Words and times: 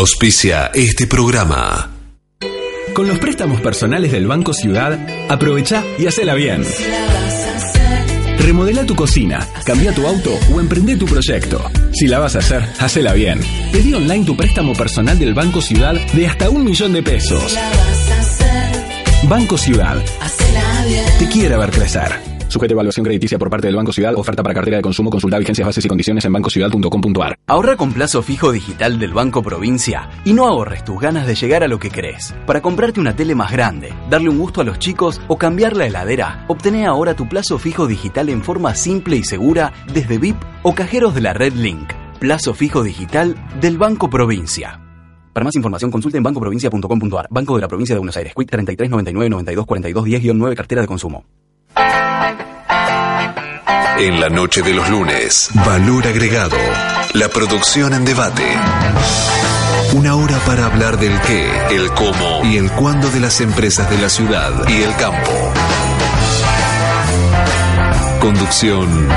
Auspicia 0.00 0.70
este 0.72 1.06
programa. 1.06 1.90
Con 2.94 3.06
los 3.06 3.18
préstamos 3.18 3.60
personales 3.60 4.10
del 4.10 4.26
Banco 4.26 4.54
Ciudad, 4.54 4.98
aprovecha 5.28 5.84
y 5.98 6.06
hacela 6.06 6.32
bien. 6.32 6.64
Remodela 8.38 8.86
tu 8.86 8.96
cocina, 8.96 9.46
cambia 9.66 9.94
tu 9.94 10.06
auto 10.06 10.30
o 10.54 10.58
emprende 10.58 10.96
tu 10.96 11.04
proyecto. 11.04 11.62
Si 11.92 12.06
la 12.06 12.18
vas 12.18 12.34
a 12.34 12.38
hacer, 12.38 12.66
hacela 12.78 13.12
bien. 13.12 13.40
Pedí 13.72 13.92
online 13.92 14.24
tu 14.24 14.34
préstamo 14.34 14.72
personal 14.72 15.18
del 15.18 15.34
Banco 15.34 15.60
Ciudad 15.60 15.92
de 16.14 16.26
hasta 16.26 16.48
un 16.48 16.64
millón 16.64 16.94
de 16.94 17.02
pesos. 17.02 17.54
Banco 19.24 19.58
Ciudad. 19.58 20.02
Te 21.18 21.28
quiere 21.28 21.58
ver 21.58 21.70
crecer. 21.70 22.29
Sujete 22.50 22.72
evaluación 22.72 23.04
crediticia 23.04 23.38
por 23.38 23.48
parte 23.48 23.68
del 23.68 23.76
Banco 23.76 23.92
Ciudad. 23.92 24.12
Oferta 24.16 24.42
para 24.42 24.52
cartera 24.52 24.78
de 24.78 24.82
consumo. 24.82 25.08
Consulta 25.08 25.38
vigencias, 25.38 25.64
bases 25.64 25.84
y 25.84 25.88
condiciones 25.88 26.24
en 26.24 26.32
bancociudad.com.ar. 26.32 27.38
Ahorra 27.46 27.76
con 27.76 27.92
plazo 27.92 28.22
fijo 28.22 28.50
digital 28.50 28.98
del 28.98 29.12
Banco 29.12 29.40
Provincia 29.40 30.10
y 30.24 30.32
no 30.32 30.48
ahorres 30.48 30.84
tus 30.84 31.00
ganas 31.00 31.28
de 31.28 31.36
llegar 31.36 31.62
a 31.62 31.68
lo 31.68 31.78
que 31.78 31.92
crees. 31.92 32.34
Para 32.46 32.60
comprarte 32.60 32.98
una 32.98 33.14
tele 33.14 33.36
más 33.36 33.52
grande, 33.52 33.94
darle 34.10 34.30
un 34.30 34.38
gusto 34.38 34.62
a 34.62 34.64
los 34.64 34.80
chicos 34.80 35.20
o 35.28 35.38
cambiar 35.38 35.76
la 35.76 35.86
heladera, 35.86 36.44
obtené 36.48 36.86
ahora 36.86 37.14
tu 37.14 37.28
plazo 37.28 37.56
fijo 37.56 37.86
digital 37.86 38.28
en 38.28 38.42
forma 38.42 38.74
simple 38.74 39.14
y 39.16 39.22
segura 39.22 39.72
desde 39.94 40.18
VIP 40.18 40.42
o 40.64 40.74
cajeros 40.74 41.14
de 41.14 41.20
la 41.20 41.32
Red 41.32 41.52
Link. 41.52 41.92
Plazo 42.18 42.52
fijo 42.52 42.82
digital 42.82 43.36
del 43.60 43.78
Banco 43.78 44.10
Provincia. 44.10 44.80
Para 45.32 45.44
más 45.44 45.54
información 45.54 45.92
consulte 45.92 46.18
en 46.18 46.24
bancoprovincia.com.ar. 46.24 47.28
Banco 47.30 47.54
de 47.54 47.60
la 47.60 47.68
Provincia 47.68 47.94
de 47.94 48.00
Buenos 48.00 48.16
Aires. 48.16 48.32
Quick 48.36 48.50
33 48.50 48.90
99 48.90 49.30
92 49.30 49.66
42 49.66 50.04
10-9 50.04 50.56
Cartera 50.56 50.80
de 50.80 50.88
Consumo. 50.88 51.24
En 53.98 54.20
la 54.20 54.28
noche 54.28 54.62
de 54.62 54.72
los 54.74 54.88
lunes, 54.88 55.50
Valor 55.66 56.06
Agregado. 56.06 56.56
La 57.14 57.28
producción 57.28 57.94
en 57.94 58.04
debate. 58.04 58.44
Una 59.92 60.14
hora 60.14 60.38
para 60.46 60.66
hablar 60.66 60.98
del 60.98 61.20
qué, 61.22 61.50
el 61.70 61.92
cómo 61.92 62.44
y 62.44 62.56
el 62.56 62.70
cuándo 62.72 63.10
de 63.10 63.20
las 63.20 63.40
empresas 63.40 63.90
de 63.90 63.98
la 63.98 64.08
ciudad 64.08 64.50
y 64.68 64.82
el 64.82 64.94
campo. 64.96 65.52
Conducción, 68.20 69.08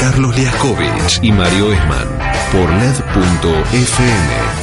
Carlos 0.00 0.36
Liaskovich 0.36 1.20
y 1.22 1.32
Mario 1.32 1.72
Esman. 1.72 2.08
Por 2.52 2.70
LED.fm. 2.70 4.59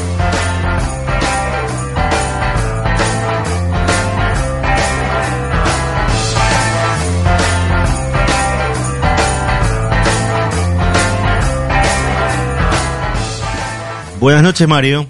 Buenas 14.20 14.42
noches, 14.42 14.68
Mario. 14.68 15.08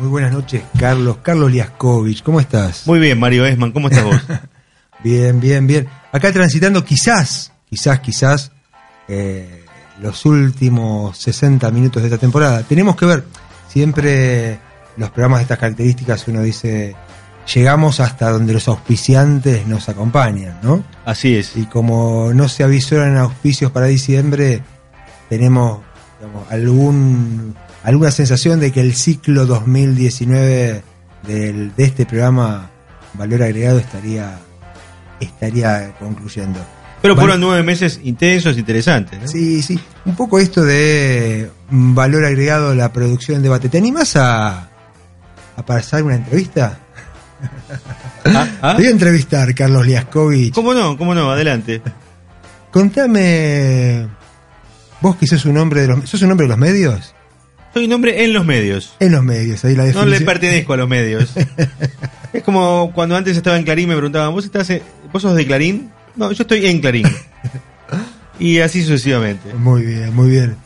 Muy 0.00 0.08
buenas 0.08 0.32
noches, 0.32 0.64
Carlos. 0.76 1.18
Carlos 1.22 1.52
Liaskovich, 1.52 2.24
¿cómo 2.24 2.40
estás? 2.40 2.84
Muy 2.84 2.98
bien, 2.98 3.18
Mario 3.18 3.46
Esman, 3.46 3.70
¿cómo 3.70 3.88
estás 3.88 4.04
vos? 4.04 4.20
bien, 5.04 5.38
bien, 5.38 5.68
bien. 5.68 5.88
Acá 6.10 6.32
transitando 6.32 6.84
quizás, 6.84 7.52
quizás, 7.68 8.00
quizás, 8.00 8.50
eh, 9.06 9.64
los 10.00 10.26
últimos 10.26 11.16
60 11.18 11.70
minutos 11.70 12.02
de 12.02 12.08
esta 12.08 12.18
temporada. 12.18 12.64
Tenemos 12.64 12.96
que 12.96 13.06
ver, 13.06 13.24
siempre 13.68 14.58
los 14.96 15.10
programas 15.10 15.38
de 15.38 15.42
estas 15.42 15.58
características 15.58 16.26
uno 16.26 16.42
dice, 16.42 16.96
llegamos 17.54 18.00
hasta 18.00 18.30
donde 18.30 18.52
los 18.52 18.66
auspiciantes 18.66 19.64
nos 19.68 19.88
acompañan, 19.88 20.58
¿no? 20.60 20.82
Así 21.04 21.36
es. 21.36 21.56
Y 21.56 21.66
como 21.66 22.32
no 22.34 22.48
se 22.48 22.64
avisoran 22.64 23.16
auspicios 23.16 23.70
para 23.70 23.86
diciembre, 23.86 24.60
tenemos 25.28 25.82
digamos, 26.18 26.50
algún 26.50 27.54
alguna 27.82 28.10
sensación 28.10 28.60
de 28.60 28.72
que 28.72 28.80
el 28.80 28.94
ciclo 28.94 29.46
2019 29.46 30.82
del, 31.26 31.74
de 31.74 31.84
este 31.84 32.06
programa 32.06 32.70
Valor 33.14 33.42
Agregado 33.42 33.78
estaría, 33.78 34.38
estaría 35.20 35.94
concluyendo. 35.98 36.60
Pero 37.02 37.16
fueron 37.16 37.40
nueve 37.40 37.62
meses 37.62 37.98
intensos, 38.04 38.58
interesantes. 38.58 39.18
¿no? 39.20 39.26
Sí, 39.26 39.62
sí. 39.62 39.80
Un 40.04 40.14
poco 40.14 40.38
esto 40.38 40.62
de 40.62 41.50
valor 41.70 42.26
agregado 42.26 42.74
la 42.74 42.92
producción 42.92 43.38
en 43.38 43.42
debate. 43.42 43.70
¿Te 43.70 43.78
animas 43.78 44.16
a, 44.16 44.68
a 45.56 45.64
pasar 45.64 46.02
una 46.02 46.16
entrevista? 46.16 46.78
¿Ah? 48.26 48.48
¿Ah? 48.60 48.72
Te 48.72 48.82
voy 48.82 48.88
a 48.88 48.90
entrevistar, 48.90 49.54
Carlos 49.54 49.86
Liaskovich. 49.86 50.52
¿Cómo 50.52 50.74
no? 50.74 50.98
¿Cómo 50.98 51.14
no? 51.14 51.30
Adelante. 51.30 51.80
Contame, 52.70 54.06
vos 55.00 55.16
que 55.16 55.26
sos 55.26 55.46
un 55.46 55.56
hombre 55.56 55.80
de 55.80 55.88
los, 55.88 56.08
¿sos 56.08 56.20
un 56.22 56.30
hombre 56.30 56.44
de 56.44 56.48
los 56.50 56.58
medios? 56.58 57.14
Soy 57.72 57.84
un 57.84 57.92
hombre 57.92 58.24
en 58.24 58.32
los 58.32 58.44
medios. 58.44 58.94
En 58.98 59.12
los 59.12 59.22
medios, 59.22 59.64
ahí 59.64 59.74
la 59.76 59.82
No 59.82 59.86
definición. 59.88 60.10
le 60.10 60.26
pertenezco 60.26 60.72
a 60.72 60.76
los 60.76 60.88
medios. 60.88 61.30
es 62.32 62.42
como 62.42 62.90
cuando 62.94 63.16
antes 63.16 63.36
estaba 63.36 63.56
en 63.56 63.64
Clarín 63.64 63.88
me 63.88 63.94
preguntaban, 63.96 64.32
¿vos, 64.32 64.44
estás 64.44 64.68
en- 64.70 64.82
¿vos 65.12 65.22
sos 65.22 65.36
de 65.36 65.46
Clarín? 65.46 65.90
No, 66.16 66.32
yo 66.32 66.42
estoy 66.42 66.66
en 66.66 66.80
Clarín. 66.80 67.06
y 68.40 68.58
así 68.58 68.82
sucesivamente. 68.82 69.54
Muy 69.54 69.82
bien, 69.84 70.14
muy 70.14 70.30
bien. 70.30 70.56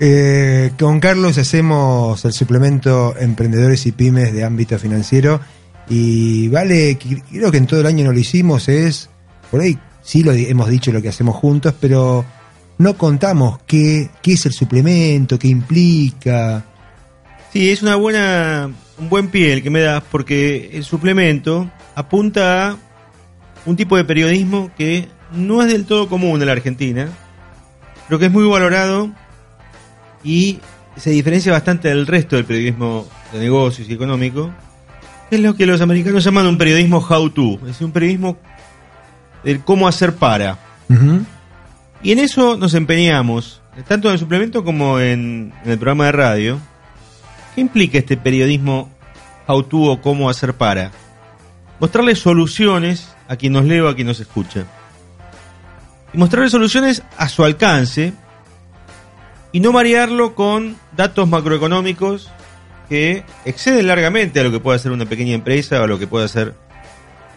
Eh, 0.00 0.72
con 0.78 1.00
Carlos 1.00 1.38
hacemos 1.38 2.24
el 2.24 2.32
suplemento 2.32 3.14
Emprendedores 3.18 3.86
y 3.86 3.92
Pymes 3.92 4.32
de 4.32 4.42
ámbito 4.44 4.76
financiero 4.78 5.40
y 5.88 6.48
vale, 6.48 6.98
creo 7.30 7.50
que 7.52 7.58
en 7.58 7.66
todo 7.66 7.80
el 7.80 7.86
año 7.86 8.04
no 8.04 8.12
lo 8.12 8.18
hicimos, 8.18 8.68
es, 8.68 9.08
por 9.52 9.60
ahí 9.60 9.78
sí 10.02 10.24
lo 10.24 10.32
hemos 10.32 10.68
dicho 10.68 10.90
lo 10.90 11.00
que 11.00 11.10
hacemos 11.10 11.36
juntos, 11.36 11.74
pero 11.80 12.24
no 12.84 12.98
contamos 12.98 13.60
qué, 13.66 14.10
qué 14.20 14.34
es 14.34 14.44
el 14.44 14.52
suplemento, 14.52 15.38
qué 15.38 15.48
implica. 15.48 16.62
Sí, 17.50 17.70
es 17.70 17.82
una 17.82 17.96
buena, 17.96 18.70
un 18.98 19.08
buen 19.08 19.28
pie 19.28 19.54
el 19.54 19.62
que 19.62 19.70
me 19.70 19.80
das 19.80 20.02
porque 20.10 20.68
el 20.70 20.84
suplemento 20.84 21.70
apunta 21.94 22.72
a 22.72 22.76
un 23.64 23.74
tipo 23.74 23.96
de 23.96 24.04
periodismo 24.04 24.70
que 24.76 25.08
no 25.32 25.62
es 25.62 25.72
del 25.72 25.86
todo 25.86 26.10
común 26.10 26.42
en 26.42 26.46
la 26.46 26.52
Argentina, 26.52 27.08
pero 28.06 28.18
que 28.18 28.26
es 28.26 28.30
muy 28.30 28.46
valorado 28.46 29.10
y 30.22 30.58
se 30.94 31.08
diferencia 31.08 31.52
bastante 31.52 31.88
del 31.88 32.06
resto 32.06 32.36
del 32.36 32.44
periodismo 32.44 33.06
de 33.32 33.38
negocios 33.38 33.88
y 33.88 33.94
económico, 33.94 34.50
es 35.30 35.40
lo 35.40 35.56
que 35.56 35.64
los 35.64 35.80
americanos 35.80 36.22
llaman 36.22 36.46
un 36.46 36.58
periodismo 36.58 36.98
how 36.98 37.30
to, 37.30 37.66
es 37.66 37.80
un 37.80 37.92
periodismo 37.92 38.36
del 39.42 39.60
cómo 39.60 39.88
hacer 39.88 40.16
para. 40.16 40.58
Y 42.04 42.12
en 42.12 42.18
eso 42.18 42.58
nos 42.58 42.74
empeñamos, 42.74 43.62
tanto 43.88 44.08
en 44.08 44.12
el 44.12 44.20
suplemento 44.20 44.62
como 44.62 45.00
en, 45.00 45.54
el 45.64 45.78
programa 45.78 46.04
de 46.04 46.12
radio. 46.12 46.60
¿Qué 47.54 47.62
implica 47.62 47.96
este 47.96 48.18
periodismo 48.18 48.90
how 49.46 49.66
cómo 50.02 50.28
hacer 50.28 50.52
para? 50.52 50.92
Mostrarle 51.80 52.14
soluciones 52.14 53.08
a 53.26 53.36
quien 53.36 53.54
nos 53.54 53.64
lee 53.64 53.80
o 53.80 53.88
a 53.88 53.94
quien 53.94 54.06
nos 54.06 54.20
escucha. 54.20 54.66
Y 56.12 56.18
mostrarle 56.18 56.50
soluciones 56.50 57.02
a 57.16 57.26
su 57.30 57.42
alcance 57.42 58.12
y 59.52 59.60
no 59.60 59.72
marearlo 59.72 60.34
con 60.34 60.76
datos 60.94 61.26
macroeconómicos 61.26 62.30
que 62.90 63.24
exceden 63.46 63.86
largamente 63.86 64.40
a 64.40 64.44
lo 64.44 64.50
que 64.50 64.60
puede 64.60 64.76
hacer 64.76 64.92
una 64.92 65.06
pequeña 65.06 65.32
empresa 65.32 65.80
o 65.80 65.84
a 65.84 65.86
lo 65.86 65.98
que 65.98 66.06
puede 66.06 66.26
hacer 66.26 66.54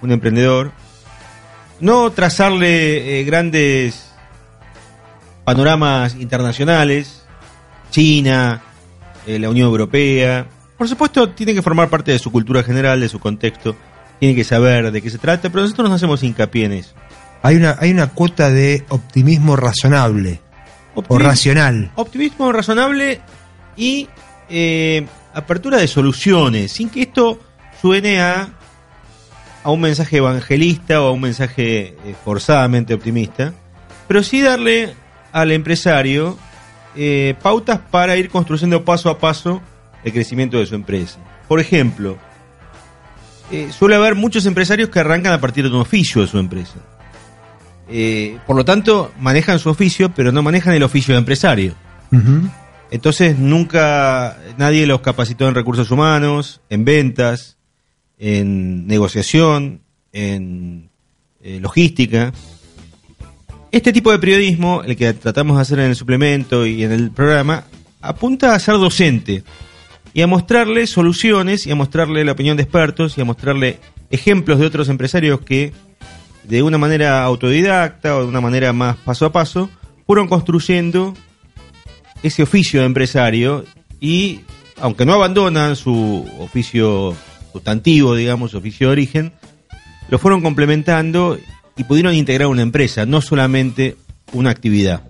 un 0.02 0.12
emprendedor. 0.12 0.74
No 1.80 2.12
trazarle 2.12 3.22
eh, 3.22 3.24
grandes 3.24 4.07
panoramas 5.48 6.16
internacionales, 6.16 7.24
China, 7.90 8.62
eh, 9.26 9.40
la 9.40 9.50
Unión 9.50 9.68
Europea. 9.70 10.46
Por 10.78 10.90
supuesto, 10.90 11.30
tiene 11.30 11.54
que 11.54 11.62
formar 11.62 11.90
parte 11.90 12.12
de 12.12 12.20
su 12.20 12.34
cultura 12.34 12.64
general, 12.64 13.00
de 13.00 13.08
su 13.08 13.18
contexto, 13.18 13.74
tiene 14.20 14.36
que 14.36 14.44
saber 14.44 14.92
de 14.92 15.02
qué 15.02 15.10
se 15.10 15.18
trata, 15.18 15.50
pero 15.50 15.62
nosotros 15.62 15.88
nos 15.88 15.96
hacemos 15.96 16.22
hincapié 16.22 16.66
en 16.66 16.74
eso. 16.74 16.96
Hay 17.44 17.56
una, 17.56 17.78
hay 17.80 17.92
una 17.92 18.08
cuota 18.08 18.50
de 18.50 18.84
optimismo 18.90 19.56
razonable 19.56 20.42
o 20.96 21.18
racional. 21.18 21.92
Optimismo 21.96 22.52
razonable 22.52 23.22
y 23.78 24.10
eh, 24.50 25.08
apertura 25.34 25.78
de 25.78 25.88
soluciones, 25.88 26.74
sin 26.74 26.90
que 26.90 27.04
esto 27.04 27.40
suene 27.82 28.20
a, 28.20 28.50
a 29.64 29.72
un 29.72 29.80
mensaje 29.80 30.18
evangelista 30.18 31.02
o 31.02 31.08
a 31.08 31.12
un 31.12 31.22
mensaje 31.22 31.96
eh, 32.04 32.16
forzadamente 32.26 32.94
optimista, 32.94 33.54
pero 34.10 34.22
sí 34.24 34.42
darle 34.42 35.07
al 35.32 35.52
empresario 35.52 36.38
eh, 36.96 37.36
pautas 37.42 37.80
para 37.92 38.18
ir 38.18 38.30
construyendo 38.30 38.84
paso 38.84 39.10
a 39.10 39.20
paso 39.20 39.62
el 40.04 40.12
crecimiento 40.12 40.58
de 40.58 40.66
su 40.66 40.76
empresa. 40.76 41.20
Por 41.48 41.60
ejemplo, 41.60 42.18
eh, 43.52 43.70
suele 43.72 43.96
haber 43.96 44.16
muchos 44.16 44.46
empresarios 44.46 44.90
que 44.90 45.00
arrancan 45.00 45.34
a 45.34 45.40
partir 45.40 45.64
de 45.64 45.70
un 45.70 45.82
oficio 45.82 46.22
de 46.22 46.28
su 46.28 46.38
empresa. 46.38 46.76
Eh, 47.90 48.38
por 48.46 48.56
lo 48.56 48.66
tanto, 48.66 49.12
manejan 49.20 49.60
su 49.60 49.70
oficio, 49.70 50.14
pero 50.14 50.32
no 50.32 50.44
manejan 50.44 50.74
el 50.74 50.84
oficio 50.84 51.14
de 51.14 51.20
empresario. 51.20 51.74
Entonces 52.90 53.38
nunca 53.38 54.38
nadie 54.58 54.88
los 54.88 55.02
capacitó 55.02 55.48
en 55.48 55.56
recursos 55.56 55.92
humanos, 55.92 56.62
en 56.70 56.86
ventas, 56.86 57.58
en 58.18 58.88
negociación, 58.88 59.82
en 60.14 60.90
eh, 61.42 61.60
logística. 61.62 62.32
Este 63.78 63.94
tipo 63.94 64.12
de 64.12 64.18
periodismo, 64.18 64.82
el 64.84 64.96
que 64.96 65.14
tratamos 65.14 65.56
de 65.56 65.62
hacer 65.62 65.78
en 65.78 65.86
el 65.86 65.96
suplemento 65.96 66.66
y 66.66 66.84
en 66.84 66.92
el 66.92 67.12
programa, 67.12 67.66
apunta 68.02 68.56
a 68.56 68.60
ser 68.60 68.74
docente 68.80 69.44
y 70.16 70.24
a 70.24 70.28
mostrarle 70.28 70.88
soluciones 70.88 71.68
y 71.68 71.72
a 71.72 71.76
mostrarle 71.76 72.26
la 72.26 72.32
opinión 72.32 72.58
de 72.58 72.64
expertos 72.64 73.16
y 73.16 73.22
a 73.22 73.26
mostrarle 73.26 73.80
ejemplos 74.10 74.58
de 74.58 74.66
otros 74.66 74.90
empresarios 74.90 75.42
que 75.42 75.74
de 76.44 76.64
una 76.64 76.80
manera 76.80 77.24
autodidacta 77.24 78.18
o 78.18 78.22
de 78.22 78.26
una 78.26 78.42
manera 78.42 78.74
más 78.74 78.98
paso 78.98 79.28
a 79.28 79.32
paso 79.32 79.70
fueron 80.08 80.28
construyendo 80.28 81.14
ese 82.24 82.42
oficio 82.42 82.80
de 82.80 82.88
empresario 82.88 83.64
y 84.02 84.40
aunque 84.82 85.06
no 85.06 85.14
abandonan 85.14 85.76
su 85.76 86.28
oficio 86.40 87.16
sustantivo, 87.54 88.16
digamos, 88.16 88.50
su 88.50 88.58
oficio 88.58 88.88
de 88.88 88.94
origen, 88.94 89.34
lo 90.10 90.18
fueron 90.18 90.42
complementando 90.42 91.38
y 91.78 91.84
pudieron 91.84 92.14
integrar 92.14 92.48
una 92.48 92.64
empresa, 92.64 93.06
no 93.06 93.22
solamente 93.22 93.96
una 94.34 94.50
actividad. 94.50 95.04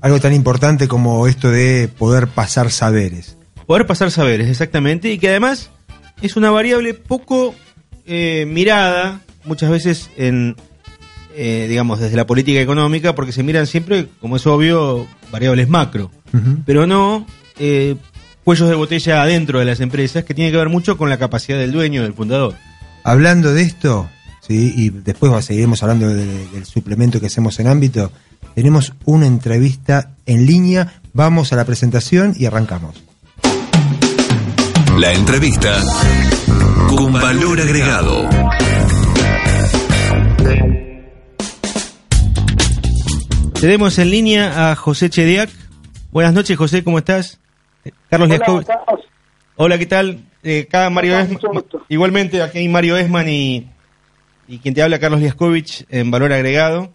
Algo 0.00 0.20
tan 0.20 0.32
importante 0.32 0.88
como 0.88 1.26
esto 1.26 1.50
de 1.50 1.88
poder 1.88 2.28
pasar 2.28 2.70
saberes. 2.70 3.36
Poder 3.66 3.86
pasar 3.86 4.10
saberes, 4.10 4.48
exactamente, 4.48 5.12
y 5.12 5.18
que 5.18 5.28
además 5.28 5.70
es 6.22 6.36
una 6.36 6.50
variable 6.50 6.94
poco 6.94 7.54
eh, 8.06 8.46
mirada 8.48 9.20
muchas 9.44 9.70
veces 9.70 10.10
en, 10.16 10.56
eh, 11.36 11.66
digamos, 11.68 12.00
desde 12.00 12.16
la 12.16 12.26
política 12.26 12.60
económica, 12.60 13.14
porque 13.14 13.32
se 13.32 13.42
miran 13.42 13.66
siempre, 13.66 14.08
como 14.20 14.36
es 14.36 14.46
obvio, 14.46 15.06
variables 15.30 15.68
macro, 15.68 16.10
pero 16.64 16.86
no 16.86 17.26
eh, 17.58 17.96
cuellos 18.44 18.68
de 18.68 18.74
botella 18.74 19.22
adentro 19.22 19.58
de 19.58 19.64
las 19.64 19.80
empresas, 19.80 20.24
que 20.24 20.34
tiene 20.34 20.50
que 20.50 20.56
ver 20.56 20.68
mucho 20.68 20.96
con 20.96 21.08
la 21.08 21.18
capacidad 21.18 21.58
del 21.58 21.72
dueño, 21.72 22.02
del 22.02 22.14
fundador. 22.14 22.54
Hablando 23.04 23.52
de 23.52 23.62
esto, 23.62 24.08
¿sí? 24.46 24.74
y 24.76 24.90
después 24.90 25.44
seguiremos 25.44 25.82
hablando 25.82 26.08
del 26.08 26.64
suplemento 26.64 27.20
que 27.20 27.26
hacemos 27.26 27.58
en 27.60 27.68
ámbito, 27.68 28.12
tenemos 28.54 28.92
una 29.04 29.26
entrevista 29.26 30.10
en 30.26 30.46
línea, 30.46 31.00
vamos 31.12 31.52
a 31.52 31.56
la 31.56 31.64
presentación 31.64 32.34
y 32.36 32.46
arrancamos. 32.46 33.02
La 34.98 35.12
entrevista 35.12 35.80
con 36.88 37.12
valor 37.14 37.60
agregado. 37.60 38.28
Tenemos 43.58 43.98
en 43.98 44.10
línea 44.10 44.70
a 44.70 44.76
José 44.76 45.08
Chediak. 45.08 45.48
Buenas 46.10 46.34
noches, 46.34 46.58
José, 46.58 46.84
¿cómo 46.84 46.98
estás? 46.98 47.38
Carlos 48.10 48.28
Hola, 48.46 48.64
Hola, 49.56 49.78
¿qué 49.78 49.86
tal? 49.86 50.24
Eh, 50.42 50.66
acá 50.68 50.90
Mario 50.90 51.18
Esman, 51.18 51.38
igualmente 51.88 52.42
aquí 52.42 52.58
hay 52.58 52.68
Mario 52.68 52.96
Esman 52.96 53.28
y, 53.28 53.71
y 54.48 54.58
quien 54.58 54.74
te 54.74 54.82
habla 54.82 54.98
Carlos 54.98 55.20
Liaskovich 55.20 55.84
en 55.88 56.10
Valor 56.10 56.32
Agregado. 56.32 56.92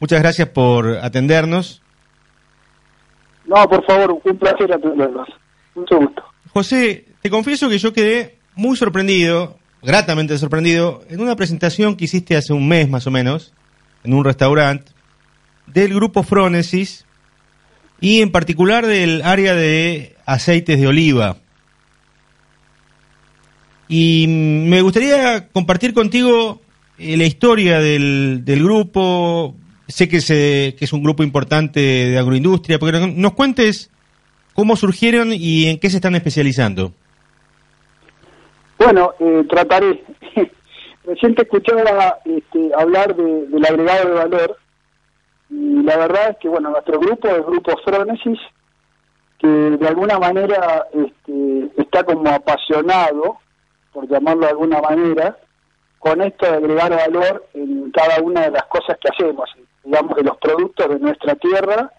Muchas 0.00 0.20
gracias 0.20 0.48
por 0.48 0.98
atendernos. 1.02 1.82
No, 3.46 3.68
por 3.68 3.84
favor, 3.84 4.20
un 4.24 4.36
placer 4.38 4.72
atendernos. 4.72 5.28
Mucho 5.74 5.96
gusto. 5.98 6.22
José, 6.52 7.06
te 7.22 7.30
confieso 7.30 7.68
que 7.68 7.78
yo 7.78 7.92
quedé 7.92 8.38
muy 8.54 8.76
sorprendido, 8.76 9.58
gratamente 9.82 10.36
sorprendido, 10.38 11.02
en 11.08 11.20
una 11.20 11.36
presentación 11.36 11.96
que 11.96 12.04
hiciste 12.04 12.36
hace 12.36 12.52
un 12.52 12.68
mes 12.68 12.88
más 12.88 13.06
o 13.06 13.10
menos, 13.10 13.54
en 14.04 14.14
un 14.14 14.24
restaurante, 14.24 14.92
del 15.66 15.94
grupo 15.94 16.22
Fronesis 16.22 17.06
y 18.00 18.20
en 18.20 18.30
particular 18.30 18.86
del 18.86 19.22
área 19.22 19.54
de 19.54 20.16
aceites 20.26 20.80
de 20.80 20.86
oliva. 20.86 21.36
Y 23.88 24.26
me 24.28 24.82
gustaría 24.82 25.48
compartir 25.48 25.94
contigo 25.94 26.60
eh, 26.98 27.16
la 27.16 27.24
historia 27.24 27.78
del, 27.80 28.44
del 28.44 28.62
grupo. 28.62 29.54
Sé 29.86 30.08
que, 30.08 30.20
se, 30.20 30.74
que 30.78 30.84
es 30.84 30.92
un 30.92 31.02
grupo 31.02 31.22
importante 31.22 31.80
de 31.80 32.18
agroindustria, 32.18 32.78
porque 32.78 33.14
nos 33.16 33.32
cuentes 33.32 33.90
cómo 34.52 34.76
surgieron 34.76 35.32
y 35.32 35.66
en 35.66 35.78
qué 35.78 35.88
se 35.88 35.96
están 35.96 36.14
especializando. 36.14 36.92
Bueno, 38.78 39.14
eh, 39.18 39.44
trataré. 39.48 40.04
Recién 41.04 41.34
te 41.34 41.42
escuchaba 41.42 42.18
este, 42.24 42.70
hablar 42.76 43.16
de, 43.16 43.46
del 43.46 43.64
agregado 43.64 44.08
de 44.08 44.14
valor 44.14 44.58
y 45.50 45.82
la 45.82 45.96
verdad 45.96 46.30
es 46.30 46.36
que, 46.38 46.48
bueno, 46.48 46.70
nuestro 46.70 47.00
grupo 47.00 47.28
es 47.28 47.44
Grupo 47.46 47.76
Fronesis, 47.84 48.38
que 49.38 49.46
de 49.46 49.88
alguna 49.88 50.18
manera 50.18 50.86
este, 50.92 51.70
está 51.80 52.04
como 52.04 52.28
apasionado, 52.28 53.38
por 53.92 54.08
llamarlo 54.08 54.42
de 54.42 54.50
alguna 54.50 54.80
manera, 54.80 55.38
con 55.98 56.22
esto 56.22 56.46
de 56.46 56.56
agregar 56.56 56.90
valor 56.90 57.46
en 57.54 57.90
cada 57.90 58.22
una 58.22 58.42
de 58.42 58.50
las 58.52 58.64
cosas 58.64 58.96
que 59.00 59.08
hacemos, 59.08 59.50
digamos, 59.84 60.16
de 60.16 60.22
los 60.22 60.36
productos 60.38 60.88
de 60.88 60.98
nuestra 60.98 61.34
tierra 61.36 61.92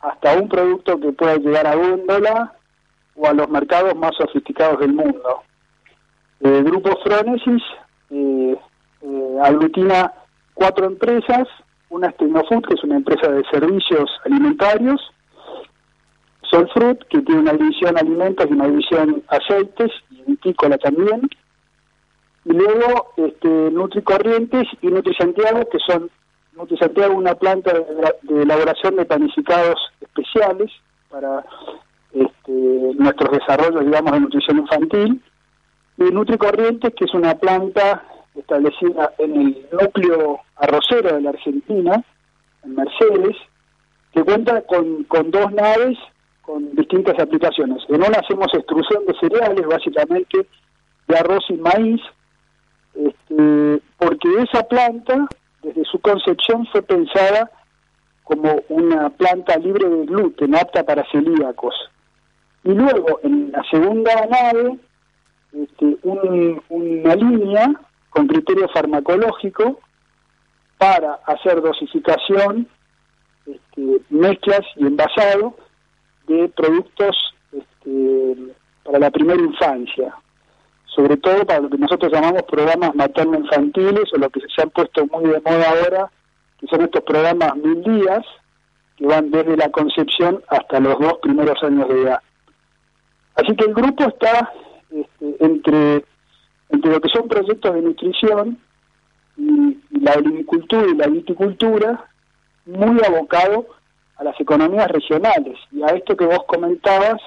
hasta 0.00 0.34
un 0.34 0.48
producto 0.48 0.98
que 0.98 1.12
pueda 1.12 1.36
llegar 1.36 1.66
a 1.66 1.74
góndola 1.74 2.52
o 3.14 3.26
a 3.26 3.32
los 3.32 3.48
mercados 3.48 3.94
más 3.96 4.12
sofisticados 4.16 4.80
del 4.80 4.94
mundo. 4.94 5.42
El 6.40 6.64
Grupo 6.64 6.98
Fronesis 7.04 7.62
eh, 8.10 8.56
eh, 9.02 9.38
aglutina 9.42 10.12
cuatro 10.54 10.86
empresas. 10.86 11.46
Una 11.90 12.08
es 12.08 12.16
Tecnofood, 12.16 12.66
que 12.66 12.74
es 12.74 12.84
una 12.84 12.96
empresa 12.96 13.30
de 13.30 13.42
servicios 13.50 14.10
alimentarios, 14.24 15.00
Solfruit, 16.50 16.98
que 17.08 17.20
tiene 17.22 17.42
una 17.42 17.52
división 17.52 17.98
alimentos 17.98 18.46
y 18.48 18.52
una 18.52 18.68
división 18.68 19.22
aceites, 19.28 19.90
y 20.10 20.22
vitícola 20.22 20.78
también, 20.78 21.28
y 22.44 22.52
luego 22.52 23.12
este, 23.16 23.48
Nutri 23.48 24.02
Corrientes 24.02 24.66
y 24.80 24.88
Nutri 24.88 25.14
Santiago, 25.14 25.68
que 25.70 25.78
son 25.86 26.10
Nutri 26.54 26.76
Santiago 26.78 27.14
una 27.14 27.34
planta 27.34 27.72
de, 27.72 28.42
elaboración 28.42 28.96
de 28.96 29.04
panificados 29.04 29.78
especiales 30.00 30.70
para 31.10 31.44
este, 32.12 32.52
nuestros 32.96 33.30
desarrollos, 33.38 33.84
digamos, 33.84 34.12
de 34.12 34.20
nutrición 34.20 34.58
infantil, 34.58 35.22
y 35.98 36.02
Nutri 36.04 36.38
Corrientes, 36.38 36.94
que 36.94 37.04
es 37.04 37.14
una 37.14 37.34
planta 37.34 38.04
establecida 38.34 39.12
en 39.18 39.40
el 39.40 39.66
núcleo 39.72 40.40
arrocero 40.56 41.14
de 41.16 41.20
la 41.20 41.30
Argentina, 41.30 42.02
en 42.64 42.74
Mercedes, 42.74 43.36
que 44.12 44.24
cuenta 44.24 44.62
con, 44.62 45.04
con 45.04 45.30
dos 45.30 45.52
naves 45.52 45.98
con 46.42 46.74
distintas 46.74 47.18
aplicaciones. 47.18 47.82
En 47.88 47.96
una 47.96 48.18
hacemos 48.18 48.48
extrusión 48.54 49.06
de 49.06 49.14
cereales, 49.20 49.64
básicamente 49.66 50.46
de 51.06 51.16
arroz 51.16 51.44
y 51.48 51.54
maíz, 51.54 52.00
este, 53.06 53.82
porque 53.98 54.28
esa 54.42 54.62
planta, 54.64 55.28
desde 55.62 55.84
su 55.84 56.00
concepción, 56.00 56.66
fue 56.66 56.82
pensada 56.82 57.50
como 58.24 58.62
una 58.68 59.10
planta 59.10 59.56
libre 59.56 59.88
de 59.88 60.06
gluten, 60.06 60.54
apta 60.54 60.84
para 60.84 61.04
celíacos. 61.10 61.74
Y 62.64 62.72
luego, 62.72 63.20
en 63.22 63.50
la 63.52 63.62
segunda 63.70 64.14
nave, 64.26 64.78
este, 65.52 65.96
una 66.02 67.14
línea 67.16 67.72
con 68.10 68.26
criterio 68.26 68.68
farmacológico 68.68 69.80
para 70.78 71.14
hacer 71.26 71.60
dosificación, 71.60 72.68
este, 73.46 74.00
mezclas 74.10 74.62
y 74.76 74.86
envasado 74.86 75.56
de 76.26 76.48
productos 76.50 77.16
este, 77.52 78.54
para 78.84 78.98
la 78.98 79.10
primera 79.10 79.40
infancia, 79.40 80.14
sobre 80.94 81.16
todo 81.16 81.44
para 81.46 81.60
lo 81.60 81.70
que 81.70 81.78
nosotros 81.78 82.12
llamamos 82.12 82.42
programas 82.42 82.94
materno-infantiles 82.94 84.12
o 84.12 84.18
lo 84.18 84.30
que 84.30 84.40
se 84.54 84.62
han 84.62 84.70
puesto 84.70 85.06
muy 85.06 85.24
de 85.24 85.40
moda 85.40 85.70
ahora, 85.70 86.10
que 86.58 86.66
son 86.66 86.82
estos 86.82 87.02
programas 87.02 87.56
mil 87.56 87.82
días, 87.82 88.24
que 88.96 89.06
van 89.06 89.30
desde 89.30 89.56
la 89.56 89.70
concepción 89.70 90.42
hasta 90.48 90.80
los 90.80 90.98
dos 90.98 91.18
primeros 91.22 91.62
años 91.62 91.88
de 91.88 92.02
edad. 92.02 92.20
Así 93.36 93.54
que 93.56 93.64
el 93.64 93.74
grupo 93.74 94.04
está 94.04 94.52
este, 94.90 95.44
entre 95.44 96.04
entre 96.70 96.92
lo 96.92 97.00
que 97.00 97.08
son 97.08 97.28
proyectos 97.28 97.74
de 97.74 97.82
nutrición 97.82 98.58
y, 99.36 99.78
la 100.00 100.12
agricultura 100.12 100.86
y 100.88 100.96
la 100.96 101.08
viticultura, 101.08 102.08
muy 102.64 102.98
abocado 103.04 103.66
a 104.16 104.24
las 104.24 104.40
economías 104.40 104.88
regionales 104.88 105.58
y 105.72 105.82
a 105.82 105.88
esto 105.88 106.16
que 106.16 106.24
vos 106.24 106.44
comentabas, 106.46 107.20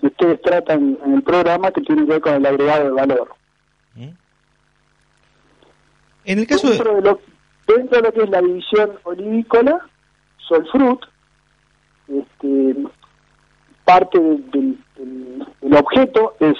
que 0.00 0.06
ustedes 0.06 0.42
tratan 0.42 0.98
en 1.04 1.14
el 1.14 1.22
programa, 1.22 1.70
que 1.70 1.80
tiene 1.80 2.04
que 2.04 2.12
ver 2.12 2.20
con 2.20 2.34
el 2.34 2.46
agregado 2.46 2.84
de 2.84 2.90
valor. 2.90 3.34
¿Mm? 3.94 4.08
En 6.24 6.38
el 6.38 6.46
caso 6.46 6.68
dentro 6.68 6.94
de... 6.94 7.02
lo, 7.02 7.20
dentro 7.66 8.00
de 8.00 8.02
lo 8.02 8.12
que 8.12 8.22
es 8.22 8.30
la 8.30 8.40
división 8.40 8.92
olivícola, 9.04 9.80
Solfruit, 10.48 11.00
este, 12.08 12.76
parte 13.84 14.18
del 14.18 14.78
objeto 15.74 16.34
es 16.40 16.56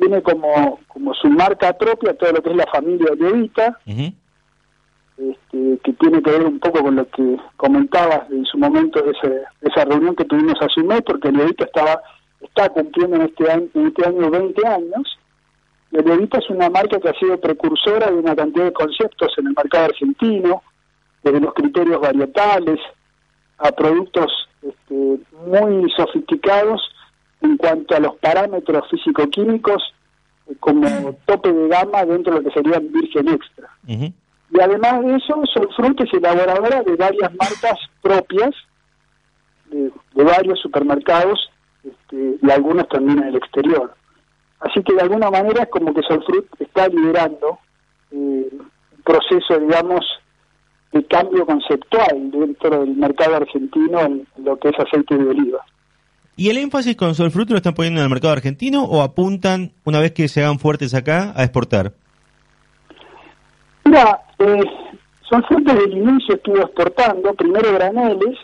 tiene 0.00 0.22
como, 0.22 0.80
como 0.88 1.14
su 1.14 1.28
marca 1.28 1.72
propia 1.74 2.14
todo 2.14 2.32
lo 2.32 2.42
que 2.42 2.50
es 2.50 2.56
la 2.56 2.66
familia 2.72 3.10
Levita, 3.18 3.78
este, 3.86 5.78
que 5.84 5.92
tiene 5.92 6.22
que 6.22 6.30
ver 6.30 6.46
un 6.46 6.58
poco 6.58 6.82
con 6.82 6.96
lo 6.96 7.06
que 7.10 7.36
comentabas 7.56 8.30
en 8.30 8.44
su 8.46 8.56
momento 8.56 9.02
de, 9.02 9.12
esa 9.60 9.84
reunión 9.84 10.16
que 10.16 10.24
tuvimos 10.24 10.54
hace 10.60 10.80
un 10.80 10.86
mes, 10.86 11.02
porque 11.02 11.30
Levita 11.30 11.64
estaba 11.64 12.00
está 12.40 12.68
cumpliendo 12.70 13.16
en 13.16 13.22
este 13.22 13.50
año, 13.50 13.68
en 13.74 13.86
este 13.88 14.06
año 14.06 14.30
20 14.30 14.66
años. 14.66 15.18
Levita 15.90 16.38
es 16.38 16.48
una 16.50 16.70
marca 16.70 17.00
que 17.00 17.08
ha 17.08 17.18
sido 17.18 17.40
precursora 17.40 18.10
de 18.10 18.14
una 18.14 18.36
cantidad 18.36 18.66
de 18.66 18.72
conceptos 18.72 19.32
en 19.38 19.48
el 19.48 19.54
mercado 19.54 19.86
argentino, 19.86 20.62
desde 21.22 21.40
los 21.40 21.52
criterios 21.54 22.00
varietales 22.00 22.78
a 23.58 23.72
productos 23.72 24.30
este, 24.62 25.18
muy 25.46 25.90
sofisticados 25.96 26.80
en 27.40 27.56
cuanto 27.56 27.94
a 27.94 28.00
los 28.00 28.16
parámetros 28.16 28.88
físico-químicos 28.90 29.82
eh, 30.46 30.54
como 30.60 31.16
tope 31.26 31.52
de 31.52 31.68
gama 31.68 32.04
dentro 32.04 32.34
de 32.34 32.40
lo 32.40 32.48
que 32.48 32.54
sería 32.54 32.78
virgen 32.78 33.28
extra. 33.28 33.70
Y 33.86 34.60
además 34.60 35.04
de 35.04 35.16
eso, 35.16 35.42
Solfruit 35.52 36.00
es 36.00 36.12
elaboradora 36.12 36.82
de 36.82 36.96
varias 36.96 37.32
marcas 37.34 37.78
propias, 38.02 38.50
de, 39.70 39.92
varios 40.14 40.60
supermercados 40.60 41.49
este, 41.84 42.38
y 42.42 42.50
algunos 42.50 42.88
también 42.88 43.18
en 43.18 43.28
el 43.28 43.36
exterior. 43.36 43.94
Así 44.60 44.82
que 44.82 44.94
de 44.94 45.00
alguna 45.00 45.30
manera 45.30 45.62
es 45.62 45.70
como 45.70 45.94
que 45.94 46.02
Solfruit 46.02 46.44
está 46.58 46.88
liderando 46.88 47.58
eh, 48.10 48.48
un 48.52 49.02
proceso, 49.04 49.58
digamos, 49.58 50.04
de 50.92 51.04
cambio 51.04 51.46
conceptual 51.46 52.30
dentro 52.30 52.80
del 52.80 52.96
mercado 52.96 53.36
argentino 53.36 54.00
en 54.00 54.26
lo 54.36 54.58
que 54.58 54.68
es 54.68 54.78
aceite 54.78 55.16
de 55.16 55.28
oliva. 55.28 55.64
¿Y 56.36 56.50
el 56.50 56.58
énfasis 56.58 56.96
con 56.96 57.14
Solfruit 57.14 57.50
lo 57.50 57.56
están 57.56 57.74
poniendo 57.74 58.00
en 58.00 58.04
el 58.04 58.10
mercado 58.10 58.32
argentino 58.32 58.84
o 58.84 59.02
apuntan, 59.02 59.72
una 59.84 60.00
vez 60.00 60.12
que 60.12 60.28
se 60.28 60.42
hagan 60.42 60.58
fuertes 60.58 60.94
acá, 60.94 61.32
a 61.36 61.42
exportar? 61.44 61.92
Mira, 63.84 64.20
eh, 64.38 64.62
Solfruit 65.28 65.66
desde 65.66 65.84
el 65.84 65.98
inicio 65.98 66.34
estuvo 66.34 66.58
exportando, 66.58 67.34
primero 67.34 67.72
graneles, 67.72 68.38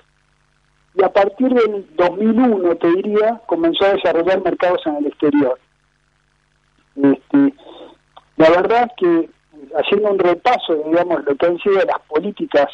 y 0.96 1.02
a 1.02 1.12
partir 1.12 1.52
del 1.52 1.86
2001, 1.96 2.76
te 2.76 2.88
diría, 2.92 3.40
comenzó 3.46 3.84
a 3.84 3.94
desarrollar 3.94 4.42
mercados 4.42 4.80
en 4.86 4.96
el 4.96 5.06
exterior. 5.06 5.58
Este, 6.96 7.54
la 8.36 8.50
verdad 8.50 8.90
es 8.90 8.92
que 8.96 9.30
haciendo 9.76 10.10
un 10.10 10.18
repaso, 10.18 10.74
digamos, 10.86 11.24
lo 11.24 11.36
que 11.36 11.46
han 11.46 11.58
sido 11.58 11.76
las 11.76 12.00
políticas 12.08 12.68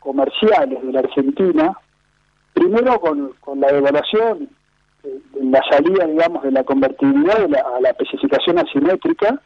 comerciales 0.00 0.82
de 0.82 0.92
la 0.92 1.00
Argentina, 1.00 1.78
primero 2.52 2.98
con, 3.00 3.60
la 3.60 3.72
devaluación, 3.72 4.48
eh, 5.04 5.20
la 5.42 5.62
salida, 5.70 6.06
digamos, 6.06 6.42
de 6.42 6.50
la 6.50 6.64
convertibilidad 6.64 7.44
a 7.44 7.80
la 7.80 7.90
especificación 7.90 8.58
asimétrica, 8.58 9.40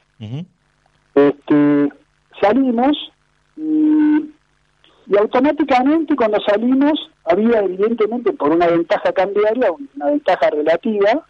este, 1.14 1.92
salimos 2.40 2.96
y, 3.56 4.30
y, 5.10 5.16
automáticamente 5.18 6.14
cuando 6.14 6.40
salimos 6.40 7.10
había 7.24 7.60
evidentemente 7.60 8.32
por 8.32 8.52
una 8.52 8.68
ventaja 8.68 9.12
cambiaria, 9.12 9.70
una 9.72 10.06
ventaja 10.06 10.50
relativa, 10.50 11.26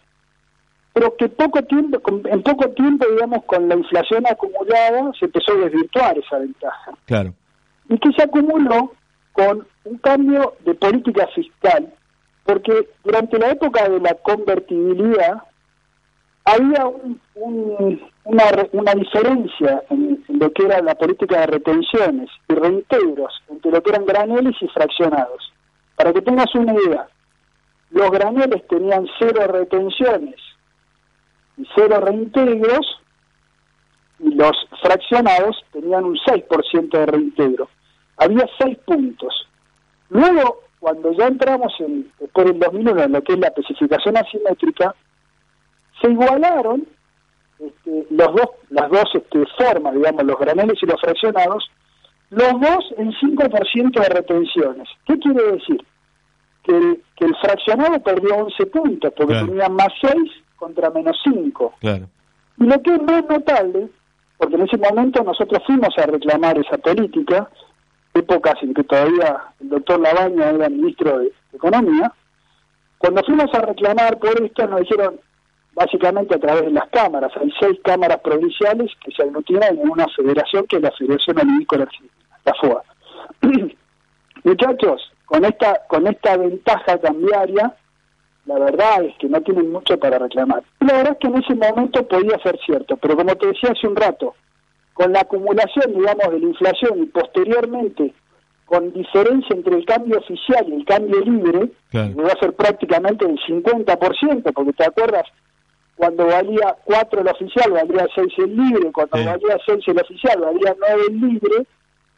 pero 0.93 1.15
que 1.17 1.27
poco 1.29 1.63
tiempo, 1.63 1.99
en 2.25 2.43
poco 2.43 2.69
tiempo, 2.69 3.05
digamos, 3.09 3.43
con 3.45 3.67
la 3.67 3.75
inflación 3.75 4.23
acumulada, 4.27 5.11
se 5.19 5.25
empezó 5.25 5.53
a 5.53 5.65
desvirtuar 5.65 6.17
esa 6.17 6.37
ventaja. 6.37 6.91
Claro. 7.05 7.33
Y 7.89 7.97
que 7.97 8.11
se 8.13 8.23
acumuló 8.23 8.93
con 9.33 9.65
un 9.85 9.97
cambio 9.97 10.55
de 10.65 10.75
política 10.75 11.27
fiscal, 11.33 11.91
porque 12.45 12.87
durante 13.03 13.39
la 13.39 13.51
época 13.51 13.89
de 13.89 13.99
la 13.99 14.13
convertibilidad 14.15 15.41
había 16.45 16.85
una, 17.35 18.43
una 18.71 18.93
diferencia 18.93 19.83
en, 19.89 20.23
lo 20.27 20.51
que 20.51 20.65
era 20.65 20.81
la 20.81 20.95
política 20.95 21.41
de 21.41 21.47
retenciones 21.47 22.29
y 22.47 22.53
reintegros 22.53 23.33
entre 23.49 23.71
lo 23.71 23.83
que 23.83 23.91
eran 23.91 24.05
graneles 24.05 24.55
y 24.61 24.67
fraccionados. 24.69 25.53
Para 25.95 26.13
que 26.13 26.21
tengas 26.21 26.53
una 26.55 26.73
idea, 26.73 27.07
los 27.91 28.09
graneles 28.09 28.67
tenían 28.67 29.07
cero 29.19 29.47
retenciones 29.47 30.35
y 31.57 31.67
cero 31.75 31.99
reintegros 31.99 33.01
y 34.19 34.33
los 34.33 34.53
fraccionados 34.81 35.63
tenían 35.71 36.05
un 36.05 36.15
6% 36.15 36.89
de 36.89 37.05
reintegro. 37.05 37.69
Había 38.17 38.47
seis 38.59 38.77
puntos. 38.85 39.47
Luego, 40.09 40.61
cuando 40.79 41.11
ya 41.13 41.27
entramos 41.27 41.73
en, 41.79 42.11
después 42.19 42.47
del 42.47 42.59
2001 42.59 43.03
en 43.03 43.11
lo 43.11 43.23
que 43.23 43.33
es 43.33 43.39
la 43.39 43.47
especificación 43.47 44.17
asimétrica, 44.17 44.95
se 46.01 46.11
igualaron 46.11 46.87
este, 47.59 48.07
los 48.09 48.27
dos, 48.27 48.49
las 48.69 48.89
dos 48.89 49.05
este, 49.13 49.43
formas, 49.57 49.93
digamos, 49.93 50.23
los 50.23 50.39
graneles 50.39 50.77
y 50.81 50.85
los 50.85 50.99
fraccionados, 50.99 51.69
los 52.29 52.59
dos 52.59 52.93
en 52.97 53.11
5% 53.11 53.99
de 53.99 54.09
retenciones. 54.09 54.87
¿Qué 55.05 55.19
quiere 55.19 55.51
decir? 55.53 55.85
Que 56.63 56.77
el, 56.77 57.03
que 57.15 57.25
el 57.25 57.35
fraccionado 57.37 57.99
perdió 58.01 58.35
11 58.37 58.65
puntos, 58.67 59.13
porque 59.15 59.33
tenía 59.35 59.69
más 59.69 59.89
6 60.01 60.13
contra 60.55 60.89
menos 60.89 61.17
5. 61.23 61.73
Claro. 61.79 62.07
Y 62.57 62.63
lo 62.63 62.81
que 62.81 62.95
es 62.95 63.03
más 63.03 63.23
notable, 63.27 63.89
porque 64.37 64.55
en 64.55 64.61
ese 64.61 64.77
momento 64.77 65.23
nosotros 65.23 65.61
fuimos 65.65 65.95
a 65.97 66.05
reclamar 66.05 66.57
esa 66.57 66.77
política, 66.77 67.49
épocas 68.13 68.55
en 68.61 68.73
que 68.73 68.83
todavía 68.83 69.43
el 69.59 69.69
doctor 69.69 69.99
Labaña 69.99 70.49
era 70.49 70.69
ministro 70.69 71.19
de 71.19 71.31
Economía, 71.53 72.11
cuando 72.97 73.23
fuimos 73.23 73.53
a 73.53 73.61
reclamar 73.61 74.19
por 74.19 74.41
esto 74.43 74.67
nos 74.67 74.81
dijeron, 74.81 75.19
básicamente 75.73 76.35
a 76.35 76.39
través 76.39 76.65
de 76.65 76.71
las 76.71 76.89
cámaras. 76.89 77.31
Hay 77.37 77.51
seis 77.59 77.79
cámaras 77.83 78.19
provinciales 78.21 78.91
que 79.03 79.11
se 79.11 79.23
aglutinan 79.23 79.79
en 79.79 79.89
una 79.89 80.07
federación 80.15 80.65
que 80.67 80.77
es 80.77 80.81
la 80.81 80.91
Federación 80.91 81.39
Olímpica 81.39 81.75
Argentina, 81.77 82.11
la 82.45 82.53
FOA. 82.55 82.83
Muchachos, 84.43 85.11
con 85.25 85.45
esta, 85.45 85.81
con 85.87 86.07
esta 86.07 86.37
ventaja 86.37 86.97
cambiaria, 86.99 87.75
la 88.45 88.59
verdad 88.59 89.05
es 89.05 89.15
que 89.17 89.29
no 89.29 89.39
tienen 89.41 89.71
mucho 89.71 89.97
para 89.97 90.17
reclamar. 90.17 90.63
La 90.79 90.93
verdad 90.93 91.13
es 91.13 91.19
que 91.19 91.27
en 91.27 91.43
ese 91.43 91.55
momento 91.55 92.07
podía 92.07 92.37
ser 92.39 92.59
cierto, 92.65 92.97
pero 92.97 93.15
como 93.15 93.35
te 93.35 93.47
decía 93.47 93.71
hace 93.71 93.87
un 93.87 93.95
rato, 93.95 94.35
con 94.93 95.13
la 95.13 95.21
acumulación, 95.21 95.93
digamos, 95.93 96.31
de 96.31 96.39
la 96.39 96.47
inflación 96.47 97.03
y 97.03 97.05
posteriormente 97.05 98.13
con 98.65 98.93
diferencia 98.93 99.53
entre 99.53 99.75
el 99.75 99.85
cambio 99.85 100.17
oficial 100.19 100.65
y 100.69 100.75
el 100.75 100.85
cambio 100.85 101.19
libre, 101.19 101.71
que 101.91 102.13
va 102.13 102.31
a 102.31 102.39
ser 102.39 102.53
prácticamente 102.53 103.25
el 103.25 103.37
50%, 103.37 104.53
porque 104.53 104.71
te 104.71 104.85
acuerdas, 104.85 105.25
cuando 106.01 106.25
valía 106.25 106.75
4 106.83 107.21
el 107.21 107.27
oficial, 107.27 107.73
valía 107.73 108.07
6 108.15 108.33
el 108.39 108.57
libre, 108.57 108.91
cuando 108.91 109.23
valía 109.23 109.55
6 109.63 109.83
el 109.85 109.99
oficial, 109.99 110.41
valía 110.41 110.75
9 110.79 111.03
el 111.09 111.21
libre, 111.21 111.67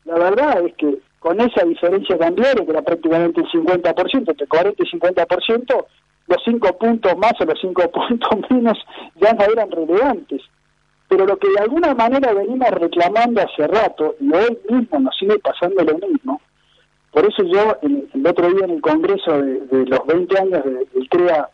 la 0.06 0.14
verdad 0.20 0.66
es 0.66 0.74
que 0.76 1.00
con 1.20 1.42
esa 1.42 1.66
diferencia 1.66 2.18
cambiaria, 2.18 2.64
que 2.64 2.72
era 2.72 2.82
prácticamente 2.82 3.42
el 3.42 3.48
50%, 3.48 4.30
entre 4.30 4.48
40 4.48 4.82
y 4.82 4.90
50%, 4.90 5.86
los 6.28 6.38
5 6.46 6.78
puntos 6.78 7.18
más 7.18 7.34
o 7.42 7.44
los 7.44 7.60
5 7.60 7.92
puntos 8.08 8.30
menos 8.50 8.78
ya 9.16 9.34
no 9.34 9.44
eran 9.52 9.70
relevantes. 9.70 10.42
Pero 11.10 11.26
lo 11.26 11.36
que 11.36 11.50
de 11.50 11.60
alguna 11.60 11.94
manera 11.94 12.34
venimos 12.34 12.70
reclamando 12.72 13.42
hace 13.42 13.68
rato, 13.68 14.16
y 14.22 14.34
hoy 14.34 14.60
mismo 14.70 15.00
nos 15.02 15.18
sigue 15.18 15.40
pasando 15.40 15.84
lo 15.84 15.98
mismo, 16.08 16.40
por 17.12 17.26
eso 17.26 17.44
yo 17.44 17.78
el, 17.82 18.26
otro 18.26 18.50
día 18.50 18.64
en 18.64 18.72
el 18.72 18.82
Congreso 18.82 19.42
de, 19.42 19.86
los 19.88 20.08
20 20.08 20.40
años 20.40 20.64
del 20.64 21.10
CREA 21.10 21.50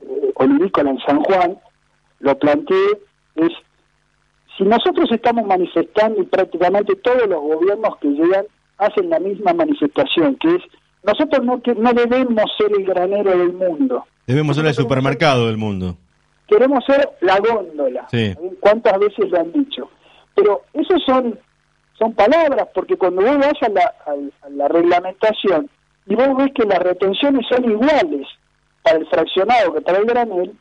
eh, 0.00 0.32
Olivícola 0.34 0.90
en 0.90 0.98
San 0.98 1.22
Juan, 1.22 1.56
lo 2.20 2.38
planteé, 2.38 2.98
es 3.36 3.50
si 4.56 4.64
nosotros 4.64 5.08
estamos 5.12 5.46
manifestando 5.46 6.20
y 6.20 6.24
prácticamente 6.26 6.96
todos 6.96 7.28
los 7.28 7.40
gobiernos 7.40 7.96
que 7.98 8.08
llegan 8.08 8.44
hacen 8.78 9.08
la 9.10 9.20
misma 9.20 9.52
manifestación, 9.52 10.36
que 10.36 10.56
es 10.56 10.62
nosotros 11.04 11.44
no, 11.44 11.62
que, 11.62 11.74
no 11.74 11.92
debemos 11.92 12.44
ser 12.58 12.72
el 12.76 12.84
granero 12.84 13.30
del 13.30 13.52
mundo. 13.52 14.04
Debemos 14.26 14.56
ser 14.56 14.66
el 14.66 14.74
supermercado 14.74 15.46
del 15.46 15.56
mundo. 15.56 15.96
Queremos 16.48 16.84
ser 16.84 17.08
la 17.20 17.38
góndola. 17.38 18.08
¿Cuántas 18.60 18.98
veces 18.98 19.30
lo 19.30 19.38
han 19.38 19.52
dicho? 19.52 19.90
Pero 20.34 20.62
esos 20.72 21.02
son, 21.04 21.38
son 21.98 22.12
palabras, 22.14 22.68
porque 22.74 22.96
cuando 22.96 23.22
vos 23.22 23.38
vas 23.38 23.54
a 23.62 23.68
la, 23.68 23.94
a 24.06 24.48
la 24.50 24.68
reglamentación 24.68 25.70
y 26.06 26.14
vos 26.14 26.36
ves 26.36 26.50
que 26.54 26.64
las 26.64 26.78
retenciones 26.78 27.46
son 27.48 27.70
iguales 27.70 28.26
para 28.82 28.98
el 28.98 29.06
fraccionado 29.06 29.74
que 29.74 29.80
para 29.82 29.98
el 29.98 30.04
granel, 30.06 30.54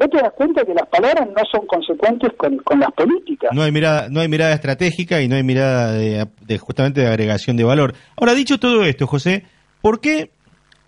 vos 0.00 0.10
te 0.10 0.16
das 0.16 0.32
cuenta 0.34 0.64
que 0.64 0.72
las 0.72 0.88
palabras 0.88 1.28
no 1.28 1.42
son 1.52 1.66
consecuentes 1.66 2.32
con, 2.38 2.80
las 2.80 2.90
políticas. 2.92 3.50
No 3.52 3.62
hay 3.62 3.70
mirada, 3.70 4.08
no 4.08 4.20
hay 4.20 4.28
mirada 4.28 4.54
estratégica 4.54 5.20
y 5.20 5.28
no 5.28 5.36
hay 5.36 5.42
mirada 5.42 5.92
de, 5.92 6.58
justamente 6.58 7.02
de 7.02 7.06
agregación 7.06 7.56
de 7.58 7.64
valor. 7.64 7.94
Ahora, 8.16 8.34
dicho 8.34 8.58
todo 8.58 8.84
esto, 8.84 9.06
José, 9.06 9.44
¿por 9.82 10.00
qué 10.00 10.30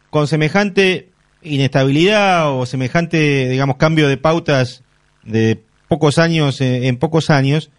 con 0.09 0.27
semejante 0.27 1.11
inestabilidad 1.43 2.57
o 2.57 2.65
semejante, 2.65 3.49
digamos, 3.51 3.77
cambio 3.77 4.09
de 4.09 4.17
pautas 4.17 4.83
de 5.25 5.61
pocos 5.89 6.19
años 6.19 6.61
eh, 6.61 6.87
en, 6.87 6.97
pocos 6.97 7.29
años, 7.29 7.71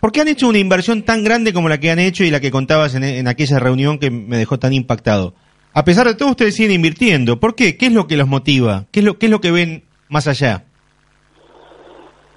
¿por 0.00 0.12
qué 0.12 0.20
han 0.20 0.28
hecho 0.28 0.48
una 0.48 0.58
inversión 0.58 1.02
tan 1.02 1.24
grande 1.24 1.54
como 1.54 1.68
la 1.68 1.78
que 1.78 1.90
han 1.90 1.98
hecho 1.98 2.24
y 2.24 2.30
la 2.30 2.40
que 2.40 2.50
contabas 2.50 2.94
en, 2.94 3.04
en 3.04 3.26
aquella 3.26 3.58
reunión 3.58 3.98
que 3.98 4.10
me 4.10 4.36
dejó 4.36 4.58
tan 4.58 4.74
impactado? 4.74 5.34
A 5.72 5.84
pesar 5.84 6.06
de 6.06 6.14
todo, 6.14 6.30
ustedes 6.30 6.56
siguen 6.56 6.72
invirtiendo. 6.72 7.38
¿Por 7.38 7.54
qué? 7.54 7.76
¿Qué 7.76 7.86
es 7.86 7.92
lo 7.92 8.06
que 8.06 8.16
los 8.16 8.26
motiva? 8.26 8.86
¿Qué 8.90 9.00
es 9.00 9.06
lo, 9.06 9.18
qué 9.18 9.26
es 9.26 9.30
lo 9.30 9.40
que 9.40 9.52
ven 9.52 9.84
más 10.08 10.26
allá? 10.26 10.64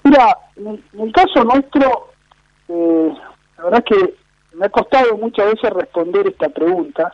Mira, 0.04 0.38
en 0.56 0.82
el, 1.00 1.12
caso 1.14 1.44
nuestro, 1.44 2.10
eh, 2.68 3.14
la 3.58 3.64
verdad 3.64 3.84
es 3.86 3.98
que 3.98 4.16
me 4.58 4.66
ha 4.66 4.70
costado 4.70 5.18
muchas 5.18 5.46
veces 5.54 5.70
responder 5.70 6.28
esta 6.28 6.50
pregunta. 6.50 7.14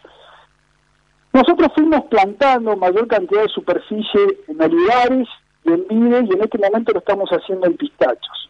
Nosotros 1.33 1.71
fuimos 1.75 2.05
plantando 2.05 2.75
mayor 2.75 3.07
cantidad 3.07 3.43
de 3.43 3.49
superficie 3.49 4.39
en 4.47 4.61
olivares 4.61 5.27
y 5.65 5.71
en 5.71 5.87
vides 5.87 6.29
y 6.29 6.33
en 6.33 6.43
este 6.43 6.57
momento 6.57 6.93
lo 6.93 6.99
estamos 6.99 7.29
haciendo 7.29 7.67
en 7.67 7.77
pistachos. 7.77 8.49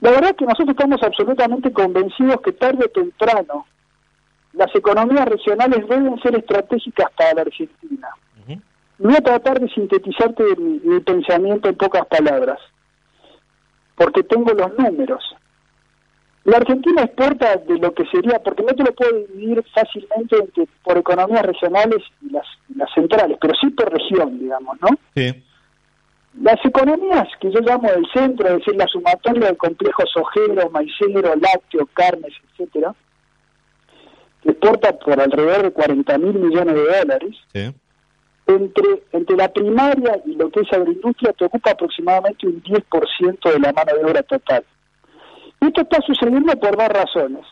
La 0.00 0.10
verdad 0.10 0.30
es 0.30 0.36
que 0.36 0.44
nosotros 0.44 0.70
estamos 0.70 1.02
absolutamente 1.02 1.72
convencidos 1.72 2.40
que 2.40 2.52
tarde 2.52 2.86
o 2.86 2.88
temprano 2.88 3.66
las 4.52 4.74
economías 4.74 5.26
regionales 5.26 5.86
deben 5.88 6.20
ser 6.20 6.36
estratégicas 6.36 7.10
para 7.16 7.34
la 7.34 7.42
Argentina. 7.42 8.08
Voy 8.98 9.14
a 9.14 9.20
tratar 9.20 9.60
de 9.60 9.68
sintetizarte 9.68 10.44
mi, 10.56 10.80
mi 10.80 11.00
pensamiento 11.00 11.68
en 11.68 11.76
pocas 11.76 12.06
palabras, 12.06 12.58
porque 13.96 14.22
tengo 14.22 14.52
los 14.52 14.78
números. 14.78 15.22
La 16.44 16.56
Argentina 16.56 17.02
exporta 17.02 17.56
de 17.56 17.78
lo 17.78 17.94
que 17.94 18.04
sería, 18.06 18.40
porque 18.40 18.64
no 18.64 18.74
te 18.74 18.82
lo 18.82 18.92
puedo 18.92 19.12
dividir 19.12 19.64
fácilmente 19.72 20.36
entre, 20.38 20.66
por 20.82 20.98
economías 20.98 21.42
regionales 21.46 22.02
y 22.20 22.30
las, 22.30 22.46
las 22.74 22.92
centrales, 22.94 23.38
pero 23.40 23.54
sí 23.60 23.70
por 23.70 23.92
región, 23.92 24.38
digamos, 24.40 24.76
¿no? 24.80 24.88
Sí. 25.14 25.44
Las 26.40 26.64
economías 26.64 27.28
que 27.40 27.52
yo 27.52 27.60
llamo 27.60 27.88
del 27.90 28.06
centro, 28.12 28.48
es 28.48 28.54
decir, 28.58 28.74
la 28.74 28.86
sumatoria 28.86 29.50
de 29.50 29.56
complejos 29.56 30.10
ojeros, 30.16 30.72
maiceros, 30.72 31.36
lácteos, 31.40 31.88
carnes, 31.92 32.32
etcétera, 32.50 32.94
que 34.42 34.50
exporta 34.50 34.98
por 34.98 35.20
alrededor 35.20 35.62
de 35.62 35.70
40 35.70 36.18
mil 36.18 36.34
millones 36.34 36.74
de 36.74 36.98
dólares, 36.98 37.36
Sí. 37.52 37.72
Entre, 38.46 39.02
entre 39.12 39.36
la 39.36 39.48
primaria 39.52 40.20
y 40.26 40.34
lo 40.34 40.50
que 40.50 40.60
es 40.60 40.72
agroindustria 40.72 41.32
te 41.32 41.44
ocupa 41.44 41.70
aproximadamente 41.70 42.46
un 42.46 42.62
10% 42.62 43.52
de 43.52 43.58
la 43.60 43.72
mano 43.72 43.92
de 43.96 44.04
obra 44.04 44.22
total. 44.22 44.64
Y 45.60 45.66
esto 45.66 45.82
está 45.82 46.00
sucediendo 46.02 46.52
por 46.56 46.76
dos 46.76 46.88
razones. 46.88 47.46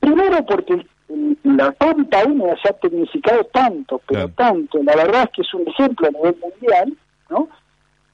Primero 0.00 0.44
porque 0.46 0.86
la 1.42 1.72
pampa 1.72 2.24
húmeda 2.24 2.56
se 2.62 2.68
ha 2.68 2.72
tecnificado 2.74 3.44
tanto, 3.44 4.00
pero 4.06 4.28
Claro. 4.28 4.32
tanto, 4.36 4.82
la 4.82 4.96
verdad 4.96 5.24
es 5.24 5.30
que 5.30 5.42
es 5.42 5.54
un 5.54 5.66
ejemplo 5.68 6.08
a 6.08 6.10
nivel 6.10 6.36
mundial, 6.40 6.92
¿no? 7.30 7.48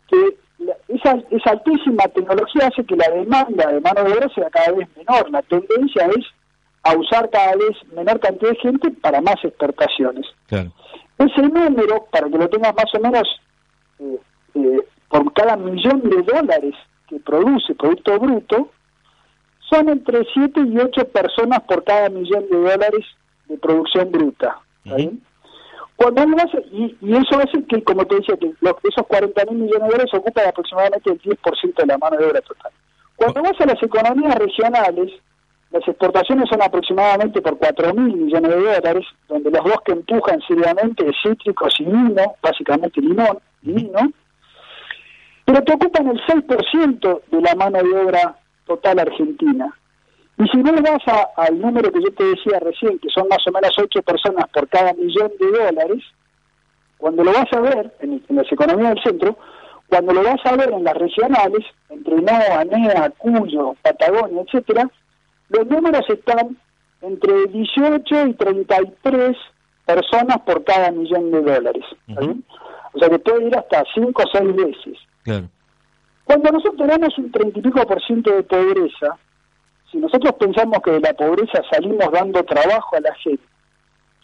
que 0.08 0.16
la- 0.58 0.76
esa, 0.88 1.18
esa 1.30 1.50
altísima 1.50 2.04
tecnología 2.14 2.66
hace 2.66 2.84
que 2.84 2.96
la 2.96 3.08
demanda 3.10 3.70
de 3.70 3.80
mano 3.80 4.04
de 4.04 4.12
obra 4.12 4.28
sea 4.34 4.50
cada 4.50 4.72
vez 4.72 4.88
menor. 4.96 5.30
La 5.30 5.42
tendencia 5.42 6.06
es 6.06 6.24
a 6.82 6.96
usar 6.96 7.28
cada 7.30 7.54
vez 7.56 7.76
menor 7.94 8.18
cantidad 8.20 8.50
de 8.50 8.56
gente 8.58 8.90
para 8.90 9.20
más 9.20 9.36
exportaciones. 9.44 10.26
Claro. 10.48 10.72
Ese 11.20 11.42
número, 11.42 12.06
para 12.10 12.28
que 12.28 12.38
lo 12.38 12.48
tengas 12.48 12.74
más 12.74 12.94
o 12.94 13.00
menos, 13.00 13.40
eh, 13.98 14.18
eh, 14.54 14.80
por 15.08 15.32
cada 15.34 15.56
millón 15.56 16.00
de 16.08 16.22
dólares 16.22 16.74
que 17.08 17.20
produce 17.20 17.74
Producto 17.74 18.18
Bruto, 18.18 18.70
son 19.68 19.88
entre 19.88 20.24
7 20.32 20.60
y 20.66 20.78
8 20.78 21.04
personas 21.08 21.60
por 21.60 21.84
cada 21.84 22.08
millón 22.08 22.48
de 22.50 22.56
dólares 22.56 23.04
de 23.48 23.58
producción 23.58 24.10
bruta. 24.10 24.58
Cuando 25.96 26.22
hace- 26.42 26.64
y, 26.72 26.96
y 27.02 27.12
eso 27.12 27.38
hace 27.38 27.62
que, 27.66 27.82
como 27.84 28.06
te 28.06 28.16
decía, 28.16 28.36
que 28.38 28.52
los- 28.60 28.76
esos 28.84 29.06
40 29.06 29.44
mil 29.46 29.58
millones 29.64 29.82
de 29.82 29.88
dólares 29.90 30.14
ocupan 30.14 30.46
aproximadamente 30.48 31.10
el 31.12 31.20
10% 31.20 31.82
de 31.82 31.86
la 31.86 31.98
mano 31.98 32.16
de 32.16 32.24
obra 32.26 32.40
total. 32.40 32.72
Cuando 33.16 33.42
vas 33.42 33.60
a 33.60 33.66
las 33.66 33.82
economías 33.82 34.34
regionales, 34.36 35.12
las 35.72 35.86
exportaciones 35.86 36.48
son 36.48 36.62
aproximadamente 36.62 37.40
por 37.40 37.56
4 37.58 37.94
mil 37.94 38.16
millones 38.16 38.50
de 38.50 38.56
dólares, 38.60 39.06
donde 39.28 39.50
los 39.50 39.64
dos 39.64 39.80
que 39.84 39.92
empujan 39.92 40.40
seriamente 40.42 41.06
es 41.08 41.14
cítricos 41.22 41.74
y 41.78 41.84
vino, 41.84 42.34
básicamente 42.42 43.00
limón 43.00 43.38
y 43.62 43.72
vino, 43.72 44.12
pero 45.44 45.62
te 45.62 45.72
ocupan 45.72 46.08
el 46.08 46.20
6% 46.26 47.22
de 47.30 47.40
la 47.40 47.54
mano 47.54 47.78
de 47.82 47.96
obra 47.98 48.36
total 48.66 48.98
argentina. 49.00 49.74
Y 50.38 50.48
si 50.48 50.58
vos 50.62 50.80
vas 50.82 51.06
a- 51.06 51.28
al 51.36 51.60
número 51.60 51.90
que 51.92 52.00
yo 52.02 52.12
te 52.14 52.24
decía 52.24 52.58
recién, 52.60 52.98
que 52.98 53.08
son 53.10 53.28
más 53.28 53.46
o 53.46 53.52
menos 53.52 53.72
8 53.78 54.02
personas 54.02 54.48
por 54.50 54.68
cada 54.68 54.92
millón 54.94 55.30
de 55.38 55.46
dólares, 55.50 56.02
cuando 56.98 57.24
lo 57.24 57.32
vas 57.32 57.52
a 57.52 57.60
ver 57.60 57.94
en, 58.00 58.22
en 58.28 58.36
las 58.36 58.50
economías 58.50 58.94
del 58.94 59.02
centro, 59.02 59.36
cuando 59.88 60.12
lo 60.12 60.22
vas 60.22 60.40
a 60.44 60.56
ver 60.56 60.70
en 60.72 60.84
las 60.84 60.94
regionales, 60.96 61.64
entre 61.88 62.16
NOA, 62.22 62.64
NEA, 62.64 63.10
Cuyo, 63.18 63.74
Patagonia, 63.82 64.42
etcétera, 64.42 64.88
los 65.50 65.66
números 65.66 66.04
están 66.08 66.56
entre 67.02 67.46
18 67.46 68.26
y 68.26 68.34
33 68.34 69.36
personas 69.84 70.38
por 70.40 70.64
cada 70.64 70.90
millón 70.90 71.30
de 71.30 71.42
dólares. 71.42 71.84
O 72.92 72.98
sea 72.98 73.08
que 73.08 73.18
puede 73.18 73.46
ir 73.46 73.56
hasta 73.56 73.84
5 73.94 74.22
o 74.22 74.26
6 74.32 74.56
veces. 74.56 74.98
Claro. 75.22 75.48
Cuando 76.24 76.52
nosotros 76.52 76.88
tenemos 76.88 77.18
un 77.18 77.32
30 77.32 77.58
y 77.58 77.62
pico 77.62 77.86
por 77.86 78.02
ciento 78.04 78.32
de 78.32 78.42
pobreza, 78.44 79.18
si 79.90 79.98
nosotros 79.98 80.32
pensamos 80.34 80.78
que 80.84 80.92
de 80.92 81.00
la 81.00 81.12
pobreza 81.14 81.60
salimos 81.70 82.10
dando 82.12 82.42
trabajo 82.44 82.96
a 82.96 83.00
la 83.00 83.14
gente, 83.16 83.42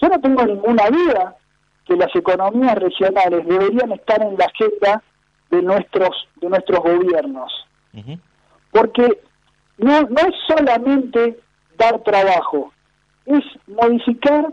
yo 0.01 0.09
no 0.09 0.21
tengo 0.21 0.45
ninguna 0.45 0.89
duda 0.89 1.37
que 1.87 1.97
las 1.97 2.15
economías 2.15 2.77
regionales 2.77 3.47
deberían 3.47 3.93
estar 3.93 4.23
en 4.23 4.37
la 4.37 4.45
agenda 4.45 5.03
de 5.51 5.63
nuestros 5.63 6.29
de 6.37 6.49
nuestros 6.49 6.81
gobiernos, 6.81 7.53
porque 8.71 9.21
no, 9.79 10.03
no 10.03 10.21
es 10.21 10.35
solamente 10.47 11.39
dar 11.79 12.03
trabajo, 12.03 12.73
es 13.27 13.45
modificar 13.67 14.53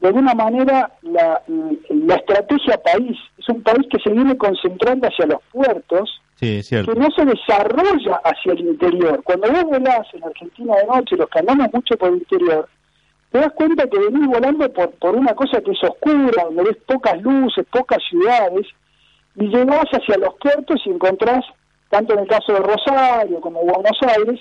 de 0.00 0.08
alguna 0.08 0.34
manera 0.34 0.90
la, 1.02 1.40
la 1.88 2.14
estrategia 2.16 2.76
país. 2.82 3.16
Es 3.38 3.48
un 3.48 3.62
país 3.62 3.86
que 3.88 4.00
se 4.00 4.10
viene 4.10 4.36
concentrando 4.36 5.06
hacia 5.06 5.26
los 5.26 5.40
puertos, 5.52 6.20
Sí, 6.42 6.60
que 6.68 6.94
no 6.96 7.08
se 7.14 7.24
desarrolla 7.24 8.20
hacia 8.24 8.54
el 8.54 8.60
interior. 8.60 9.22
Cuando 9.22 9.48
vos 9.52 9.62
volás 9.62 10.04
en 10.12 10.24
Argentina 10.24 10.74
de 10.74 10.86
noche, 10.86 11.16
los 11.16 11.28
que 11.28 11.38
andamos 11.38 11.68
mucho 11.72 11.96
por 11.96 12.08
el 12.08 12.16
interior, 12.16 12.68
te 13.30 13.38
das 13.38 13.52
cuenta 13.52 13.86
que 13.86 13.98
venís 13.98 14.26
volando 14.26 14.68
por, 14.72 14.90
por 14.94 15.14
una 15.14 15.34
cosa 15.34 15.60
que 15.60 15.70
es 15.70 15.84
oscura, 15.84 16.42
donde 16.46 16.64
ves 16.64 16.78
pocas 16.84 17.22
luces, 17.22 17.64
pocas 17.70 17.98
ciudades, 18.10 18.66
y 19.36 19.46
llegás 19.46 19.86
hacia 19.92 20.18
los 20.18 20.34
puertos 20.34 20.82
y 20.84 20.90
encontrás, 20.90 21.44
tanto 21.92 22.14
en 22.14 22.20
el 22.20 22.26
caso 22.26 22.54
de 22.54 22.60
Rosario 22.60 23.38
como 23.42 23.60
Buenos 23.60 23.98
Aires, 24.16 24.40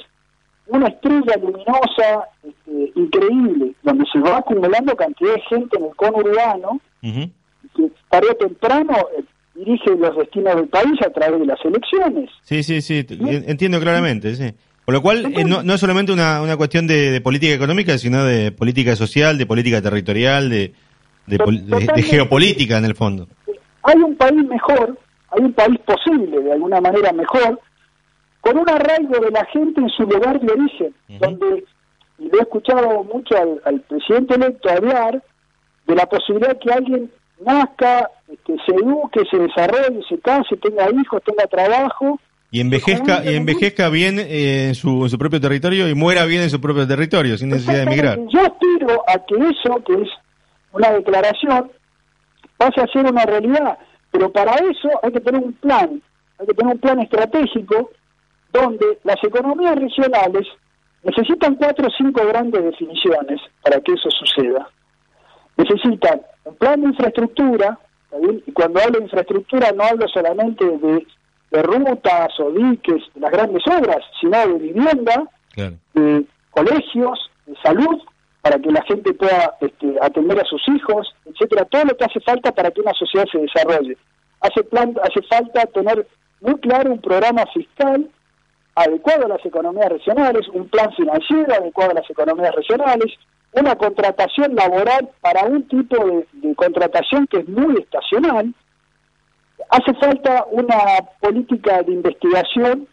una 0.68 0.88
estrella 0.88 1.36
luminosa 1.36 2.30
este, 2.42 2.94
increíble, 2.96 3.74
donde 3.84 4.06
se 4.12 4.20
va 4.20 4.38
acumulando 4.38 4.96
cantidad 4.96 5.34
de 5.34 5.42
gente 5.42 5.78
en 5.78 5.84
el 5.84 5.96
conurbano, 5.98 6.80
que 7.02 7.92
tarde 8.10 8.28
o 8.32 8.36
temprano 8.36 8.94
eh, 9.18 9.24
dirige 9.54 9.98
los 9.98 10.16
destinos 10.16 10.56
del 10.56 10.70
país 10.70 10.94
a 11.06 11.10
través 11.10 11.42
de 11.42 11.46
las 11.46 11.60
elecciones. 11.66 12.30
Sí, 12.44 12.64
sí, 12.64 12.82
sí, 12.82 13.06
entiendo 13.10 13.82
claramente, 13.82 14.34
sí. 14.36 14.54
Con 14.86 14.94
lo 14.94 15.02
cual, 15.02 15.34
eh, 15.36 15.44
no, 15.44 15.62
no 15.62 15.74
es 15.74 15.80
solamente 15.82 16.14
una, 16.14 16.42
una 16.42 16.56
cuestión 16.56 16.88
de, 16.88 17.12
de 17.12 17.20
política 17.20 17.54
económica, 17.54 17.98
sino 17.98 18.24
de 18.24 18.54
política 18.54 18.96
social, 18.96 19.38
de 19.38 19.46
política 19.46 19.82
territorial, 19.82 20.50
de, 20.50 20.74
geopolítica 22.02 22.78
en 22.78 22.86
el 22.86 22.96
fondo. 22.96 23.28
hay 23.84 23.98
un 23.98 24.16
país 24.16 24.42
mejor, 24.48 24.98
hay 25.32 25.42
un 25.44 25.54
país 25.54 25.80
posible, 25.80 26.42
de 26.42 26.54
alguna 26.54 26.82
manera 26.82 27.12
mejor, 27.14 27.60
con 28.42 28.58
un 28.58 28.70
arraigo 28.70 29.20
de 29.20 29.32
la 29.32 29.46
gente 29.46 29.82
en 29.82 29.90
su 29.90 30.04
lugar 30.04 30.40
de 30.40 30.52
origen, 30.52 30.94
donde, 31.20 31.64
y 32.20 32.30
lo 32.30 32.40
he 32.40 32.42
escuchado 32.42 33.04
mucho 33.04 33.38
al, 33.38 33.62
al 33.66 33.82
presidente 33.82 34.36
electo 34.36 34.70
hablar, 34.70 35.22
de 35.88 35.96
la 35.96 36.06
posibilidad 36.06 36.58
que 36.60 36.72
alguien 36.72 37.12
nazca, 37.46 38.10
este, 38.28 38.56
se 38.66 38.76
eduque, 38.76 39.22
se 39.30 39.38
desarrolle, 39.38 40.02
se 40.08 40.20
case, 40.20 40.56
tenga 40.58 40.90
hijos, 40.90 41.22
tenga 41.24 41.46
trabajo, 41.48 42.20
Y 42.52 42.60
envejezca, 42.60 43.24
y 43.24 43.36
envejezca 43.36 43.90
bien 43.90 44.20
eh, 44.20 44.68
en, 44.68 44.76
su, 44.76 45.04
en 45.04 45.10
su 45.10 45.18
propio 45.18 45.40
territorio 45.40 45.88
y 45.90 45.96
muera 45.96 46.26
bien 46.26 46.42
en 46.44 46.50
su 46.50 46.60
propio 46.60 46.88
territorio, 46.88 47.38
sin 47.38 47.50
necesidad 47.50 47.78
de 47.78 47.84
emigrar. 47.84 48.20
Yo 48.30 48.42
aspiro 48.42 49.04
a 49.08 49.14
que 49.26 49.36
eso, 49.36 49.84
que 49.86 49.94
es 49.94 50.10
una 50.74 50.92
declaración, 50.92 51.72
pase 52.58 52.82
a 52.82 52.88
ser 52.88 53.06
una 53.06 53.24
realidad. 53.26 53.78
Pero 54.12 54.32
para 54.32 54.54
eso 54.56 54.90
hay 55.02 55.12
que 55.12 55.20
tener 55.22 55.42
un 55.42 55.54
plan, 55.54 56.02
hay 56.40 56.48
que 56.48 56.54
tener 56.54 56.74
un 56.74 56.80
plan 56.80 57.00
estratégico 57.00 57.92
donde 58.52 59.00
las 59.04 59.24
economías 59.24 59.76
regionales 59.76 60.48
necesitan 61.04 61.56
cuatro 61.56 61.88
o 61.88 61.92
cinco 61.98 62.26
grandes 62.28 62.64
definiciones 62.64 63.40
para 63.64 63.80
que 63.82 63.94
eso 63.94 64.10
suceda. 64.12 64.70
Necesitan 65.58 66.22
un 66.44 66.56
plan 66.56 66.82
de 66.82 66.88
infraestructura, 66.90 67.80
y 68.46 68.52
cuando 68.52 68.82
hablo 68.82 69.00
de 69.00 69.06
infraestructura 69.06 69.72
no 69.72 69.84
hablo 69.84 70.08
solamente 70.10 70.66
de, 70.66 71.08
de 71.52 71.62
rutas 71.64 72.40
o 72.40 72.52
diques, 72.52 73.04
de 73.16 73.22
las 73.22 73.32
grandes 73.32 73.64
obras, 73.68 74.00
sino 74.20 74.38
de 74.48 74.54
vivienda, 74.56 75.24
Claro. 75.54 75.76
de 75.94 76.26
colegios, 76.52 77.30
de 77.46 77.56
salud, 77.64 78.02
para 78.42 78.60
que 78.60 78.72
la 78.72 78.82
gente 78.84 79.14
pueda 79.14 79.56
este, 79.62 79.96
atender 80.02 80.40
a 80.40 80.46
sus 80.46 80.62
hijos, 80.70 81.14
etcétera, 81.26 81.66
todo 81.66 81.86
lo 81.86 81.98
que 81.98 82.06
hace 82.06 82.20
falta 82.22 82.52
para 82.52 82.72
que 82.72 82.82
una 82.82 82.94
sociedad 82.94 83.26
se 83.32 83.38
desarrolle. 83.38 83.98
Hace, 84.42 84.64
plan, 84.64 84.96
hace 85.04 85.22
falta 85.28 85.66
tener 85.68 86.08
muy 86.42 86.56
claro 86.60 86.92
un 86.92 87.00
programa 87.00 87.46
fiscal 87.54 88.10
adecuado 88.74 89.26
a 89.26 89.30
las 89.30 89.46
economías 89.46 89.90
regionales, 89.90 90.48
un 90.54 90.68
plan 90.70 90.92
financiero 90.94 91.54
adecuado 91.54 91.92
a 91.92 91.96
las 91.96 92.10
economías 92.10 92.56
regionales, 92.56 93.14
una 93.54 93.76
contratación 93.76 94.56
laboral 94.56 95.10
para 95.20 95.44
un 95.46 95.68
tipo 95.68 96.04
de, 96.04 96.28
de 96.34 96.56
contratación 96.56 97.28
que 97.28 97.40
es 97.40 97.48
muy 97.48 97.76
estacional. 97.78 98.56
Hace 99.70 99.94
falta 99.96 100.46
una 100.50 100.78
política 101.20 101.84
de 101.84 101.92
investigación 101.92 102.88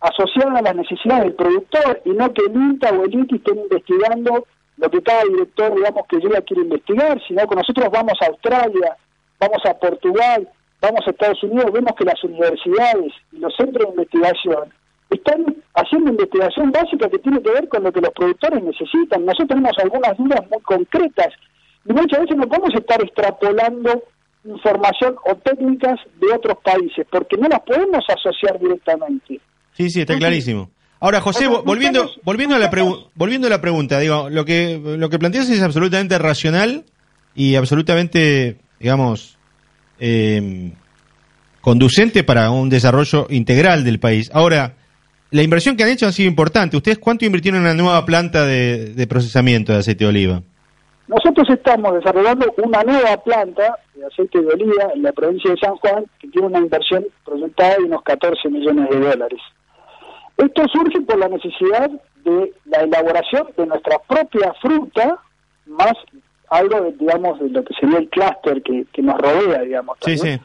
asociada 0.00 0.58
a 0.58 0.62
las 0.62 0.76
necesidades 0.76 1.24
del 1.24 1.34
productor 1.34 2.00
y 2.04 2.10
no 2.10 2.32
que 2.32 2.42
el 2.46 2.54
INTA 2.54 2.90
o 2.90 3.04
el 3.04 3.14
INTI 3.14 3.36
estén 3.36 3.58
investigando 3.58 4.46
lo 4.76 4.90
que 4.90 5.02
cada 5.02 5.24
director, 5.24 5.74
digamos, 5.74 6.06
que 6.08 6.18
llega 6.18 6.40
quiere 6.42 6.62
investigar, 6.62 7.20
sino 7.26 7.46
que 7.48 7.56
nosotros 7.56 7.88
vamos 7.90 8.14
a 8.20 8.26
Australia, 8.26 8.96
vamos 9.40 9.62
a 9.64 9.74
Portugal, 9.74 10.48
vamos 10.80 11.00
a 11.06 11.10
Estados 11.10 11.42
Unidos, 11.42 11.72
vemos 11.72 11.92
que 11.96 12.04
las 12.04 12.22
universidades 12.22 13.12
y 13.32 13.38
los 13.38 13.54
centros 13.56 13.86
de 13.86 13.90
investigación 13.90 14.72
están 15.10 15.56
haciendo 15.74 16.10
investigación 16.10 16.72
básica 16.72 17.08
que 17.08 17.18
tiene 17.18 17.40
que 17.40 17.50
ver 17.50 17.68
con 17.68 17.84
lo 17.84 17.92
que 17.92 18.00
los 18.00 18.10
productores 18.10 18.62
necesitan. 18.62 19.24
Nosotros 19.24 19.48
tenemos 19.48 19.72
algunas 19.78 20.16
dudas 20.16 20.40
muy 20.50 20.60
concretas 20.62 21.32
y 21.84 21.92
muchas 21.92 22.20
veces 22.20 22.36
no 22.36 22.48
podemos 22.48 22.74
estar 22.74 23.00
extrapolando 23.02 24.02
información 24.44 25.16
o 25.24 25.34
técnicas 25.36 25.98
de 26.20 26.32
otros 26.32 26.58
países, 26.62 27.06
porque 27.10 27.36
no 27.36 27.48
las 27.48 27.60
podemos 27.60 28.04
asociar 28.08 28.58
directamente. 28.58 29.40
Sí, 29.72 29.90
sí, 29.90 30.00
está 30.00 30.16
clarísimo. 30.16 30.70
Ahora, 30.98 31.20
José, 31.20 31.46
volviendo, 31.46 32.10
volviendo, 32.22 32.56
a 32.56 32.58
la 32.58 32.70
volviendo 33.14 33.46
a 33.46 33.50
la 33.50 33.60
pregunta, 33.60 33.98
digo, 33.98 34.30
lo 34.30 34.44
que, 34.44 34.80
lo 34.98 35.10
que 35.10 35.18
planteas 35.18 35.48
es 35.50 35.62
absolutamente 35.62 36.18
racional 36.18 36.84
y 37.34 37.54
absolutamente, 37.56 38.56
digamos, 38.80 39.36
eh, 40.00 40.72
conducente 41.60 42.24
para 42.24 42.50
un 42.50 42.70
desarrollo 42.70 43.26
integral 43.28 43.84
del 43.84 44.00
país. 44.00 44.30
Ahora, 44.32 44.74
la 45.30 45.42
inversión 45.42 45.76
que 45.76 45.82
han 45.82 45.90
hecho 45.90 46.06
ha 46.06 46.12
sido 46.12 46.28
importante. 46.28 46.76
¿Ustedes 46.76 46.98
cuánto 46.98 47.24
invirtieron 47.24 47.60
en 47.60 47.66
una 47.66 47.74
nueva 47.74 48.04
planta 48.06 48.46
de, 48.46 49.06
procesamiento 49.08 49.72
de 49.72 49.78
aceite 49.80 50.04
de 50.04 50.10
oliva? 50.10 50.42
Nosotros 51.08 51.46
estamos 51.50 51.94
desarrollando 51.94 52.52
una 52.56 52.82
nueva 52.82 53.16
planta 53.18 53.78
de 53.94 54.06
aceite 54.06 54.40
de 54.40 54.46
oliva 54.46 54.90
en 54.94 55.02
la 55.02 55.12
provincia 55.12 55.50
de 55.50 55.56
San 55.58 55.76
Juan 55.76 56.04
que 56.18 56.28
tiene 56.28 56.48
una 56.48 56.58
inversión 56.58 57.04
proyectada 57.24 57.76
de 57.76 57.84
unos 57.84 58.02
14 58.02 58.48
millones 58.48 58.88
de 58.90 59.00
dólares. 59.00 59.40
Esto 60.36 60.62
surge 60.68 61.00
por 61.00 61.18
la 61.18 61.28
necesidad 61.28 61.90
de 62.24 62.52
la 62.66 62.80
elaboración 62.82 63.48
de 63.56 63.66
nuestra 63.66 63.98
propia 64.00 64.52
fruta, 64.60 65.18
más 65.66 65.94
algo, 66.50 66.80
de, 66.82 66.92
digamos, 66.92 67.40
de 67.40 67.48
lo 67.48 67.64
que 67.64 67.74
sería 67.74 67.98
el 67.98 68.08
clúster 68.08 68.62
que, 68.62 68.84
que, 68.92 69.02
nos 69.02 69.18
rodea, 69.18 69.62
digamos. 69.62 69.98
Sí, 70.00 70.16
sí. 70.16 70.38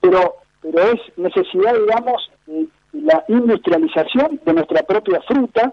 Pero, 0.00 0.36
pero 0.60 0.78
es 0.92 1.00
necesidad, 1.16 1.74
digamos, 1.74 2.30
de 2.46 2.68
la 2.92 3.24
industrialización 3.28 4.40
de 4.44 4.52
nuestra 4.52 4.82
propia 4.82 5.20
fruta, 5.22 5.72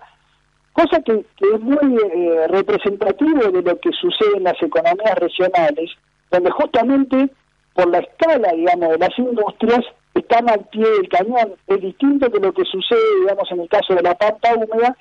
cosa 0.73 1.01
que, 1.01 1.25
es 1.53 1.59
muy 1.61 1.97
eh, 1.97 2.47
representativo 2.47 3.51
de 3.51 3.61
lo 3.61 3.79
que 3.79 3.91
sucede 3.91 4.37
en 4.37 4.43
las 4.43 4.61
economías 4.61 5.15
regionales, 5.15 5.91
donde 6.31 6.51
justamente 6.51 7.29
por 7.73 7.87
la 7.89 7.99
escala, 7.99 8.51
digamos, 8.53 8.89
de 8.89 8.97
las 8.97 9.17
industrias, 9.17 9.85
están 10.19 10.49
al 10.49 10.65
pie 10.65 10.87
del 10.89 11.09
cañón. 11.09 11.53
Es 11.67 11.81
distinto 11.81 12.29
de 12.29 12.39
lo 12.39 12.53
que 12.53 12.63
sucede, 12.65 13.19
digamos, 13.21 13.51
en 13.51 13.61
el 13.61 13.69
caso 13.69 13.95
de 13.95 14.01
la 14.01 14.15
pampa 14.15 14.53
húmeda, 14.55 14.95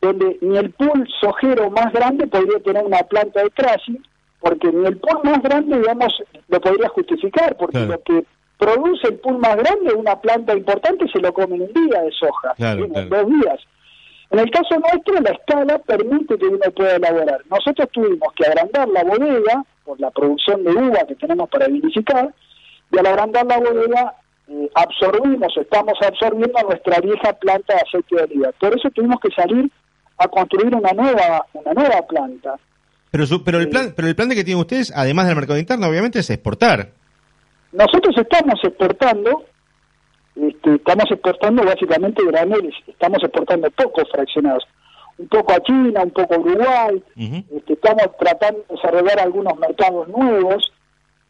donde 0.00 0.38
ni 0.40 0.56
el 0.56 0.70
pool 0.72 1.08
sojero 1.20 1.70
más 1.70 1.92
grande 1.92 2.26
podría 2.26 2.58
tener 2.60 2.84
una 2.84 3.02
planta 3.04 3.42
de 3.42 3.50
crushing, 3.50 4.02
porque 4.40 4.72
ni 4.72 4.86
el 4.86 4.96
pool 4.96 5.20
más 5.22 5.40
grande, 5.42 5.78
digamos, 5.78 6.22
lo 6.48 6.60
podría 6.60 6.88
justificar, 6.88 7.56
porque 7.56 7.86
lo 7.86 8.02
que 8.02 8.24
produce 8.58 9.08
el 9.08 9.14
pool 9.20 9.38
más 9.38 9.56
grande, 9.56 9.94
una 9.94 10.20
planta 10.20 10.54
importante, 10.54 11.06
se 11.08 11.20
lo 11.20 11.32
come 11.32 11.56
en 11.56 11.62
un 11.62 11.72
día 11.72 12.02
de 12.02 12.10
soja, 12.12 12.54
en 12.58 13.08
dos 13.08 13.26
días. 13.28 13.60
En 14.30 14.38
el 14.38 14.50
caso 14.50 14.76
nuestro, 14.78 15.20
la 15.20 15.30
escala 15.30 15.78
permite 15.78 16.38
que 16.38 16.46
uno 16.46 16.70
pueda 16.74 16.96
elaborar. 16.96 17.42
Nosotros 17.50 17.88
tuvimos 17.92 18.32
que 18.34 18.46
agrandar 18.46 18.88
la 18.88 19.04
bodega 19.04 19.64
por 19.84 20.00
la 20.00 20.10
producción 20.10 20.64
de 20.64 20.70
uva 20.70 21.04
que 21.06 21.14
tenemos 21.16 21.48
para 21.50 21.68
vinificar, 21.68 22.32
y 22.90 22.98
al 22.98 23.06
agrandar 23.06 23.46
la 23.46 23.58
bodega 23.58 24.14
absorbimos, 24.74 25.56
estamos 25.56 25.94
absorbiendo 26.02 26.60
nuestra 26.62 27.00
vieja 27.00 27.32
planta 27.34 27.74
de 27.74 27.80
aceite 27.80 28.16
de 28.16 28.22
oliva. 28.22 28.52
Por 28.58 28.76
eso 28.76 28.90
tuvimos 28.90 29.20
que 29.20 29.30
salir 29.30 29.70
a 30.18 30.28
construir 30.28 30.74
una 30.74 30.92
nueva, 30.92 31.46
una 31.52 31.72
nueva 31.72 32.02
planta. 32.06 32.56
Pero, 33.10 33.24
pero, 33.44 33.58
el 33.58 33.68
plan, 33.68 33.92
pero 33.94 34.08
el 34.08 34.16
plan 34.16 34.28
de 34.28 34.34
que 34.34 34.44
tienen 34.44 34.60
ustedes, 34.60 34.92
además 34.94 35.26
del 35.26 35.36
mercado 35.36 35.58
interno, 35.58 35.86
obviamente 35.86 36.20
es 36.20 36.30
exportar. 36.30 36.90
Nosotros 37.72 38.16
estamos 38.16 38.58
exportando, 38.62 39.44
este, 40.34 40.74
estamos 40.76 41.04
exportando 41.10 41.64
básicamente 41.64 42.22
graneles, 42.24 42.74
estamos 42.86 43.18
exportando 43.22 43.70
pocos 43.70 44.10
fraccionados, 44.10 44.64
un 45.18 45.28
poco 45.28 45.52
a 45.52 45.60
China, 45.60 46.02
un 46.02 46.10
poco 46.10 46.34
a 46.34 46.38
Uruguay, 46.38 47.02
este, 47.16 47.72
estamos 47.74 48.16
tratando 48.18 48.64
de 48.68 48.76
desarrollar 48.76 49.20
algunos 49.20 49.58
mercados 49.58 50.08
nuevos, 50.08 50.72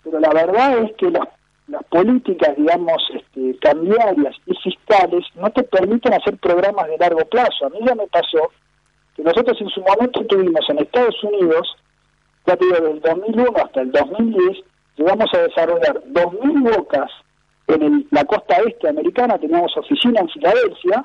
pero 0.04 0.20
la 0.20 0.30
verdad 0.30 0.78
es 0.84 0.92
que 0.96 1.10
las, 1.10 1.28
las 1.68 1.82
políticas, 1.84 2.56
digamos, 2.56 3.02
este, 3.14 3.56
cambiarias 3.58 4.34
y 4.46 4.54
fiscales 4.56 5.24
no 5.36 5.50
te 5.50 5.62
permiten 5.62 6.12
hacer 6.12 6.36
programas 6.38 6.88
de 6.88 6.98
largo 6.98 7.24
plazo. 7.26 7.66
A 7.66 7.70
mí 7.70 7.78
ya 7.86 7.94
me 7.94 8.06
pasó 8.08 8.50
que 9.16 9.22
nosotros 9.22 9.60
en 9.60 9.68
su 9.68 9.80
momento 9.82 10.24
tuvimos 10.26 10.68
en 10.68 10.78
Estados 10.78 11.22
Unidos, 11.22 11.76
ya 12.46 12.56
digo, 12.56 12.76
del 12.76 13.00
2001 13.00 13.52
hasta 13.56 13.80
el 13.82 13.92
2010, 13.92 14.58
llegamos 14.96 15.26
a 15.34 15.38
desarrollar 15.38 16.02
2.000 16.12 16.76
bocas 16.76 17.10
en 17.68 18.06
la 18.10 18.24
costa 18.24 18.56
este 18.66 18.88
americana, 18.88 19.38
teníamos 19.38 19.76
oficina 19.76 20.20
en 20.20 20.28
Filadelfia, 20.28 21.04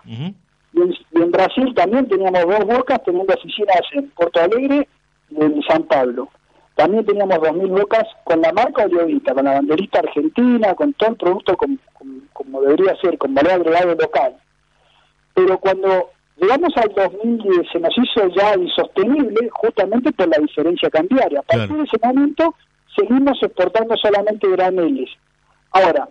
y, 0.74 0.82
en, 1.22 1.32
Brasil 1.32 1.74
también 1.76 2.08
teníamos 2.08 2.44
dos 2.44 2.66
bocas 2.66 3.02
teniendo 3.04 3.34
oficinas 3.34 3.82
en 3.94 4.10
Porto 4.12 4.40
Alegre 4.42 4.88
y 5.30 5.42
en 5.44 5.62
San 5.64 5.84
Pablo. 5.84 6.30
También 6.78 7.04
teníamos 7.08 7.40
2.000 7.40 7.70
bocas 7.70 8.04
con 8.24 8.40
la 8.40 8.54
marca 8.54 8.86
Oliovita, 8.86 9.34
con 9.34 9.46
la 9.46 9.54
banderita 9.56 9.98
argentina, 9.98 10.76
con 10.76 10.94
todo 10.94 11.10
el 11.10 11.16
producto 11.16 11.58
como, 11.58 12.62
debería 12.62 12.96
ser, 13.02 13.18
con 13.18 13.34
valor 13.34 13.54
agregado 13.54 13.96
local. 13.96 14.36
Pero 15.34 15.58
cuando 15.58 16.12
llegamos 16.40 16.78
al 16.78 16.90
2010 16.90 17.72
se 17.72 17.80
nos 17.80 17.98
hizo 17.98 18.28
ya 18.28 18.54
insostenible 18.54 19.50
justamente 19.54 20.12
por 20.12 20.28
la 20.28 20.38
diferencia 20.38 20.88
cambiaria. 20.92 21.40
A 21.40 21.44
partir 21.44 21.78
de 21.78 21.84
ese 21.84 21.98
momento 22.04 22.54
seguimos 22.96 23.42
exportando 23.42 23.98
solamente 23.98 24.48
graneles. 24.48 25.10
Ahora, 25.72 26.08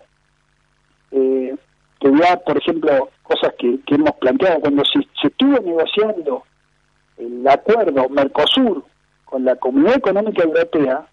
eh, 1.11 1.55
que 1.97 2.11
ya, 2.11 2.35
por 2.41 2.57
ejemplo, 2.57 3.09
cosas 3.23 3.53
que, 3.57 3.79
hemos 3.87 4.11
planteado, 4.19 4.59
cuando 4.59 4.83
se, 4.83 4.99
estuvo 5.25 5.57
negociando 5.61 6.43
el 7.17 7.47
acuerdo 7.47 8.09
Mercosur 8.09 8.83
con 9.27 9.45
la 9.45 9.55
Comunidad 9.57 9.97
Económica 9.97 10.43
Europea, 10.43 11.05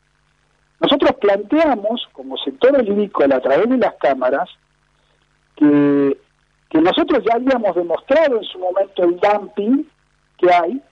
nosotros 0.81 1.13
planteamos, 1.21 2.09
como 2.13 2.37
sector 2.39 2.77
olívicola 2.77 3.37
a 3.37 3.41
través 3.41 3.69
de 3.69 3.77
las 3.77 3.95
cámaras, 3.95 4.49
que, 5.57 6.19
que 6.69 6.81
nosotros 6.81 7.23
ya 7.25 7.35
habíamos 7.35 7.75
demostrado 7.75 8.39
en 8.39 8.45
su 8.45 8.59
momento 8.59 9.05
el 9.05 9.19
dumping 9.21 9.85
que 10.39 10.53
hay 10.53 10.83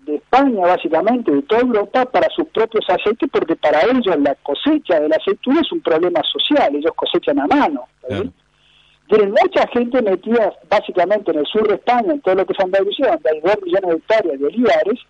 de 0.00 0.16
España, 0.16 0.66
básicamente, 0.66 1.30
de 1.32 1.42
toda 1.42 1.62
Europa, 1.62 2.04
para 2.06 2.28
sus 2.30 2.46
propios 2.48 2.84
aceites, 2.88 3.28
porque 3.32 3.56
para 3.56 3.82
ellos 3.82 4.16
la 4.18 4.34
cosecha 4.36 5.00
de 5.00 5.08
la 5.08 5.16
aceituna 5.16 5.60
es 5.60 5.72
un 5.72 5.80
problema 5.80 6.20
social, 6.22 6.74
ellos 6.74 6.92
cosechan 6.94 7.40
a 7.40 7.46
mano. 7.46 7.84
Tienen 9.08 9.30
mucha 9.30 9.66
gente 9.68 10.02
metida 10.02 10.52
básicamente 10.68 11.30
en 11.30 11.38
el 11.38 11.46
sur 11.46 11.66
de 11.68 11.74
España, 11.74 12.12
en 12.12 12.20
todo 12.20 12.34
lo 12.34 12.46
que 12.46 12.52
es 12.52 12.60
Andalucía, 12.60 13.12
donde 13.12 13.30
hay 13.30 13.40
dos 13.40 13.56
millones 13.62 13.90
de 13.90 13.96
hectáreas 13.96 14.38
de 14.38 14.46
olivares, 14.46 15.00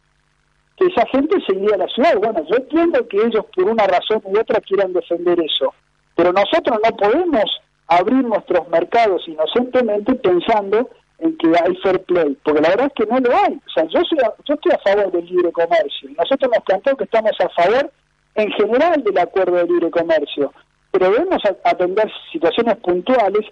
que 0.76 0.86
esa 0.86 1.06
gente 1.06 1.36
seguía 1.46 1.74
a 1.74 1.78
la 1.78 1.88
ciudad. 1.88 2.16
Bueno, 2.16 2.44
yo 2.48 2.56
entiendo 2.56 3.06
que 3.08 3.18
ellos 3.18 3.44
por 3.54 3.64
una 3.64 3.86
razón 3.86 4.20
u 4.24 4.38
otra 4.38 4.60
quieran 4.60 4.92
defender 4.92 5.40
eso, 5.40 5.72
pero 6.16 6.32
nosotros 6.32 6.78
no 6.82 6.96
podemos 6.96 7.44
abrir 7.86 8.24
nuestros 8.24 8.68
mercados 8.68 9.22
inocentemente 9.28 10.14
pensando 10.14 10.88
en 11.18 11.36
que 11.36 11.48
hay 11.48 11.76
fair 11.76 12.02
play, 12.02 12.36
porque 12.42 12.60
la 12.60 12.70
verdad 12.70 12.86
es 12.86 12.92
que 12.94 13.12
no 13.12 13.20
lo 13.20 13.36
hay. 13.36 13.54
O 13.54 13.70
sea, 13.72 13.84
yo, 13.84 14.00
yo 14.44 14.54
estoy 14.54 14.72
a 14.72 14.78
favor 14.78 15.12
del 15.12 15.26
libre 15.26 15.52
comercio. 15.52 16.10
Nosotros 16.18 16.50
nos 16.54 16.64
planteamos 16.64 16.98
que 16.98 17.04
estamos 17.04 17.32
a 17.40 17.48
favor 17.50 17.90
en 18.34 18.50
general 18.52 19.02
del 19.02 19.18
acuerdo 19.18 19.56
de 19.56 19.64
libre 19.64 19.90
comercio, 19.90 20.52
pero 20.90 21.10
debemos 21.10 21.42
atender 21.64 22.10
situaciones 22.32 22.76
puntuales 22.76 23.46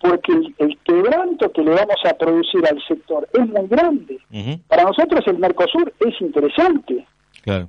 porque 0.00 0.32
el, 0.58 0.78
quebranto 0.84 1.50
que 1.52 1.62
le 1.62 1.70
vamos 1.70 1.96
a 2.04 2.14
producir 2.14 2.64
al 2.66 2.80
sector 2.86 3.28
es 3.32 3.46
muy 3.48 3.66
grande. 3.66 4.18
Para 4.68 4.84
nosotros 4.84 5.26
el 5.26 5.38
Mercosur 5.38 5.92
es 6.00 6.20
interesante. 6.20 7.06
Claro. 7.42 7.68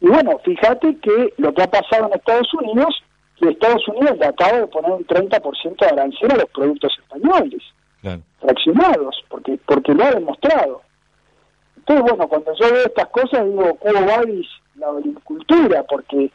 Y 0.00 0.08
bueno, 0.08 0.38
fíjate 0.44 0.98
que 0.98 1.34
lo 1.38 1.54
que 1.54 1.62
ha 1.62 1.70
pasado 1.70 2.06
en 2.06 2.14
Estados 2.14 2.52
Unidos, 2.54 3.02
que 3.36 3.48
Estados 3.48 3.86
Unidos 3.88 4.18
le 4.18 4.26
acaba 4.26 4.60
de 4.60 4.66
poner 4.66 4.92
un 4.92 5.06
30% 5.06 5.76
de 5.78 5.86
arancel 5.86 6.32
a 6.32 6.36
los 6.36 6.50
productos 6.50 6.92
españoles 6.98 7.62
fraccionados, 8.38 9.24
porque, 9.28 9.58
porque 9.66 9.94
lo 9.94 10.04
ha 10.04 10.10
demostrado. 10.10 10.82
Entonces, 11.76 12.04
bueno, 12.04 12.28
cuando 12.28 12.54
yo 12.54 12.72
veo 12.72 12.86
estas 12.86 13.06
cosas, 13.08 13.44
digo, 13.44 13.76
¿cómo 13.76 14.06
va 14.06 14.22
la 14.76 14.88
agricultura? 14.88 15.82
Porque 15.84 16.30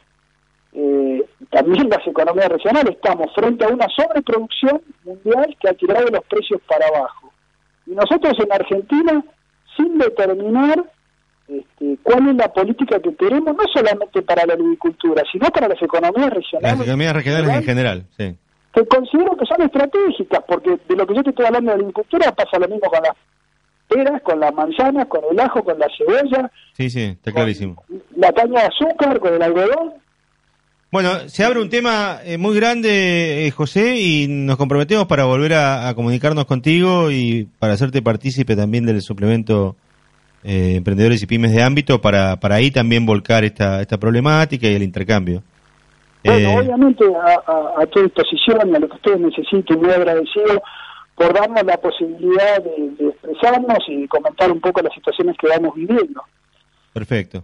eh, 0.74 1.26
también 1.50 1.90
las 1.90 2.06
economías 2.06 2.50
regionales 2.50 2.96
estamos 2.96 3.34
frente 3.34 3.66
a 3.66 3.70
una 3.70 3.88
sobreproducción 3.96 4.82
mundial 5.04 5.56
que 5.60 5.70
ha 5.70 5.74
tirado 5.74 6.08
los 6.08 6.24
precios 6.26 6.62
para 6.68 6.88
abajo. 6.88 7.32
Y 7.88 7.92
nosotros 7.92 8.34
en 8.40 8.52
Argentina, 8.52 9.24
sin 9.76 9.98
determinar 9.98 10.84
este, 11.48 11.98
cuál 12.04 12.30
es 12.30 12.36
la 12.36 12.54
política 12.54 13.00
que 13.00 13.16
queremos, 13.16 13.56
no 13.56 13.64
solamente 13.74 14.22
para 14.22 14.46
la 14.46 14.54
agricultura, 14.54 15.24
sino 15.32 15.48
para 15.50 15.68
las 15.68 15.82
economías 15.82 16.30
regionales. 16.30 16.78
Las 16.78 16.82
economías 16.82 17.14
regionales 17.14 17.56
en 17.56 17.64
general, 17.64 18.06
sí 18.16 18.38
que 18.74 18.86
considero 18.86 19.36
que 19.36 19.46
son 19.46 19.62
estratégicas, 19.62 20.44
porque 20.48 20.78
de 20.88 20.96
lo 20.96 21.08
que 21.08 21.16
yo 21.16 21.24
te 21.24 21.32
estoy 21.32 21.46
hablando 21.46 21.72
de 21.72 21.78
la 21.78 21.82
agricultura 21.82 22.32
pasa 22.32 22.60
lo 22.60 22.68
mismo 22.68 22.90
con 22.90 23.02
las 23.02 23.16
peras, 23.88 24.22
con 24.22 24.40
las 24.40 24.54
manzanas, 24.54 25.08
con 25.08 25.22
el 25.32 25.40
ajo, 25.40 25.64
con 25.64 25.80
la 25.80 25.88
cebolla. 25.98 26.52
Sí, 26.74 26.90
sí, 26.90 27.04
está 27.04 27.32
clarísimo. 27.32 27.84
La 28.16 28.32
caña 28.32 28.62
de 28.62 28.68
azúcar, 28.68 29.20
con 29.20 29.34
el 29.34 29.42
algodón. 29.42 29.94
Bueno, 30.92 31.30
se 31.30 31.44
abre 31.44 31.62
un 31.62 31.70
tema 31.70 32.18
eh, 32.24 32.40
muy 32.40 32.56
grande, 32.56 33.46
eh, 33.46 33.52
José, 33.52 33.98
y 33.98 34.28
nos 34.28 34.58
comprometemos 34.58 35.06
para 35.06 35.26
volver 35.26 35.54
a, 35.54 35.94
comunicarnos 35.94 36.46
contigo 36.46 37.12
y 37.12 37.48
para 37.60 37.74
hacerte 37.74 38.02
partícipe 38.02 38.56
también 38.56 38.88
del 38.88 39.00
suplemento 39.04 39.76
eh, 40.44 40.76
Emprendedores 40.78 41.22
y 41.22 41.28
Pymes 41.28 41.52
de 41.52 41.62
Ámbito, 41.62 42.02
para, 42.02 42.40
para 42.40 42.56
ahí 42.56 42.72
también 42.72 43.06
volcar 43.06 43.44
esta, 43.44 43.82
esta 43.82 44.00
problemática 44.00 44.68
y 44.68 44.74
el 44.74 44.82
intercambio. 44.82 45.44
Bueno, 46.24 46.50
Eh, 46.50 46.58
obviamente 46.58 47.06
a, 47.06 47.52
a, 47.52 47.84
a 47.84 47.86
tu 47.86 48.02
disposición, 48.02 48.76
a 48.76 48.80
lo 48.80 48.90
que 48.90 48.96
ustedes 48.96 49.20
necesiten, 49.20 49.80
muy 49.80 49.92
agradecido 49.92 50.60
por 51.14 51.34
darnos 51.34 51.64
la 51.66 51.78
posibilidad 51.78 52.64
de, 52.64 52.90
de 52.98 53.10
expresarnos 53.10 53.78
y 53.90 54.08
comentar 54.08 54.52
un 54.52 54.60
poco 54.60 54.82
las 54.82 54.94
situaciones 54.96 55.36
que 55.38 55.50
vamos 55.50 55.76
viviendo. 55.76 56.24
Perfecto. 56.94 57.44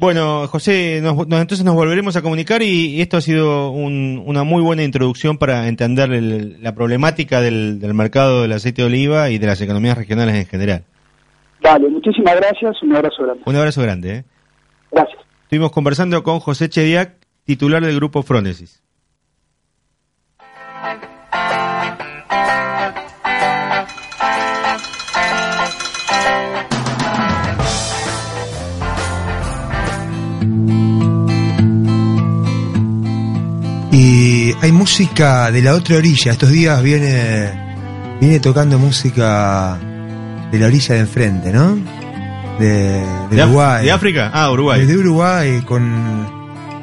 Bueno, 0.00 0.46
José, 0.48 1.00
nos- 1.02 1.14
nos- 1.28 1.40
entonces 1.42 1.62
nos 1.64 1.74
volveremos 1.74 2.16
a 2.16 2.22
comunicar 2.22 2.62
y, 2.62 2.94
y 2.96 3.00
esto 3.02 3.18
ha 3.18 3.20
sido 3.20 3.70
un- 3.70 4.22
una 4.24 4.44
muy 4.44 4.62
buena 4.62 4.82
introducción 4.82 5.36
para 5.36 5.68
entender 5.68 6.10
el- 6.12 6.62
la 6.62 6.74
problemática 6.74 7.42
del, 7.42 7.78
del 7.80 7.92
mercado 7.92 8.40
del 8.42 8.52
aceite 8.52 8.80
de 8.80 8.88
oliva 8.88 9.28
y 9.28 9.36
de 9.36 9.46
las 9.46 9.60
economías 9.60 9.98
regionales 9.98 10.36
en 10.36 10.46
general. 10.46 10.84
Dale, 11.62 11.88
muchísimas 11.90 12.34
gracias, 12.36 12.82
un 12.82 12.96
abrazo 12.96 13.22
grande. 13.24 13.42
Un 13.44 13.56
abrazo 13.56 13.82
grande. 13.82 14.14
¿eh? 14.14 14.24
Gracias. 14.90 15.18
Estuvimos 15.42 15.70
conversando 15.70 16.22
con 16.22 16.40
José 16.40 16.70
Chediak, 16.70 17.16
titular 17.44 17.84
del 17.84 17.96
grupo 17.96 18.22
Frónesis. 18.22 18.82
Y 33.92 34.54
hay 34.60 34.72
música 34.72 35.50
de 35.50 35.62
la 35.62 35.74
otra 35.74 35.96
orilla. 35.96 36.32
Estos 36.32 36.50
días 36.50 36.80
viene, 36.82 37.50
viene 38.20 38.38
tocando 38.40 38.78
música 38.78 39.78
de 40.52 40.58
la 40.58 40.66
orilla 40.66 40.94
de 40.94 41.00
enfrente, 41.00 41.52
¿no? 41.52 41.76
De, 42.58 42.66
de 42.68 43.36
¿De, 43.36 43.42
Af- 43.42 43.46
Uruguay. 43.46 43.84
de 43.84 43.90
África? 43.92 44.30
Ah, 44.32 44.50
Uruguay. 44.52 44.80
Desde 44.82 44.96
Uruguay 44.98 45.62
con, 45.62 46.28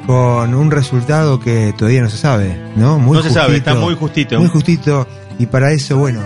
con 0.06 0.54
un 0.54 0.70
resultado 0.70 1.40
que 1.40 1.72
todavía 1.76 2.02
no 2.02 2.10
se 2.10 2.18
sabe, 2.18 2.60
¿no? 2.76 2.98
Muy 2.98 3.16
No 3.16 3.22
se 3.22 3.30
sabe, 3.30 3.56
está 3.56 3.74
muy 3.74 3.94
justito. 3.94 4.38
Muy 4.38 4.48
justito. 4.48 5.06
Y 5.38 5.46
para 5.46 5.72
eso, 5.72 5.96
bueno, 5.96 6.20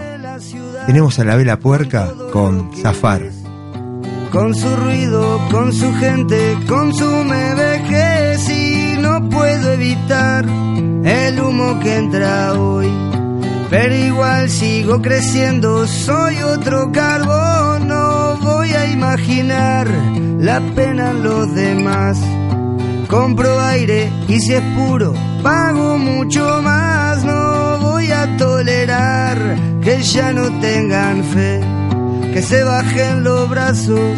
tenemos 0.87 1.19
a 1.19 1.25
la 1.25 1.37
vela 1.37 1.59
puerca 1.59 2.09
con 2.33 2.71
Zafar. 2.83 3.23
Con 4.33 4.55
su 4.55 4.75
ruido, 4.77 5.39
con 5.51 5.73
su 5.75 5.93
gente, 5.97 6.57
consume 6.67 7.55
vejez 7.55 8.12
no 9.13 9.29
puedo 9.29 9.73
evitar 9.73 10.47
el 10.47 11.39
humo 11.39 11.79
que 11.81 11.97
entra 11.97 12.55
hoy. 12.55 12.91
Pero 13.69 13.95
igual 13.95 14.49
sigo 14.49 15.03
creciendo, 15.03 15.87
soy 15.87 16.37
otro 16.43 16.91
carbón, 16.93 17.89
no 17.89 18.39
voy 18.41 18.71
a 18.73 18.87
imaginar 18.87 19.87
la 20.39 20.61
pena 20.75 21.11
en 21.11 21.23
los 21.23 21.55
demás. 21.55 22.19
Compro 23.09 23.61
aire 23.61 24.11
y 24.29 24.41
si 24.41 24.55
es 24.55 24.63
puro, 24.77 25.13
pago 25.43 25.99
mucho 25.99 26.63
más, 26.63 27.23
no 27.23 27.79
voy 27.81 28.11
a 28.11 28.37
tolerar 28.39 29.39
que 29.83 30.03
ya 30.03 30.33
no 30.33 30.45
tengan 30.61 31.23
fe 31.25 31.61
que 32.33 32.41
se 32.41 32.65
bajen 32.65 33.25
los 33.25 33.47
brazos, 33.51 34.17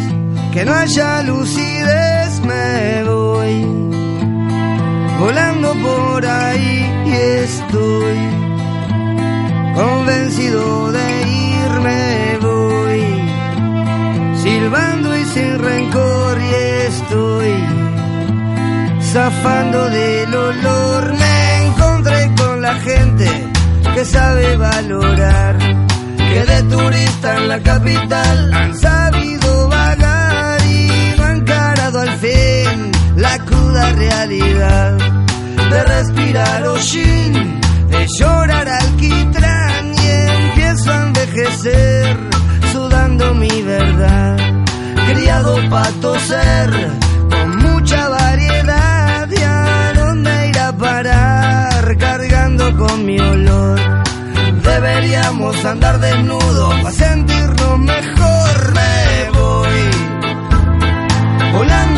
que 0.53 0.63
no 0.63 0.73
haya 0.73 1.21
lucidez, 1.23 2.39
me 2.39 3.03
voy 3.03 3.94
volando 5.19 5.73
por 5.75 6.25
ahí 6.25 6.85
estoy 7.15 8.17
convencido 9.75 10.91
de 10.91 11.07
irme 11.63 12.37
voy 12.41 13.01
silbando 14.43 15.17
y 15.17 15.25
sin 15.25 15.59
rencor 15.59 16.37
y 16.39 16.53
estoy 16.87 17.53
zafando 19.15 19.89
del 19.89 20.35
olor. 20.35 21.13
Me 21.13 21.65
encontré 21.67 22.31
con 22.37 22.61
la 22.61 22.75
gente 22.75 23.27
que 23.93 24.03
sabe 24.05 24.57
valorar 24.57 25.57
que 26.17 26.45
de 26.51 26.63
turista 26.63 27.37
en 27.37 27.47
la 27.47 27.59
capital 27.59 28.53
han 28.53 28.77
sabido 28.77 29.44
cruda 33.45 33.91
realidad 33.93 34.97
de 35.69 35.83
respirar 35.83 36.67
hollín, 36.67 37.61
de 37.89 38.07
llorar 38.19 38.67
alquitrán 38.67 39.93
y 39.93 40.07
empiezo 40.47 40.91
a 40.91 41.03
envejecer 41.03 42.17
sudando 42.71 43.33
mi 43.33 43.61
verdad, 43.61 44.37
criado 45.07 45.57
para 45.69 45.89
toser 46.01 46.69
con 47.29 47.57
mucha 47.57 48.09
variedad 48.09 49.29
y 49.29 49.41
a 49.41 49.93
dónde 49.95 50.49
ir 50.49 50.55
parar 50.77 51.97
cargando 51.97 52.75
con 52.77 53.05
mi 53.05 53.19
olor. 53.19 53.79
Deberíamos 54.63 55.63
andar 55.65 55.99
desnudos 55.99 56.73
para 56.81 56.91
sentirnos 56.91 57.79
mejor. 57.79 58.73
Me 58.73 59.29
voy 59.37 59.89
volando 61.53 61.94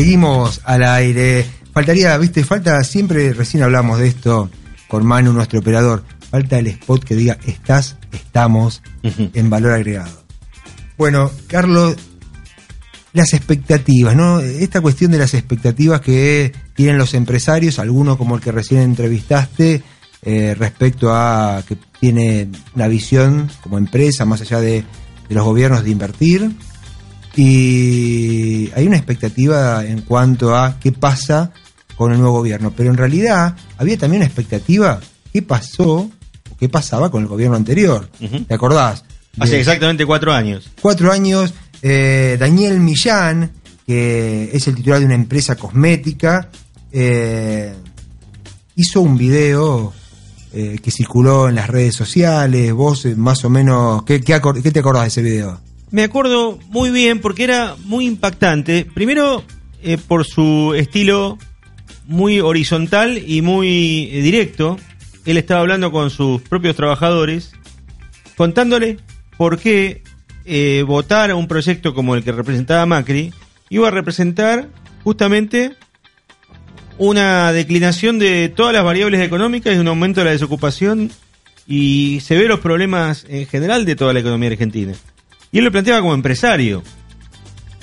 Seguimos 0.00 0.62
al 0.64 0.82
aire. 0.82 1.44
Faltaría, 1.74 2.16
viste, 2.16 2.42
falta, 2.42 2.82
siempre 2.84 3.34
recién 3.34 3.62
hablamos 3.62 3.98
de 3.98 4.08
esto 4.08 4.48
con 4.88 5.04
Manu, 5.04 5.34
nuestro 5.34 5.58
operador. 5.58 6.04
Falta 6.30 6.58
el 6.58 6.68
spot 6.68 7.04
que 7.04 7.14
diga 7.14 7.36
estás, 7.44 7.98
estamos 8.10 8.80
en 9.02 9.50
valor 9.50 9.72
agregado. 9.72 10.24
Bueno, 10.96 11.30
Carlos, 11.48 11.96
las 13.12 13.34
expectativas, 13.34 14.16
¿no? 14.16 14.40
Esta 14.40 14.80
cuestión 14.80 15.12
de 15.12 15.18
las 15.18 15.34
expectativas 15.34 16.00
que 16.00 16.50
tienen 16.74 16.96
los 16.96 17.12
empresarios, 17.12 17.78
algunos 17.78 18.16
como 18.16 18.36
el 18.36 18.40
que 18.40 18.52
recién 18.52 18.80
entrevistaste, 18.80 19.82
eh, 20.22 20.54
respecto 20.58 21.12
a 21.12 21.62
que 21.68 21.76
tiene 22.00 22.48
una 22.74 22.88
visión 22.88 23.50
como 23.62 23.76
empresa, 23.76 24.24
más 24.24 24.40
allá 24.40 24.60
de, 24.60 24.82
de 25.28 25.34
los 25.34 25.44
gobiernos, 25.44 25.84
de 25.84 25.90
invertir. 25.90 26.50
Y 27.36 28.70
hay 28.74 28.86
una 28.86 28.96
expectativa 28.96 29.84
en 29.84 30.02
cuanto 30.02 30.56
a 30.56 30.78
qué 30.80 30.92
pasa 30.92 31.52
con 31.96 32.12
el 32.12 32.18
nuevo 32.18 32.38
gobierno, 32.38 32.72
pero 32.74 32.90
en 32.90 32.96
realidad 32.96 33.56
había 33.76 33.98
también 33.98 34.20
una 34.22 34.26
expectativa 34.26 35.00
qué 35.32 35.42
pasó 35.42 36.10
o 36.50 36.56
qué 36.58 36.68
pasaba 36.68 37.10
con 37.10 37.22
el 37.22 37.28
gobierno 37.28 37.56
anterior. 37.56 38.08
¿Te 38.48 38.54
acordás? 38.54 39.04
Hace 39.38 39.60
exactamente 39.60 40.04
cuatro 40.06 40.32
años. 40.32 40.70
cuatro 40.80 41.12
años, 41.12 41.54
eh, 41.82 42.36
Daniel 42.38 42.80
Millán, 42.80 43.52
que 43.86 44.50
es 44.52 44.66
el 44.66 44.74
titular 44.74 44.98
de 44.98 45.06
una 45.06 45.14
empresa 45.14 45.56
cosmética, 45.56 46.50
eh, 46.90 47.74
hizo 48.74 49.00
un 49.00 49.16
video 49.16 49.92
eh, 50.52 50.78
que 50.82 50.90
circuló 50.90 51.48
en 51.48 51.54
las 51.54 51.68
redes 51.68 51.94
sociales. 51.94 52.72
Vos, 52.72 53.06
más 53.16 53.44
o 53.44 53.50
menos, 53.50 54.02
¿qué, 54.02 54.20
qué, 54.20 54.40
qué 54.62 54.70
te 54.70 54.80
acordás 54.80 55.02
de 55.02 55.08
ese 55.08 55.22
video? 55.22 55.60
Me 55.90 56.04
acuerdo 56.04 56.58
muy 56.68 56.90
bien 56.90 57.20
porque 57.20 57.44
era 57.44 57.76
muy 57.84 58.06
impactante. 58.06 58.86
Primero, 58.94 59.42
eh, 59.82 59.98
por 59.98 60.24
su 60.24 60.74
estilo 60.76 61.38
muy 62.06 62.40
horizontal 62.40 63.18
y 63.18 63.42
muy 63.42 64.10
eh, 64.12 64.22
directo. 64.22 64.78
Él 65.24 65.36
estaba 65.36 65.60
hablando 65.60 65.90
con 65.90 66.10
sus 66.10 66.42
propios 66.42 66.76
trabajadores, 66.76 67.52
contándole 68.36 68.98
por 69.36 69.58
qué 69.58 70.02
eh, 70.44 70.84
votar 70.86 71.30
a 71.30 71.36
un 71.36 71.48
proyecto 71.48 71.94
como 71.94 72.14
el 72.14 72.24
que 72.24 72.32
representaba 72.32 72.86
Macri 72.86 73.32
iba 73.68 73.88
a 73.88 73.90
representar 73.90 74.68
justamente 75.04 75.76
una 76.98 77.52
declinación 77.52 78.18
de 78.18 78.48
todas 78.48 78.74
las 78.74 78.84
variables 78.84 79.20
económicas 79.20 79.74
y 79.74 79.78
un 79.78 79.88
aumento 79.88 80.20
de 80.20 80.26
la 80.26 80.32
desocupación 80.32 81.10
y 81.66 82.20
se 82.20 82.36
ve 82.36 82.48
los 82.48 82.60
problemas 82.60 83.24
en 83.28 83.46
general 83.46 83.84
de 83.84 83.96
toda 83.96 84.12
la 84.12 84.20
economía 84.20 84.50
argentina. 84.50 84.92
Y 85.52 85.58
él 85.58 85.64
lo 85.64 85.72
planteaba 85.72 86.00
como 86.00 86.14
empresario. 86.14 86.82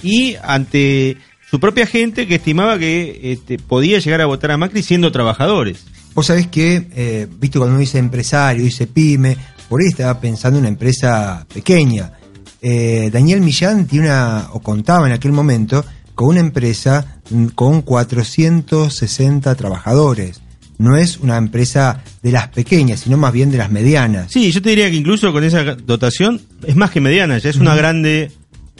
Y 0.01 0.36
ante 0.43 1.17
su 1.49 1.60
propia 1.60 1.86
gente 1.86 2.27
que 2.27 2.36
estimaba 2.36 2.77
que 2.77 3.19
este, 3.23 3.58
podía 3.58 3.99
llegar 3.99 4.21
a 4.21 4.25
votar 4.25 4.51
a 4.51 4.58
Macri 4.58 4.84
siendo 4.84 5.12
trabajadores. 5.12 5.86
Vos 6.13 6.27
sabés 6.27 6.47
que, 6.47 6.88
eh, 6.95 7.27
viste, 7.39 7.60
cuando 7.60 7.75
uno 7.75 7.80
dice 7.80 7.99
empresario, 7.99 8.63
dice 8.63 8.88
pyme, 8.88 9.38
por 9.69 9.82
ahí 9.82 9.88
estaba 9.88 10.19
pensando 10.19 10.58
en 10.58 10.63
una 10.63 10.69
empresa 10.69 11.45
pequeña. 11.53 12.13
Eh, 12.62 13.10
Daniel 13.12 13.41
Millán 13.41 13.86
tiene 13.86 14.08
una, 14.08 14.49
o 14.51 14.60
contaba 14.60 15.08
en 15.08 15.13
aquel 15.13 15.32
momento, 15.32 15.86
con 16.15 16.30
una 16.30 16.39
empresa 16.39 17.21
mm, 17.30 17.47
con 17.47 17.82
460 17.82 19.56
trabajadores. 19.56 20.41
No 20.78 20.96
es 20.96 21.18
una 21.18 21.38
empresa 21.38 22.04
de 22.22 22.32
las 22.32 22.50
pequeñas, 22.50 23.00
sino 23.00 23.18
más 23.18 23.34
bien 23.34 23.50
de 23.50 23.58
las 23.58 23.72
medianas. 23.72 24.32
Sí, 24.32 24.52
yo 24.52 24.62
te 24.62 24.70
diría 24.70 24.90
que 24.90 24.96
incluso 24.96 25.32
con 25.34 25.44
esa 25.44 25.63
dotación 25.76 26.40
es 26.66 26.76
más 26.76 26.92
que 26.92 27.02
mediana, 27.02 27.40
ya 27.40 27.50
es 27.50 27.58
una 27.58 27.76
grande, 27.76 28.32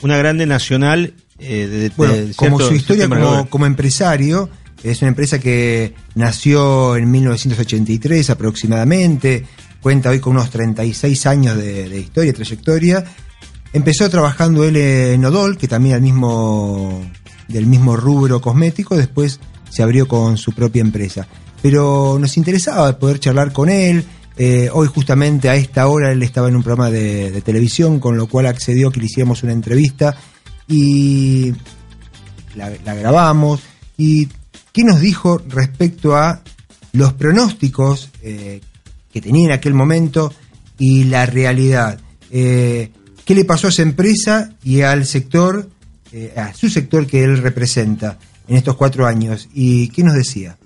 una 0.04 0.18
grande 0.18 0.46
nacional 0.46 1.14
eh, 1.40 1.68
de, 1.68 1.80
de 1.80 1.92
Bueno, 1.96 2.14
como 2.36 2.60
su 2.60 2.74
historia 2.74 3.10
como 3.50 3.66
empresario, 3.66 4.50
es 4.84 5.02
una 5.02 5.10
empresa 5.10 5.40
que 5.40 5.94
nació 6.16 6.96
en 6.98 7.10
1983 7.10 8.30
aproximadamente, 8.30 9.46
cuenta 9.82 10.10
hoy 10.10 10.20
con 10.20 10.36
unos 10.36 10.50
36 10.50 11.26
años 11.26 11.58
de, 11.58 11.90
de 11.90 12.00
historia, 12.00 12.34
trayectoria. 12.34 13.04
Empezó 13.74 14.10
trabajando 14.10 14.64
él 14.64 14.78
en 14.78 15.26
Odol, 15.26 15.58
que 15.58 15.68
también 15.68 15.96
al 15.96 16.02
mismo, 16.02 17.06
del 17.48 17.66
mismo 17.66 17.96
rubro 17.96 18.40
cosmético, 18.40 18.96
después 18.96 19.40
se 19.70 19.84
abrió 19.84 20.08
con 20.08 20.38
su 20.38 20.54
propia 20.54 20.82
empresa. 20.82 21.28
Pero 21.62 22.17
nos 22.20 22.38
interesaba 22.38 22.98
poder 22.98 23.20
charlar 23.20 23.52
con 23.52 23.70
él. 23.70 24.06
eh, 24.38 24.70
hoy 24.72 24.88
justamente 24.88 25.50
a 25.50 25.56
esta 25.56 25.88
hora 25.88 26.12
él 26.12 26.22
estaba 26.22 26.48
en 26.48 26.56
un 26.56 26.63
programa 26.63 26.91
de, 26.91 27.41
televisión, 27.41 28.00
con 28.00 28.17
lo 28.17 28.28
cual 28.28 28.46
accedió 28.46 28.91
que 28.91 29.00
le 29.00 29.08
hiciéramos 29.08 29.41
una 29.43 29.54
entrevista 29.54 30.15
y 30.67 31.54
la, 32.56 32.72
la 32.86 32.93
grabamos. 32.93 33.62
¿Y 33.98 34.28
qué 34.72 34.84
nos 34.84 35.02
dijo 35.02 35.41
respecto 35.50 36.15
a 36.15 36.41
los 36.93 37.13
pronósticos 37.13 38.10
eh, 38.22 38.62
que 39.12 39.22
tenía 39.22 39.48
en 39.48 39.52
aquel 39.54 39.74
momento 39.74 40.34
y 40.78 41.06
la 41.06 41.26
realidad? 41.26 42.00
Eh, 42.32 42.91
¿Qué 43.26 43.36
le 43.36 43.46
pasó 43.46 43.67
a 43.67 43.70
esa 43.72 43.82
empresa 43.82 44.54
y 44.63 44.82
al 44.82 45.06
sector, 45.06 45.70
eh, 46.12 46.34
a 46.38 46.54
su 46.54 46.70
sector 46.70 47.08
que 47.08 47.24
él 47.24 47.39
representa 47.39 48.20
en 48.48 48.58
estos 48.58 48.76
cuatro 48.76 49.06
años? 49.06 49.50
¿Y 49.54 49.89
qué 49.89 50.04
nos 50.04 50.13
decía? 50.13 50.58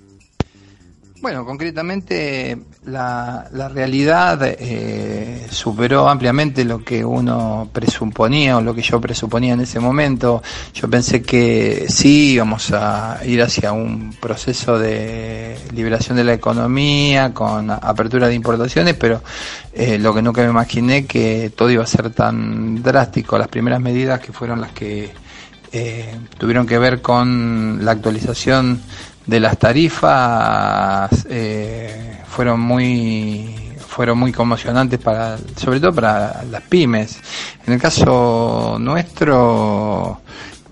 Bueno, 1.22 1.46
concretamente 1.46 2.58
la, 2.86 3.48
la 3.54 3.70
realidad 3.70 4.40
eh, 4.44 5.46
superó 5.52 6.10
ampliamente 6.10 6.66
lo 6.66 6.84
que 6.84 7.06
uno 7.06 7.70
presuponía 7.72 8.58
o 8.58 8.62
lo 8.62 8.74
que 8.74 8.82
yo 8.82 9.00
presuponía 9.00 9.54
en 9.54 9.62
ese 9.62 9.80
momento. 9.80 10.42
Yo 10.74 10.90
pensé 10.90 11.22
que 11.22 11.86
sí 11.90 12.32
íbamos 12.34 12.72
a 12.74 13.20
ir 13.24 13.40
hacia 13.44 13.72
un 13.72 14.16
proceso 14.20 14.80
de 14.80 15.60
liberación 15.76 16.18
de 16.18 16.24
la 16.24 16.34
economía 16.34 17.36
con 17.36 17.70
apertura 17.70 18.28
de 18.28 18.34
importaciones, 18.34 18.96
pero 18.96 19.22
eh, 19.74 20.00
lo 20.00 20.16
que 20.16 20.24
nunca 20.24 20.42
me 20.42 20.50
imaginé 20.50 21.06
que 21.06 21.52
todo 21.56 21.70
iba 21.70 21.84
a 21.84 21.88
ser 21.88 22.10
tan 22.10 22.82
drástico. 22.82 23.38
Las 23.38 23.48
primeras 23.48 23.80
medidas 23.80 24.20
que 24.22 24.34
fueron 24.34 24.60
las 24.60 24.72
que 24.72 25.12
eh, 25.72 26.18
tuvieron 26.38 26.66
que 26.66 26.80
ver 26.80 27.02
con 27.02 27.86
la 27.86 27.92
actualización 27.92 28.82
de 29.26 29.40
las 29.40 29.58
tarifas 29.58 31.10
eh, 31.30 32.22
fueron 32.28 32.60
muy 32.60 33.56
fueron 33.88 34.18
muy 34.20 34.32
conmocionantes 34.32 35.00
para 35.00 35.38
sobre 35.58 35.80
todo 35.80 35.94
para 35.94 36.44
las 36.50 36.62
pymes. 36.64 37.20
En 37.68 37.74
el 37.74 37.80
caso 37.82 38.78
nuestro 38.80 40.22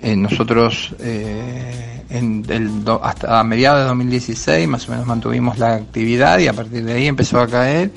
eh, 0.01 0.15
nosotros 0.15 0.95
eh, 0.99 2.03
en 2.09 2.83
do- 2.85 3.01
hasta 3.03 3.43
mediados 3.43 3.81
de 3.81 3.87
2016 3.87 4.67
más 4.67 4.87
o 4.87 4.91
menos 4.91 5.05
mantuvimos 5.05 5.57
la 5.59 5.75
actividad 5.75 6.39
y 6.39 6.47
a 6.47 6.53
partir 6.53 6.83
de 6.85 6.93
ahí 6.93 7.07
empezó 7.07 7.39
a 7.41 7.47
caer 7.47 7.91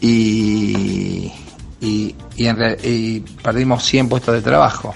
y 0.00 1.32
y, 1.80 2.14
y, 2.36 2.46
en 2.46 2.56
y 2.82 3.20
perdimos 3.42 3.84
100 3.84 4.08
puestos 4.08 4.34
de 4.34 4.40
trabajo 4.42 4.94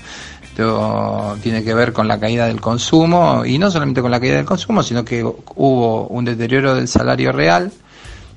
esto 0.51 1.37
tiene 1.43 1.63
que 1.63 1.75
ver 1.75 1.93
con 1.93 2.09
la 2.09 2.19
caída 2.19 2.47
del 2.47 2.61
consumo 2.61 3.45
y 3.45 3.59
no 3.59 3.71
solamente 3.71 4.03
con 4.03 4.11
la 4.11 4.19
caída 4.19 4.37
del 4.37 4.45
consumo, 4.45 4.83
sino 4.83 5.05
que 5.05 5.23
hubo 5.23 6.07
un 6.09 6.25
deterioro 6.25 6.75
del 6.75 6.89
salario 6.89 7.31
real 7.31 7.71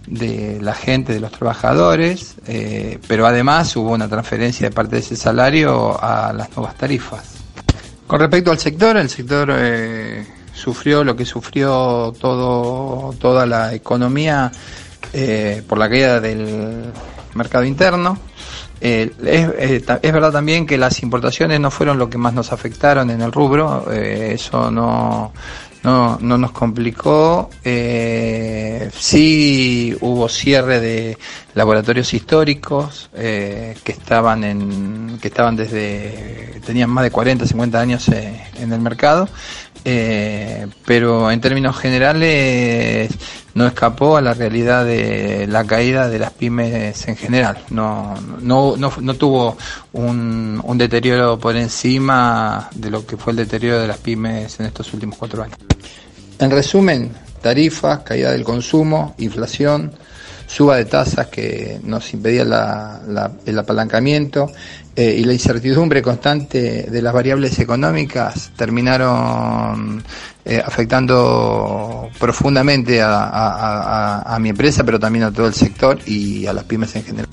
de 0.05 0.59
la 0.61 0.75
gente, 0.75 1.13
de 1.13 1.19
los 1.19 1.31
trabajadores, 1.31 2.35
eh, 2.45 2.99
pero 3.07 3.25
además 3.25 3.75
hubo 3.75 3.91
una 3.91 4.07
transferencia 4.07 4.69
de 4.69 4.75
parte 4.75 4.97
de 4.97 5.01
ese 5.01 5.15
salario 5.15 5.97
a 6.01 6.33
las 6.33 6.55
nuevas 6.55 6.75
tarifas. 6.75 7.23
Con 8.05 8.19
respecto 8.19 8.51
al 8.51 8.59
sector, 8.59 8.97
el 8.97 9.09
sector 9.09 9.51
eh, 9.51 10.25
sufrió 10.53 11.03
lo 11.03 11.15
que 11.15 11.25
sufrió 11.25 12.13
todo, 12.19 13.13
toda 13.13 13.45
la 13.45 13.73
economía 13.73 14.51
eh, 15.13 15.63
por 15.67 15.77
la 15.79 15.89
caída 15.89 16.19
del 16.19 16.91
mercado 17.33 17.63
interno. 17.63 18.19
Eh, 18.85 19.13
es, 19.23 19.79
eh, 19.79 19.81
es 20.01 20.11
verdad 20.11 20.33
también 20.33 20.65
que 20.65 20.77
las 20.77 21.01
importaciones 21.03 21.57
no 21.57 21.71
fueron 21.71 21.97
lo 21.97 22.09
que 22.09 22.17
más 22.17 22.33
nos 22.33 22.51
afectaron 22.51 23.09
en 23.11 23.21
el 23.21 23.31
rubro, 23.31 23.89
eh, 23.89 24.31
eso 24.33 24.69
no, 24.69 25.31
no, 25.83 26.17
no 26.19 26.37
nos 26.37 26.51
complicó. 26.51 27.49
Sí 28.91 29.95
hubo 30.01 30.27
cierre 30.27 30.81
de 30.81 31.17
laboratorios 31.53 32.13
históricos 32.13 33.09
que 33.13 33.73
estaban 33.85 34.43
en 34.43 35.17
que 35.21 35.29
estaban 35.29 35.55
desde 35.55 36.59
tenían 36.65 36.89
más 36.89 37.05
de 37.05 37.11
40, 37.11 37.47
50 37.47 37.79
años 37.79 38.09
en 38.09 38.73
el 38.73 38.81
mercado. 38.81 39.29
Eh, 39.85 40.65
pero 40.85 41.29
en 41.29 41.41
términos 41.41 41.75
generales 41.77 43.11
no 43.53 43.67
escapó 43.67 44.15
a 44.17 44.21
la 44.21 44.33
realidad 44.33 44.85
de 44.85 45.45
la 45.47 45.65
caída 45.65 46.07
de 46.07 46.19
las 46.19 46.31
pymes 46.31 47.07
en 47.07 47.15
general. 47.17 47.57
No, 47.69 48.15
no, 48.41 48.75
no, 48.77 48.93
no 49.01 49.13
tuvo 49.15 49.57
un, 49.91 50.61
un 50.63 50.77
deterioro 50.77 51.37
por 51.37 51.55
encima 51.57 52.69
de 52.73 52.89
lo 52.89 53.05
que 53.05 53.17
fue 53.17 53.31
el 53.31 53.37
deterioro 53.37 53.81
de 53.81 53.87
las 53.87 53.97
pymes 53.97 54.59
en 54.59 54.67
estos 54.67 54.93
últimos 54.93 55.17
cuatro 55.17 55.43
años. 55.43 55.57
En 56.39 56.49
resumen, 56.49 57.11
tarifas, 57.41 57.99
caída 57.99 58.31
del 58.31 58.43
consumo, 58.43 59.15
inflación, 59.17 59.91
suba 60.47 60.77
de 60.77 60.85
tasas 60.85 61.27
que 61.27 61.79
nos 61.83 62.13
impedía 62.13 62.45
la- 62.45 63.01
la- 63.07 63.31
el 63.45 63.59
apalancamiento 63.59 64.49
eh, 64.95 65.15
y 65.17 65.23
la 65.23 65.33
incertidumbre 65.33 66.03
constante 66.03 66.83
de 66.83 67.01
las 67.01 67.11
variables 67.11 67.57
económicas 67.57 68.51
terminaron 68.55 70.03
eh, 70.45 70.61
afectando 70.63 72.09
profundamente 72.19 73.01
a, 73.01 74.37
mi 74.39 74.49
empresa, 74.49 74.83
pero 74.83 74.99
también 74.99 75.25
a 75.25 75.31
todo 75.31 75.47
el 75.47 75.55
sector 75.55 75.97
y 76.05 76.45
a 76.45 76.53
las 76.53 76.65
pymes 76.65 76.95
en 76.95 77.05
general. 77.05 77.29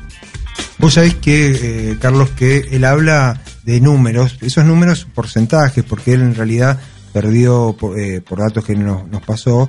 Vos 0.79 0.95
sabés 0.95 1.17
que, 1.17 1.91
eh, 1.91 1.99
Carlos, 2.01 2.31
que 2.31 2.67
él 2.71 2.83
habla 2.87 3.43
de 3.63 3.79
números, 3.79 4.39
esos 4.41 4.65
números 4.65 5.07
porcentajes, 5.15 5.85
porque 5.85 6.15
él 6.15 6.23
en 6.23 6.35
realidad 6.35 6.79
perdió, 7.13 7.77
por, 7.79 8.39
datos 8.39 8.65
que 8.65 8.75
nos, 8.75 9.07
nos 9.07 9.23
pasó, 9.23 9.69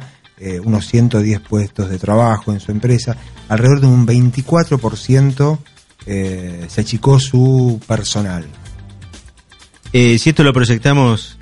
unos 0.64 0.88
110 0.88 1.40
puestos 1.42 1.90
de 1.90 2.00
trabajo 2.00 2.52
en 2.52 2.60
su 2.60 2.72
empresa, 2.72 3.16
alrededor 3.48 3.82
de 3.82 3.88
un 3.88 4.08
24% 4.08 5.60
eh, 6.06 6.66
se 6.68 6.82
achicó 6.82 7.20
su 7.20 7.80
personal. 7.88 8.46
Eh, 9.94 10.18
si 10.18 10.30
esto 10.30 10.44
lo 10.44 10.54
proyectamos 10.54 11.38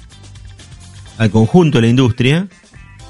al 1.17 1.31
conjunto 1.31 1.77
de 1.77 1.83
la 1.83 1.87
industria, 1.87 2.47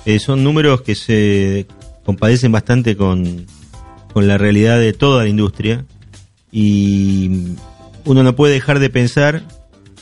eh, 0.05 0.19
son 0.19 0.43
números 0.43 0.81
que 0.81 0.95
se 0.95 1.65
compadecen 2.03 2.51
bastante 2.51 2.95
con, 2.95 3.45
la 4.15 4.37
realidad 4.37 4.79
de 4.79 4.91
toda 4.91 5.23
la 5.23 5.29
industria 5.29 5.85
y 6.51 7.53
uno 8.03 8.21
no 8.21 8.35
puede 8.35 8.53
dejar 8.53 8.79
de 8.79 8.89
pensar, 8.89 9.43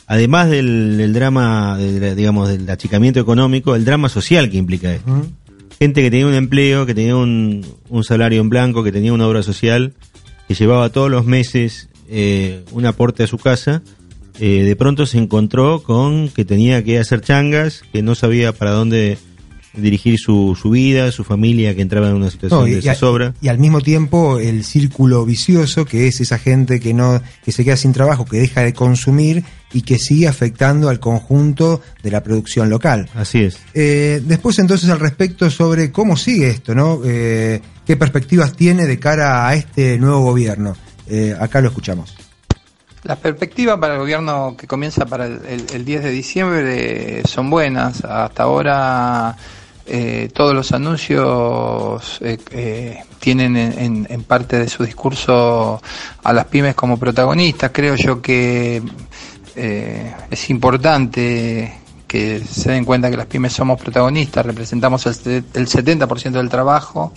además 0.07 0.49
del, 0.49 1.13
drama, 1.13 1.77
digamos, 1.77 2.49
del 2.49 2.67
achicamiento 2.67 3.19
económico, 3.19 3.75
el 3.75 3.85
drama 3.85 4.09
social 4.09 4.49
que 4.49 4.57
implica 4.57 4.91
esto. 4.91 5.27
Gente 5.77 6.01
que 6.01 6.09
tenía 6.09 6.25
un 6.25 6.33
empleo, 6.33 6.87
que 6.87 6.95
tenía 6.95 7.15
un, 7.15 7.63
un 7.89 8.03
salario 8.03 8.41
en 8.41 8.49
blanco, 8.49 8.83
que 8.83 8.91
tenía 8.91 9.13
una 9.13 9.27
obra 9.27 9.43
social 9.43 9.93
que 10.47 10.53
llevaba 10.53 10.89
todos 10.89 11.09
los 11.11 11.25
meses 11.25 11.89
eh, 12.09 12.63
un 12.71 12.85
aporte 12.85 13.23
a 13.23 13.27
su 13.27 13.37
casa, 13.37 13.81
eh, 14.39 14.63
de 14.63 14.75
pronto 14.75 15.05
se 15.05 15.17
encontró 15.17 15.81
con 15.83 16.29
que 16.29 16.45
tenía 16.45 16.83
que 16.83 16.99
hacer 16.99 17.21
changas, 17.21 17.83
que 17.91 18.01
no 18.01 18.15
sabía 18.15 18.53
para 18.53 18.71
dónde 18.71 19.17
dirigir 19.77 20.17
su, 20.19 20.57
su 20.59 20.71
vida, 20.71 21.11
su 21.11 21.23
familia 21.23 21.75
que 21.75 21.81
entraba 21.81 22.09
en 22.09 22.15
una 22.15 22.29
situación 22.29 22.65
de 22.65 22.81
zozobra. 22.81 23.33
Y 23.41 23.47
al 23.47 23.59
mismo 23.59 23.81
tiempo 23.81 24.39
el 24.39 24.63
círculo 24.63 25.25
vicioso 25.25 25.85
que 25.85 26.07
es 26.07 26.19
esa 26.19 26.37
gente 26.37 26.79
que 26.79 26.93
no 26.93 27.21
que 27.43 27.51
se 27.51 27.63
queda 27.63 27.77
sin 27.77 27.93
trabajo, 27.93 28.25
que 28.25 28.37
deja 28.37 28.61
de 28.61 28.73
consumir 28.73 29.43
y 29.73 29.81
que 29.81 29.97
sigue 29.97 30.27
afectando 30.27 30.89
al 30.89 30.99
conjunto 30.99 31.81
de 32.01 32.11
la 32.11 32.23
producción 32.23 32.69
local. 32.69 33.09
Así 33.13 33.43
es. 33.43 33.59
Eh, 33.73 34.21
después 34.25 34.57
entonces 34.59 34.89
al 34.89 34.99
respecto 34.99 35.49
sobre 35.49 35.91
cómo 35.91 36.17
sigue 36.17 36.49
esto, 36.49 36.73
¿no? 36.73 37.01
Eh, 37.05 37.61
¿Qué 37.87 37.95
perspectivas 37.95 38.51
tiene 38.51 38.85
de 38.85 38.99
cara 38.99 39.47
a 39.47 39.55
este 39.55 39.97
nuevo 39.97 40.19
gobierno? 40.19 40.75
Eh, 41.07 41.33
acá 41.39 41.61
lo 41.61 41.69
escuchamos. 41.69 42.13
Las 43.03 43.17
perspectivas 43.17 43.79
para 43.79 43.93
el 43.93 44.01
gobierno 44.01 44.57
que 44.57 44.67
comienza 44.67 45.05
para 45.05 45.27
el, 45.27 45.65
el 45.73 45.85
10 45.85 46.03
de 46.03 46.11
diciembre 46.11 47.21
son 47.23 47.49
buenas. 47.49 48.03
Hasta 48.03 48.43
ahora 48.43 49.37
eh, 49.85 50.29
todos 50.33 50.53
los 50.53 50.73
anuncios 50.73 52.19
eh, 52.19 52.97
tienen 53.19 53.55
en, 53.55 54.23
parte 54.23 54.59
de 54.59 54.67
su 54.67 54.83
discurso 54.83 55.81
a 56.23 56.33
las 56.33 56.43
pymes 56.47 56.75
como 56.75 56.97
protagonistas. 56.99 57.71
Creo 57.73 57.95
yo 57.95 58.21
que 58.21 58.81
es 59.55 60.49
importante 60.49 61.73
que 62.07 62.43
se 62.43 62.71
den 62.71 62.85
cuenta 62.85 63.11
que 63.11 63.17
las 63.17 63.25
pymes 63.25 63.53
somos 63.53 63.79
protagonistas, 63.79 64.45
representamos 64.45 65.05
el, 65.05 65.43
el 65.53 65.67
70% 65.67 66.31
del 66.31 66.49
trabajo, 66.49 67.13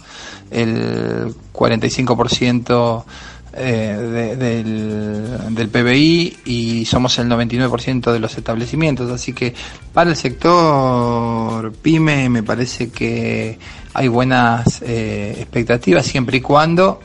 el 0.50 1.34
45% 1.52 3.04
eh, 3.52 4.36
del, 4.38 5.54
del, 5.56 5.68
PBI 5.68 6.38
y 6.44 6.84
somos 6.84 7.18
el 7.18 7.28
99% 7.28 8.12
de 8.12 8.18
los 8.20 8.36
establecimientos. 8.36 9.10
Así 9.10 9.32
que 9.32 9.54
para 9.92 10.10
el 10.10 10.16
sector 10.16 11.72
pyme 11.72 12.28
me 12.28 12.42
parece 12.42 12.90
que 12.90 13.58
hay 13.92 14.08
buenas 14.08 14.82
eh, 14.82 15.34
expectativas 15.38 16.06
siempre 16.06 16.36
y 16.36 16.40
cuando 16.40 17.00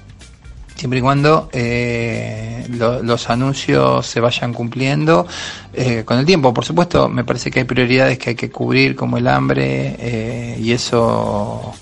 siempre 0.75 0.99
y 0.99 1.01
cuando 1.01 1.49
eh, 1.53 2.67
los 2.69 3.29
anuncios 3.29 4.05
se 4.05 4.19
vayan 4.19 4.53
cumpliendo 4.53 5.25
eh, 5.73 6.03
con 6.05 6.19
el 6.19 6.25
tiempo. 6.25 6.53
Por 6.53 6.65
supuesto, 6.65 7.09
me 7.09 7.23
parece 7.23 7.49
que 7.49 7.59
hay 7.59 7.65
prioridades 7.65 8.17
que 8.17 8.31
hay 8.31 8.35
que 8.35 8.49
cubrir 8.49 8.95
como 8.95 9.17
el 9.17 9.27
hambre 9.27 10.55
y 10.59 10.71
eso 10.71 11.73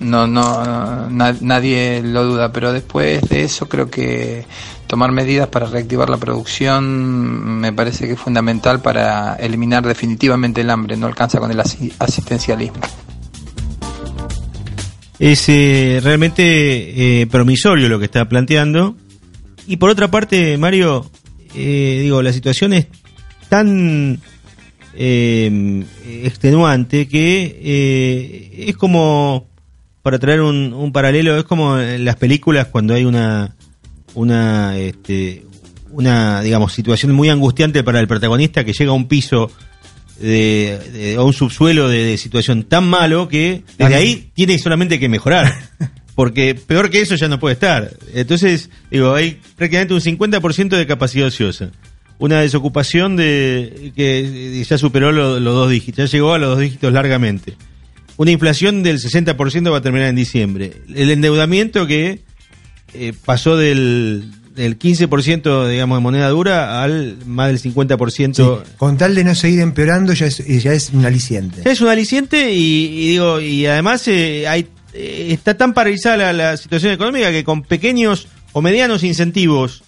no, 0.00 0.26
no, 0.26 1.08
nadie 1.10 2.02
lo 2.02 2.24
duda, 2.24 2.52
pero 2.52 2.72
después 2.72 3.22
de 3.28 3.44
eso 3.44 3.68
creo 3.68 3.90
que 3.90 4.44
tomar 4.86 5.12
medidas 5.12 5.48
para 5.48 5.66
reactivar 5.66 6.10
la 6.10 6.18
producción 6.18 7.60
me 7.60 7.72
parece 7.72 8.06
que 8.06 8.12
es 8.12 8.20
fundamental 8.20 8.80
para 8.80 9.36
eliminar 9.36 9.86
definitivamente 9.86 10.60
el 10.60 10.70
hambre, 10.70 10.96
no 10.96 11.06
alcanza 11.06 11.38
con 11.38 11.50
el 11.50 11.60
asistencialismo. 11.60 12.80
Es 15.24 15.48
eh, 15.48 16.00
realmente 16.02 17.22
eh, 17.22 17.26
promisorio 17.26 17.88
lo 17.88 17.98
que 17.98 18.04
está 18.04 18.28
planteando. 18.28 18.94
Y 19.66 19.78
por 19.78 19.88
otra 19.88 20.10
parte, 20.10 20.58
Mario, 20.58 21.10
eh, 21.54 22.00
digo, 22.02 22.20
la 22.20 22.30
situación 22.30 22.74
es 22.74 22.88
tan 23.48 24.20
extenuante 24.94 27.08
que 27.08 28.66
es 28.68 28.76
como 28.76 29.46
para 30.02 30.18
traer 30.18 30.42
un, 30.42 30.74
un, 30.74 30.92
paralelo, 30.92 31.38
es 31.38 31.44
como 31.44 31.78
en 31.78 32.04
las 32.04 32.16
películas 32.16 32.66
cuando 32.66 32.92
hay 32.92 33.06
una, 33.06 33.56
una, 34.12 34.76
este, 34.76 35.46
una, 35.90 36.42
digamos, 36.42 36.74
situación 36.74 37.12
muy 37.12 37.30
angustiante 37.30 37.82
para 37.82 37.98
el 37.98 38.06
protagonista 38.06 38.62
que 38.62 38.74
llega 38.74 38.90
a 38.90 38.94
un 38.94 39.08
piso 39.08 39.50
de, 40.20 40.78
de 40.92 41.14
a 41.16 41.22
un 41.22 41.32
subsuelo 41.32 41.88
de, 41.88 42.16
situación 42.18 42.64
tan 42.64 42.88
malo 42.88 43.28
que 43.28 43.62
desde 43.78 43.94
ahí 43.94 44.30
tiene 44.34 44.58
solamente 44.58 44.98
que 44.98 45.08
mejorar. 45.08 45.52
Porque 46.14 46.54
peor 46.54 46.90
que 46.90 47.00
eso 47.00 47.16
ya 47.16 47.26
no 47.26 47.40
puede 47.40 47.54
estar. 47.54 47.90
Entonces, 48.14 48.70
digo, 48.90 49.14
hay 49.14 49.40
prácticamente 49.56 49.94
un 49.94 50.00
50% 50.00 50.76
de 50.76 50.86
capacidad 50.86 51.26
ociosa. 51.26 51.70
Una 52.18 52.40
desocupación 52.40 53.16
de 53.16 53.92
que 53.96 54.64
ya 54.68 54.78
superó 54.78 55.10
los 55.10 55.42
dos 55.42 55.68
dígitos, 55.68 56.10
ya 56.10 56.16
llegó 56.16 56.34
a 56.34 56.38
los 56.38 56.50
dos 56.50 56.60
dígitos 56.60 56.92
largamente 56.92 57.56
una 58.16 58.30
inflación 58.30 58.82
del 58.82 58.98
60% 58.98 59.72
va 59.72 59.78
a 59.78 59.82
terminar 59.82 60.08
en 60.08 60.16
diciembre. 60.16 60.72
El 60.94 61.10
endeudamiento 61.10 61.86
que 61.86 62.20
eh, 62.92 63.12
pasó 63.24 63.56
del, 63.56 64.30
del 64.54 64.78
15% 64.78 65.68
digamos 65.68 65.98
de 65.98 66.02
moneda 66.02 66.28
dura 66.28 66.82
al 66.82 67.18
más 67.26 67.48
del 67.48 67.60
50%. 67.74 68.62
con 68.76 68.96
tal 68.96 69.14
de 69.14 69.24
no 69.24 69.34
seguir 69.34 69.60
empeorando 69.60 70.12
ya 70.12 70.26
es, 70.26 70.38
ya 70.62 70.72
es 70.72 70.90
un 70.90 71.04
aliciente. 71.04 71.68
es 71.68 71.80
un 71.80 71.88
aliciente 71.88 72.52
y, 72.52 73.08
digo 73.08 73.40
y 73.40 73.66
además 73.66 74.06
eh, 74.08 74.46
hay, 74.46 74.68
eh, 74.92 75.28
está 75.30 75.56
tan 75.56 75.74
paralizada 75.74 76.32
la, 76.32 76.56
situación 76.56 76.92
económica 76.92 77.30
que 77.32 77.42
con 77.42 77.62
pequeños 77.62 78.28
o 78.52 78.62
medianos 78.62 79.02
incentivos 79.02 79.82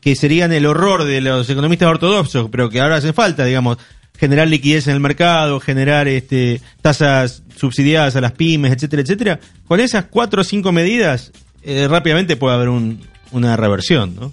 que 0.00 0.14
serían 0.14 0.52
el 0.52 0.66
horror 0.66 1.04
de 1.04 1.20
los 1.20 1.50
economistas 1.50 1.88
ortodoxos, 1.88 2.48
pero 2.50 2.70
que 2.70 2.80
ahora 2.80 2.96
hace 2.96 3.12
falta, 3.12 3.44
digamos, 3.44 3.78
generar 4.16 4.46
liquidez 4.46 4.86
en 4.86 4.94
el 4.94 5.00
mercado, 5.00 5.58
generar 5.58 6.06
este, 6.06 6.60
tasas 6.80 7.42
subsidiadas 7.56 8.14
a 8.14 8.20
las 8.20 8.32
pymes, 8.32 8.72
etcétera, 8.72 9.02
etcétera. 9.02 9.40
Con 9.66 9.80
esas 9.80 10.04
cuatro 10.04 10.42
o 10.42 10.44
cinco 10.44 10.70
medidas, 10.70 11.32
eh, 11.62 11.88
rápidamente 11.88 12.36
puede 12.36 12.54
haber 12.54 12.68
una 13.32 13.56
reversión, 13.56 14.16
¿no? 14.16 14.32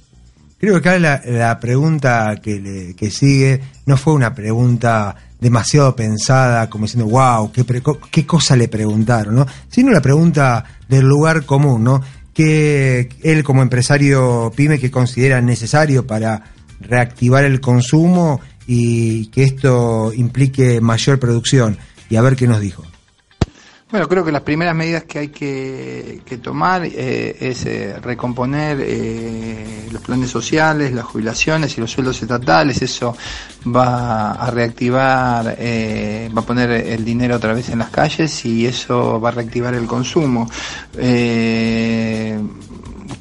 Creo 0.59 0.81
que 0.81 0.89
acá 0.89 1.21
la, 1.25 1.59
pregunta 1.59 2.39
que, 2.41 2.95
que 2.97 3.11
sigue 3.11 3.61
no 3.85 3.95
fue 3.95 4.13
una 4.13 4.33
pregunta 4.33 5.15
demasiado 5.39 5.95
pensada, 5.95 6.67
como 6.69 6.85
diciendo, 6.85 7.07
wow, 7.09 7.51
qué, 7.51 7.63
qué 8.11 8.25
cosa 8.25 8.55
le 8.55 8.67
preguntaron, 8.67 9.35
¿no? 9.35 9.45
Sino 9.69 9.91
la 9.91 10.01
pregunta 10.01 10.63
del 10.89 11.05
lugar 11.05 11.45
común, 11.45 11.83
¿no? 11.83 12.01
Que 12.33 13.09
él 13.21 13.43
como 13.43 13.61
empresario 13.61 14.51
pyme 14.55 14.79
que 14.79 14.89
considera 14.89 15.41
necesario 15.41 16.07
para 16.07 16.43
reactivar 16.79 17.43
el 17.43 17.61
consumo 17.61 18.41
y 18.65 19.27
que 19.27 19.43
esto 19.43 20.11
implique 20.13 20.81
mayor 20.81 21.19
producción. 21.19 21.77
Y 22.09 22.15
a 22.15 22.21
ver 22.21 22.35
qué 22.35 22.47
nos 22.47 22.61
dijo. 22.61 22.86
Bueno, 23.89 24.09
creo 24.09 24.25
que 24.25 24.33
las 24.33 24.41
primeras 24.41 24.75
medidas 24.75 25.05
que 25.05 25.19
hay 25.19 25.27
que, 25.29 26.39
tomar 26.43 26.83
eh, 26.83 27.37
es 27.39 27.65
eh, 27.65 27.97
recomponer 28.01 28.79
eh, 28.81 29.87
los 29.89 30.01
planes 30.01 30.29
sociales, 30.29 30.91
las 30.91 31.05
jubilaciones 31.05 31.77
y 31.77 31.79
los 31.81 31.91
sueldos 31.91 32.21
estatales. 32.21 32.81
Eso 32.81 33.15
va 33.65 34.33
a 34.33 34.51
reactivar, 34.51 35.45
va 35.47 36.41
a 36.41 36.45
poner 36.45 36.69
el 36.71 37.05
dinero 37.05 37.37
otra 37.37 37.53
vez 37.53 37.69
en 37.69 37.79
las 37.79 37.89
calles 37.89 38.43
y 38.43 38.65
eso 38.65 39.21
va 39.21 39.29
a 39.29 39.31
reactivar 39.31 39.73
el 39.73 39.87
consumo 39.87 40.49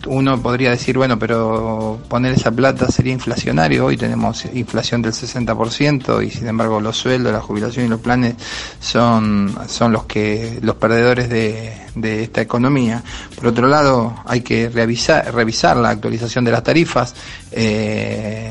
uno 0.07 0.41
podría 0.41 0.71
decir, 0.71 0.97
bueno, 0.97 1.19
pero 1.19 1.99
poner 2.09 2.35
esa 2.35 2.51
plata 2.51 2.89
sería 2.89 3.13
inflacionario. 3.13 3.87
Hoy 3.87 3.97
tenemos 3.97 4.45
inflación 4.55 5.03
del 5.03 5.13
60% 5.13 6.25
y 6.27 6.31
sin 6.31 6.49
embargo 6.49 6.81
los 6.81 6.97
sueldos, 6.97 7.33
la 7.33 7.41
jubilación 7.41 7.87
y 7.87 7.89
los 7.89 8.01
planes 8.01 8.35
son, 8.81 9.55
son 9.69 9.93
los 9.93 10.05
que 10.05 10.59
los 10.63 10.77
perdedores 10.77 11.29
de, 11.29 11.86
de 11.97 12.23
esta 12.23 12.41
economía. 12.41 13.03
Por 13.35 13.49
otro 13.49 13.67
lado, 13.67 14.15
hay 14.25 14.43
que 14.43 14.69
revisar, 14.69 15.35
revisar 15.35 15.77
la 15.77 15.91
actualización 15.91 16.45
de 16.45 16.53
las 16.53 16.63
tarifas. 16.63 17.15
Eh, 17.51 18.47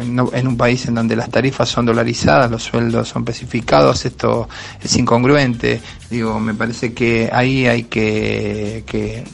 en 0.00 0.48
un 0.48 0.56
país 0.56 0.86
en 0.86 0.94
donde 0.94 1.16
las 1.16 1.30
tarifas 1.30 1.68
son 1.68 1.86
dolarizadas, 1.86 2.50
los 2.50 2.62
sueldos 2.62 3.08
son 3.08 3.22
especificados, 3.22 4.04
esto 4.04 4.48
es 4.82 4.96
incongruente. 4.96 5.80
Digo, 6.10 6.40
me 6.40 6.54
parece 6.54 6.92
que 6.92 7.30
ahí 7.32 7.66
hay 7.66 7.84
que, 7.84 8.82
que, 8.86 9.24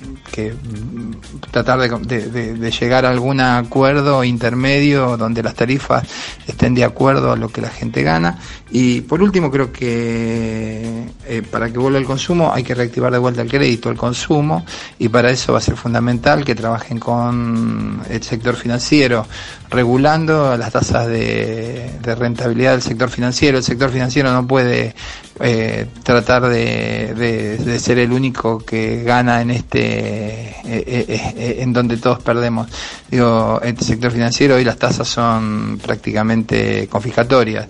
tratar 1.51 1.79
de, 1.79 2.71
llegar 2.71 3.07
a 3.07 3.11
algún 3.11 3.41
acuerdo 3.41 4.23
intermedio 4.25 5.17
donde 5.17 5.43
las 5.43 5.55
tarifas 5.55 6.07
estén 6.47 6.75
de 6.75 6.85
acuerdo 6.85 7.33
a 7.33 7.37
lo 7.37 7.49
que 7.49 7.63
la 7.63 7.71
gente 7.71 8.03
gana. 8.03 8.39
Y 8.71 9.01
por 9.03 9.23
último, 9.23 9.51
creo 9.51 9.73
que 9.73 10.96
eh, 11.27 11.43
para 11.43 11.71
que 11.71 11.79
vuelva 11.79 11.99
el 11.99 12.05
consumo 12.05 12.53
hay 12.53 12.63
que 12.63 12.75
reactivar 12.75 13.13
de 13.13 13.19
vuelta 13.19 13.43
el 13.43 13.49
crédito, 13.49 13.91
el 13.91 13.97
consumo, 13.97 14.65
y 14.99 15.09
para 15.09 15.31
eso 15.31 15.53
va 15.53 15.59
a 15.59 15.63
ser 15.63 15.77
fundamental 15.77 16.45
que 16.45 16.55
trabajen 16.55 16.99
con 16.99 18.03
el 18.09 18.23
sector 18.23 18.57
financiero, 18.57 19.27
regulando 19.71 20.57
las 20.57 20.73
tasas 20.73 21.09
de, 21.09 21.91
rentabilidad 22.03 22.73
del 22.73 22.83
sector 22.83 23.11
financiero. 23.11 23.59
El 23.59 23.65
sector 23.65 23.91
financiero 23.91 24.33
no 24.33 24.47
puede 24.47 24.95
eh, 25.41 25.87
tratar 26.03 26.49
de, 26.49 27.79
ser 27.79 27.99
el 27.99 28.13
único 28.13 28.59
que 28.59 29.03
gana 29.03 29.43
en 29.43 29.51
este 29.51 30.57
eh, 30.65 30.65
eh, 30.65 31.57
en 31.61 31.75
donde 31.75 31.99
todos 31.99 32.23
perdemos 32.23 32.69
digo 33.11 33.61
el 33.63 33.79
sector 33.79 34.11
financiero 34.11 34.59
y 34.59 34.65
las 34.65 34.79
tasas 34.79 35.07
son 35.07 35.79
prácticamente 35.83 36.89
confiscatorias 36.89 37.67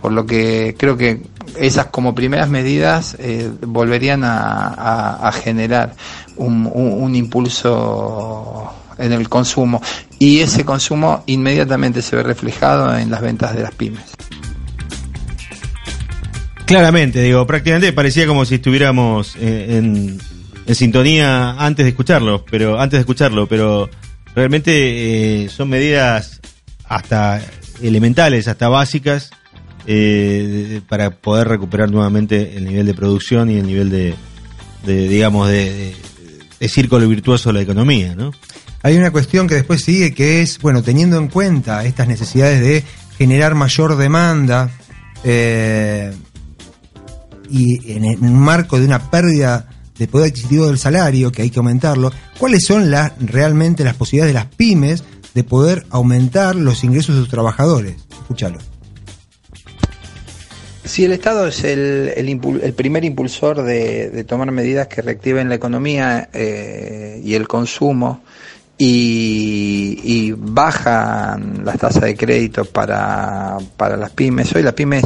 por 0.00 0.12
lo 0.12 0.26
que 0.26 0.74
creo 0.78 0.96
que 0.96 1.22
esas 1.58 1.86
como 1.86 2.14
primeras 2.14 2.48
medidas 2.48 3.16
volverían 3.66 4.22
a, 4.24 5.30
generar 5.42 5.94
un 6.36 7.14
impulso 7.14 8.72
en 9.00 9.12
el 9.12 9.28
consumo 9.28 9.82
y 10.18 10.40
ese 10.40 10.64
consumo 10.64 11.24
inmediatamente 11.26 12.02
se 12.02 12.16
ve 12.16 12.22
reflejado 12.22 12.96
en 12.96 13.10
las 13.10 13.20
ventas 13.20 13.54
de 13.54 13.62
las 13.62 13.74
pymes. 13.74 14.04
Claramente, 16.66 17.22
digo, 17.22 17.46
prácticamente 17.46 17.92
parecía 17.92 18.26
como 18.26 18.44
si 18.44 18.56
estuviéramos 18.56 19.34
eh, 19.40 19.78
en, 19.78 20.20
sintonía 20.74 21.52
antes 21.58 21.84
de 21.84 21.90
escucharlo, 21.90 22.44
pero 22.48 22.78
antes 22.78 22.98
de 22.98 23.00
escucharlo, 23.00 23.48
pero 23.48 23.90
realmente 24.36 25.44
eh, 25.44 25.48
son 25.48 25.68
medidas 25.68 26.40
hasta 26.84 27.42
elementales, 27.82 28.46
hasta 28.46 28.68
básicas 28.68 29.30
eh, 29.92 30.82
para 30.88 31.10
poder 31.10 31.48
recuperar 31.48 31.90
nuevamente 31.90 32.56
el 32.56 32.64
nivel 32.64 32.86
de 32.86 32.94
producción 32.94 33.50
y 33.50 33.56
el 33.56 33.66
nivel 33.66 33.90
de, 33.90 34.14
digamos, 34.86 35.48
de, 35.48 35.96
círculo 36.68 37.08
virtuoso 37.08 37.48
de 37.48 37.54
la 37.54 37.60
economía, 37.62 38.14
¿no? 38.14 38.30
Hay 38.84 38.96
una 38.96 39.10
cuestión 39.10 39.48
que 39.48 39.56
después 39.56 39.82
sigue 39.82 40.14
que 40.14 40.42
es, 40.42 40.60
bueno, 40.60 40.84
teniendo 40.84 41.18
en 41.18 41.26
cuenta 41.26 41.84
estas 41.84 42.06
necesidades 42.06 42.60
de 42.60 42.84
generar 43.18 43.56
mayor 43.56 43.96
demanda, 43.96 44.70
eh, 45.24 46.12
y 47.50 47.90
en, 47.92 48.04
un 48.24 48.38
marco 48.38 48.78
de 48.78 48.86
una 48.86 49.10
pérdida 49.10 49.70
de 49.98 50.06
poder 50.06 50.28
adquisitivo 50.28 50.68
del 50.68 50.78
salario, 50.78 51.32
que 51.32 51.42
hay 51.42 51.50
que 51.50 51.58
aumentarlo, 51.58 52.12
¿cuáles 52.38 52.64
son 52.64 52.92
las, 52.92 53.10
realmente 53.18 53.82
las 53.82 53.96
posibilidades 53.96 54.34
de 54.34 54.40
las 54.40 54.54
pymes 54.54 55.02
de 55.34 55.42
poder 55.42 55.84
aumentar 55.90 56.54
los 56.54 56.84
ingresos 56.84 57.16
de 57.16 57.22
sus 57.22 57.28
trabajadores? 57.28 57.96
Escúchalo. 58.08 58.69
Si 60.84 61.04
el 61.04 61.12
Estado 61.12 61.46
es 61.46 61.62
el, 61.64 62.12
el, 62.16 62.72
primer 62.74 63.04
impulsor 63.04 63.62
de, 63.62 64.24
tomar 64.24 64.50
medidas 64.50 64.88
que 64.88 65.02
reactiven 65.02 65.48
la 65.48 65.56
economía 65.56 66.30
eh, 66.32 67.20
y 67.22 67.34
el 67.34 67.46
consumo 67.46 68.22
y, 68.78 70.32
bajan 70.36 71.64
las 71.64 71.78
tasas 71.78 72.02
de 72.02 72.16
crédito 72.16 72.64
para, 72.64 73.58
para 73.76 73.96
las 73.96 74.10
pymes. 74.10 74.54
Hoy 74.54 74.62
las 74.62 74.72
pymes 74.72 75.04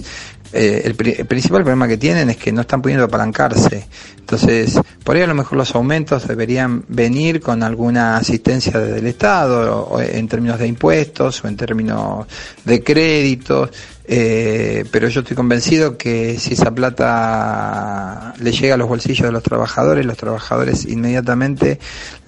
eh, 0.56 0.82
el, 0.84 0.94
principal 0.94 1.62
problema 1.62 1.88
que 1.88 1.96
tienen 1.96 2.30
es 2.30 2.36
que 2.36 2.52
no 2.52 2.60
están 2.60 2.80
pudiendo 2.80 3.06
apalancarse. 3.06 3.88
Entonces, 4.20 4.78
por 5.02 5.16
ahí 5.16 5.22
a 5.22 5.26
lo 5.26 5.34
mejor 5.34 5.58
los 5.58 5.74
aumentos 5.74 6.28
deberían 6.28 6.84
venir 6.86 7.40
con 7.40 7.64
alguna 7.64 8.16
asistencia 8.16 8.78
desde 8.78 9.00
el 9.00 9.06
Estado, 9.08 10.00
en 10.00 10.28
términos 10.28 10.60
de 10.60 10.68
impuestos 10.68 11.42
o 11.42 11.48
en 11.48 11.56
términos 11.56 12.28
de 12.64 12.84
créditos. 12.84 13.70
Eh, 14.06 14.84
pero 14.90 15.08
yo 15.08 15.20
estoy 15.20 15.34
convencido 15.34 15.96
que 15.96 16.38
si 16.38 16.54
esa 16.54 16.70
plata 16.70 18.34
le 18.38 18.52
llega 18.52 18.74
a 18.74 18.76
los 18.76 18.88
bolsillos 18.88 19.26
de 19.26 19.32
los 19.32 19.42
trabajadores, 19.42 20.04
los 20.04 20.18
trabajadores 20.18 20.84
inmediatamente 20.84 21.78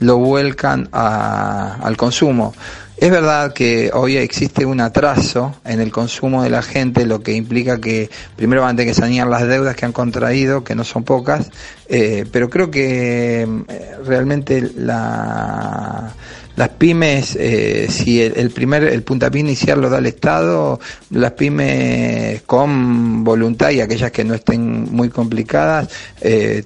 lo 0.01 0.16
vuelcan 0.18 0.89
al 0.93 1.97
consumo. 1.97 2.55
Es 2.97 3.11
verdad 3.11 3.53
que 3.53 3.91
hoy 3.93 4.16
existe 4.16 4.64
un 4.64 4.81
atraso 4.81 5.55
en 5.66 5.81
el 5.81 5.93
consumo 5.93 6.43
de 6.43 6.49
la 6.49 6.62
gente, 6.62 7.05
lo 7.05 7.22
que 7.22 7.33
implica 7.35 7.79
que 7.79 8.09
primero 8.37 8.62
van 8.62 8.70
a 8.74 8.77
tener 8.79 8.95
que 8.95 8.99
sanear 8.99 9.27
las 9.27 9.47
deudas 9.47 9.77
que 9.77 9.85
han 9.85 9.93
contraído, 9.93 10.64
que 10.64 10.74
no 10.74 10.83
son 10.83 11.05
pocas, 11.05 11.51
eh, 11.91 12.24
pero 12.33 12.49
creo 12.49 12.70
que 12.70 13.43
eh, 13.43 13.97
realmente 14.03 14.70
la, 14.74 16.14
las 16.57 16.70
pymes, 16.70 17.36
eh, 17.38 17.86
si 17.88 18.20
el, 18.20 18.50
primer, 18.50 18.84
el 18.84 19.02
puntapié 19.02 19.40
inicial 19.40 19.80
lo 19.80 19.88
da 19.88 19.98
el 19.98 20.07
Estado, 20.07 20.80
las 21.11 21.32
pymes 21.32 22.42
con 22.42 23.22
voluntad 23.22 23.70
y 23.70 23.80
aquellas 23.80 24.11
que 24.11 24.24
no 24.24 24.34
estén 24.34 24.92
muy 24.92 25.09
complicadas, 25.09 25.88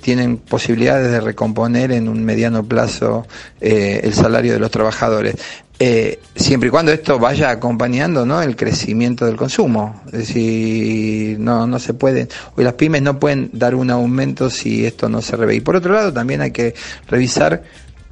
tienen 0.00 0.38
posibilidades 0.38 1.10
de 1.10 1.20
recomponer 1.20 1.92
en 1.92 2.08
un 2.08 2.24
mediano 2.24 2.64
plazo 2.64 3.26
el 3.60 4.14
salario 4.14 4.54
de 4.54 4.58
los 4.58 4.70
trabajadores. 4.70 5.36
Eh, 5.82 6.20
siempre 6.36 6.68
y 6.68 6.70
cuando 6.70 6.92
esto 6.92 7.18
vaya 7.18 7.48
acompañando 7.48 8.26
¿no? 8.26 8.42
el 8.42 8.54
crecimiento 8.54 9.24
del 9.24 9.36
consumo. 9.36 10.02
Es 10.08 10.12
decir, 10.12 11.40
no, 11.40 11.66
no 11.66 11.78
se 11.78 11.94
puede, 11.94 12.28
hoy 12.54 12.64
las 12.64 12.74
pymes 12.74 13.00
no 13.00 13.18
pueden 13.18 13.48
dar 13.54 13.74
un 13.74 13.90
aumento 13.90 14.50
si 14.50 14.84
esto 14.84 15.08
no 15.08 15.22
se 15.22 15.36
revé. 15.36 15.54
Y 15.54 15.60
por 15.60 15.76
otro 15.76 15.94
lado, 15.94 16.12
también 16.12 16.42
hay 16.42 16.50
que 16.50 16.74
revisar 17.08 17.62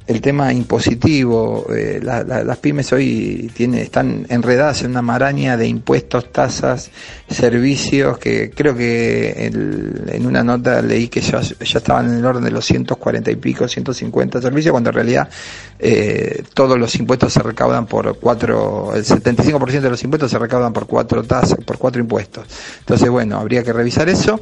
el 0.09 0.21
tema 0.21 0.51
impositivo. 0.51 1.67
Eh, 1.71 1.99
las 2.01 2.57
pymes 2.57 2.91
hoy 2.91 3.51
tiene, 3.53 3.83
están 3.83 4.25
enredadas 4.29 4.81
en 4.81 4.91
una 4.91 5.03
maraña 5.03 5.55
de 5.55 5.67
impuestos, 5.67 6.31
tasas, 6.31 6.89
servicios, 7.29 8.17
que 8.17 8.49
creo 8.49 8.75
que 8.75 9.45
en 9.45 10.25
una 10.25 10.43
nota 10.43 10.81
leí 10.81 11.09
que 11.09 11.21
ya, 11.21 11.41
ya 11.41 11.77
estaban 11.77 12.11
en 12.11 12.17
el 12.17 12.25
orden 12.25 12.43
de 12.43 12.49
los 12.49 12.65
140 12.65 13.29
y 13.29 13.35
pico, 13.35 13.67
150 13.67 14.41
servicios, 14.41 14.71
cuando 14.71 14.89
en 14.89 14.95
realidad 14.95 15.29
eh, 15.77 16.43
todos 16.55 16.79
los 16.79 16.95
impuestos 16.95 17.31
se 17.31 17.43
recaudan 17.43 17.85
por 17.85 18.17
cuatro, 18.17 18.91
el 18.95 19.05
75% 19.05 19.79
de 19.79 19.89
los 19.91 20.03
impuestos 20.03 20.31
se 20.31 20.39
recaudan 20.39 20.73
por 20.73 20.87
cuatro 20.87 21.21
tasas, 21.23 21.59
por 21.63 21.77
cuatro 21.77 22.01
impuestos. 22.01 22.45
Entonces, 22.79 23.07
bueno, 23.11 23.37
habría 23.37 23.63
que 23.63 23.73
revisar 23.73 24.09
eso 24.09 24.41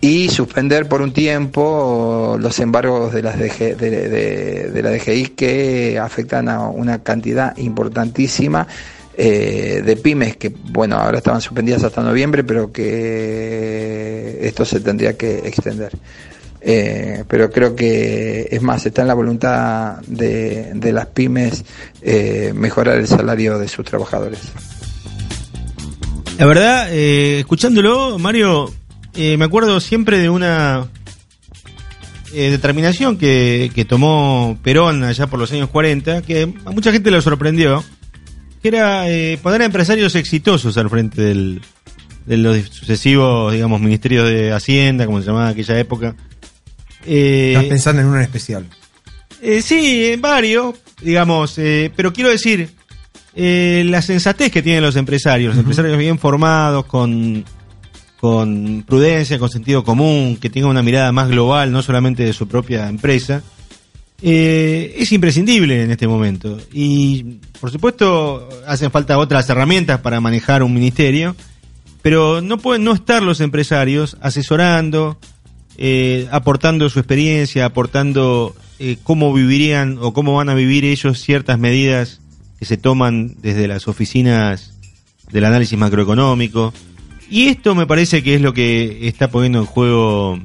y 0.00 0.28
suspender 0.28 0.88
por 0.88 1.02
un 1.02 1.12
tiempo 1.12 2.36
los 2.38 2.58
embargos 2.60 3.12
de, 3.12 3.22
las 3.22 3.38
DG, 3.38 3.76
de, 3.76 4.80
la 4.82 4.90
DGI 4.90 5.28
que 5.28 5.98
afectan 5.98 6.48
a 6.48 6.68
una 6.68 7.02
cantidad 7.02 7.56
importantísima 7.56 8.66
eh, 9.16 9.82
de 9.84 9.96
pymes 9.96 10.36
que, 10.36 10.50
bueno, 10.50 10.96
ahora 10.96 11.18
estaban 11.18 11.40
suspendidas 11.40 11.82
hasta 11.82 12.02
noviembre, 12.02 12.44
pero 12.44 12.70
que 12.70 14.38
esto 14.42 14.64
se 14.64 14.78
tendría 14.78 15.16
que 15.16 15.38
extender. 15.38 15.92
Eh, 16.60 17.24
pero 17.26 17.50
creo 17.50 17.74
que 17.74 18.48
es 18.50 18.62
más, 18.62 18.86
está 18.86 19.02
en 19.02 19.08
la 19.08 19.14
voluntad 19.14 19.96
de, 20.06 20.72
de 20.74 20.92
las 20.92 21.06
pymes 21.06 21.64
eh, 22.02 22.52
mejorar 22.54 22.98
el 22.98 23.08
salario 23.08 23.58
de 23.58 23.66
sus 23.66 23.84
trabajadores. 23.84 24.40
La 26.38 26.46
verdad, 26.46 26.92
escuchándolo, 26.92 28.16
Mario, 28.20 28.72
eh, 29.20 29.36
me 29.36 29.46
acuerdo 29.46 29.80
siempre 29.80 30.18
de 30.18 30.30
una 30.30 30.86
eh, 32.32 32.50
determinación 32.52 33.18
que, 33.18 33.86
tomó 33.88 34.56
Perón 34.62 35.02
allá 35.02 35.26
por 35.26 35.40
los 35.40 35.50
años 35.50 35.68
40, 35.70 36.22
que 36.22 36.54
a 36.64 36.70
mucha 36.70 36.92
gente 36.92 37.10
lo 37.10 37.20
sorprendió, 37.20 37.82
que 38.62 38.68
era 38.68 39.10
eh, 39.10 39.36
poner 39.42 39.62
a 39.62 39.64
empresarios 39.64 40.14
exitosos 40.14 40.78
al 40.78 40.88
frente 40.88 41.20
del, 41.20 41.60
de 42.26 42.36
los 42.36 42.60
sucesivos, 42.68 43.52
digamos, 43.52 43.80
ministerios 43.80 44.28
de 44.28 44.52
Hacienda, 44.52 45.04
como 45.04 45.20
se 45.20 45.26
llamaba 45.26 45.46
en 45.46 45.52
aquella 45.54 45.80
época. 45.80 46.14
Estás 47.04 47.64
pensando 47.64 48.02
en 48.02 48.06
uno 48.06 48.18
en 48.18 48.22
especial. 48.22 48.66
sí, 49.62 50.12
en 50.12 50.20
varios, 50.20 50.76
digamos, 51.02 51.54
pero 51.56 52.12
quiero 52.12 52.30
decir, 52.30 52.70
la 53.34 54.00
sensatez 54.00 54.52
que 54.52 54.62
tienen 54.62 54.84
los 54.84 54.94
empresarios, 54.94 55.56
los 55.56 55.58
empresarios 55.58 55.98
bien 55.98 56.20
formados, 56.20 56.84
con 56.84 57.44
con 58.20 58.84
prudencia, 58.86 59.38
con 59.38 59.48
sentido 59.48 59.84
común, 59.84 60.36
que 60.40 60.50
tenga 60.50 60.68
una 60.68 60.82
mirada 60.82 61.12
más 61.12 61.28
global, 61.28 61.70
no 61.70 61.82
solamente 61.82 62.24
de 62.24 62.32
su 62.32 62.48
propia 62.48 62.88
empresa, 62.88 63.42
eh, 64.20 64.96
es 64.98 65.12
imprescindible 65.12 65.82
en 65.82 65.90
este 65.92 66.08
momento. 66.08 66.58
Y 66.72 67.38
por 67.60 67.70
supuesto 67.70 68.48
hacen 68.66 68.90
falta 68.90 69.18
otras 69.18 69.48
herramientas 69.48 70.00
para 70.00 70.20
manejar 70.20 70.62
un 70.62 70.74
ministerio, 70.74 71.36
pero 72.02 72.40
no 72.40 72.58
pueden 72.58 72.84
no 72.84 72.92
estar 72.92 73.22
los 73.22 73.40
empresarios 73.40 74.16
asesorando, 74.20 75.18
eh, 75.76 76.26
aportando 76.32 76.88
su 76.88 76.98
experiencia, 76.98 77.64
aportando 77.66 78.56
eh, 78.80 78.96
cómo 79.04 79.32
vivirían 79.32 79.98
o 80.00 80.12
cómo 80.12 80.34
van 80.34 80.48
a 80.48 80.54
vivir 80.54 80.84
ellos 80.84 81.20
ciertas 81.20 81.58
medidas 81.58 82.20
que 82.58 82.64
se 82.64 82.76
toman 82.76 83.36
desde 83.40 83.68
las 83.68 83.86
oficinas 83.86 84.74
del 85.30 85.44
análisis 85.44 85.78
macroeconómico. 85.78 86.72
Y 87.30 87.48
esto 87.48 87.74
me 87.74 87.86
parece 87.86 88.22
que 88.22 88.36
es 88.36 88.40
lo 88.40 88.54
que 88.54 89.06
está 89.06 89.30
poniendo 89.30 89.58
en 89.58 89.66
juego 89.66 90.38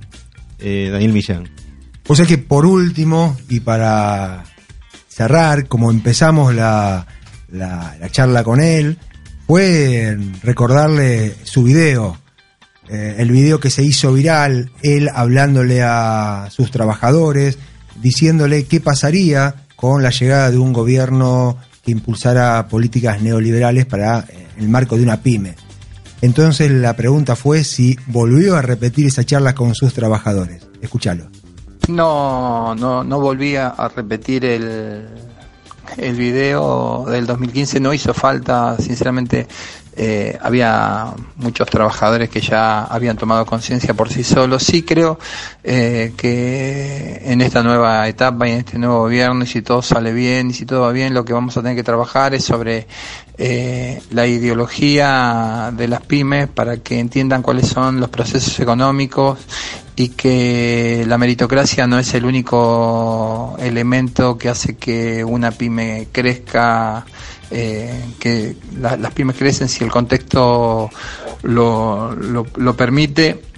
eh, 0.60 0.90
Daniel 0.92 1.14
Millán. 1.14 1.50
O 2.08 2.16
sea 2.16 2.26
que 2.26 2.38
por 2.38 2.66
último, 2.66 3.38
y 3.50 3.62
para 3.62 4.44
cerrar, 5.08 5.68
como 5.68 5.92
empezamos 5.92 6.54
la, 6.54 7.08
la, 7.50 7.96
la 8.00 8.10
charla 8.10 8.44
con 8.44 8.62
él, 8.62 8.98
fue 9.48 10.18
recordarle 10.42 11.34
su 11.44 11.64
video, 11.64 12.18
eh, 12.90 13.16
el 13.20 13.32
video 13.32 13.60
que 13.60 13.70
se 13.70 13.84
hizo 13.84 14.14
viral, 14.14 14.72
él 14.82 15.10
hablándole 15.14 15.82
a 15.82 16.48
sus 16.50 16.70
trabajadores, 16.70 17.58
diciéndole 18.02 18.66
qué 18.66 18.82
pasaría 18.82 19.56
con 19.76 20.04
la 20.04 20.10
llegada 20.10 20.52
de 20.52 20.58
un 20.58 20.74
gobierno 20.74 21.58
que 21.84 21.92
impulsara 21.92 22.68
políticas 22.68 23.22
neoliberales 23.22 23.86
para 23.86 24.20
eh, 24.20 24.48
el 24.58 24.68
marco 24.70 24.98
de 24.98 25.04
una 25.04 25.22
pyme. 25.22 25.56
Entonces 26.24 26.72
la 26.72 26.96
pregunta 26.96 27.36
fue 27.36 27.66
si 27.66 27.98
volvió 28.08 28.56
a 28.56 28.62
repetir 28.62 29.08
esa 29.08 29.26
charla 29.26 29.54
con 29.54 29.76
sus 29.76 29.94
trabajadores. 29.94 30.66
Escúchalo. 30.82 31.26
No, 31.90 32.74
no, 32.76 33.04
no 33.04 33.20
volví 33.20 33.58
a 33.58 33.76
repetir 33.94 34.46
el, 34.46 35.06
el 35.98 36.16
video 36.16 37.06
del 37.08 37.26
2015, 37.26 37.80
no 37.80 37.94
hizo 37.94 38.14
falta, 38.14 38.78
sinceramente. 38.78 39.48
Eh, 39.96 40.36
había 40.42 41.14
muchos 41.36 41.70
trabajadores 41.70 42.28
que 42.28 42.42
ya 42.42 42.84
habían 42.86 43.16
tomado 43.16 43.46
conciencia 43.46 43.94
por 43.94 44.10
sí 44.10 44.24
solos. 44.24 44.64
Sí 44.64 44.82
creo 44.82 45.20
eh, 45.64 46.14
que 46.18 47.22
en 47.24 47.42
esta 47.42 47.62
nueva 47.62 48.08
etapa 48.08 48.48
y 48.48 48.54
en 48.54 48.58
este 48.60 48.80
nuevo 48.80 49.02
gobierno, 49.02 49.44
y 49.44 49.48
si 49.48 49.62
todo 49.62 49.84
sale 49.84 50.12
bien 50.12 50.50
y 50.50 50.54
si 50.54 50.66
todo 50.66 50.82
va 50.82 50.92
bien, 50.92 51.14
lo 51.14 51.24
que 51.24 51.34
vamos 51.34 51.56
a 51.58 51.62
tener 51.62 51.76
que 51.76 51.84
trabajar 51.84 52.34
es 52.34 52.44
sobre 52.44 52.88
eh, 53.38 54.02
la 54.10 54.26
ideología 54.26 55.72
de 55.72 55.88
las 55.88 56.02
pymes 56.02 56.48
para 56.48 56.78
que 56.78 56.98
entiendan 57.00 57.44
cuáles 57.44 57.68
son 57.68 58.00
los 58.00 58.10
procesos 58.10 58.60
económicos 58.60 59.38
y 59.96 60.10
que 60.10 61.06
la 61.08 61.18
meritocracia 61.18 61.86
no 61.88 62.00
es 62.00 62.14
el 62.14 62.26
único 62.26 63.56
elemento 63.60 64.38
que 64.38 64.50
hace 64.50 64.76
que 64.76 65.24
una 65.24 65.52
pyme 65.52 66.08
crezca, 66.12 67.06
eh, 67.52 68.04
que 68.20 68.56
las 68.80 69.12
pymes 69.14 69.36
crecen 69.36 69.70
si 69.70 69.84
el 69.84 69.92
contexto 69.92 70.90
lo, 71.44 72.16
lo, 72.16 72.46
lo 72.56 72.76
permite 72.76 73.53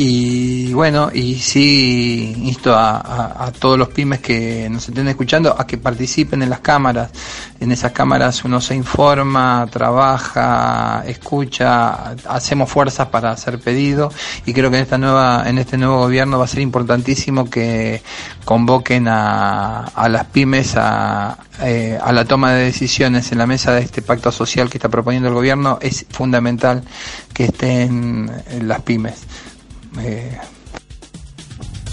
y 0.00 0.72
bueno, 0.74 1.10
y 1.12 1.34
sí 1.40 2.32
insto 2.44 2.72
a, 2.72 3.46
a, 3.46 3.50
todos 3.50 3.76
los 3.76 3.88
pymes 3.88 4.20
que 4.20 4.68
nos 4.70 4.88
estén 4.88 5.08
escuchando 5.08 5.56
a 5.58 5.66
que 5.66 5.76
participen 5.76 6.40
en 6.40 6.50
las 6.50 6.60
cámaras. 6.60 7.10
En 7.58 7.72
esas 7.72 7.90
cámaras 7.90 8.44
uno 8.44 8.60
se 8.60 8.76
informa, 8.76 9.66
trabaja, 9.68 11.02
escucha, 11.04 12.12
hacemos 12.28 12.70
fuerzas 12.70 13.08
para 13.08 13.32
hacer 13.32 13.58
pedido 13.58 14.12
y 14.46 14.52
creo 14.52 14.70
que 14.70 14.76
en 14.76 14.82
esta 14.84 14.98
nueva, 14.98 15.42
en 15.46 15.58
este 15.58 15.76
nuevo 15.76 15.98
gobierno 15.98 16.38
va 16.38 16.44
a 16.44 16.48
ser 16.48 16.60
importantísimo 16.60 17.50
que 17.50 18.00
convoquen 18.44 19.08
a, 19.08 19.80
a 19.80 20.08
las 20.08 20.26
pymes 20.26 20.76
a, 20.76 21.38
eh, 21.60 21.98
a 22.00 22.12
la 22.12 22.24
toma 22.24 22.52
de 22.52 22.66
decisiones 22.66 23.32
en 23.32 23.38
la 23.38 23.48
mesa 23.48 23.72
de 23.72 23.80
este 23.80 24.00
pacto 24.02 24.30
social 24.30 24.70
que 24.70 24.78
está 24.78 24.88
proponiendo 24.88 25.28
el 25.28 25.34
gobierno. 25.34 25.80
Es 25.82 26.06
fundamental 26.08 26.84
que 27.34 27.46
estén 27.46 28.30
las 28.62 28.82
pymes. 28.82 29.26
Eh... 30.00 30.38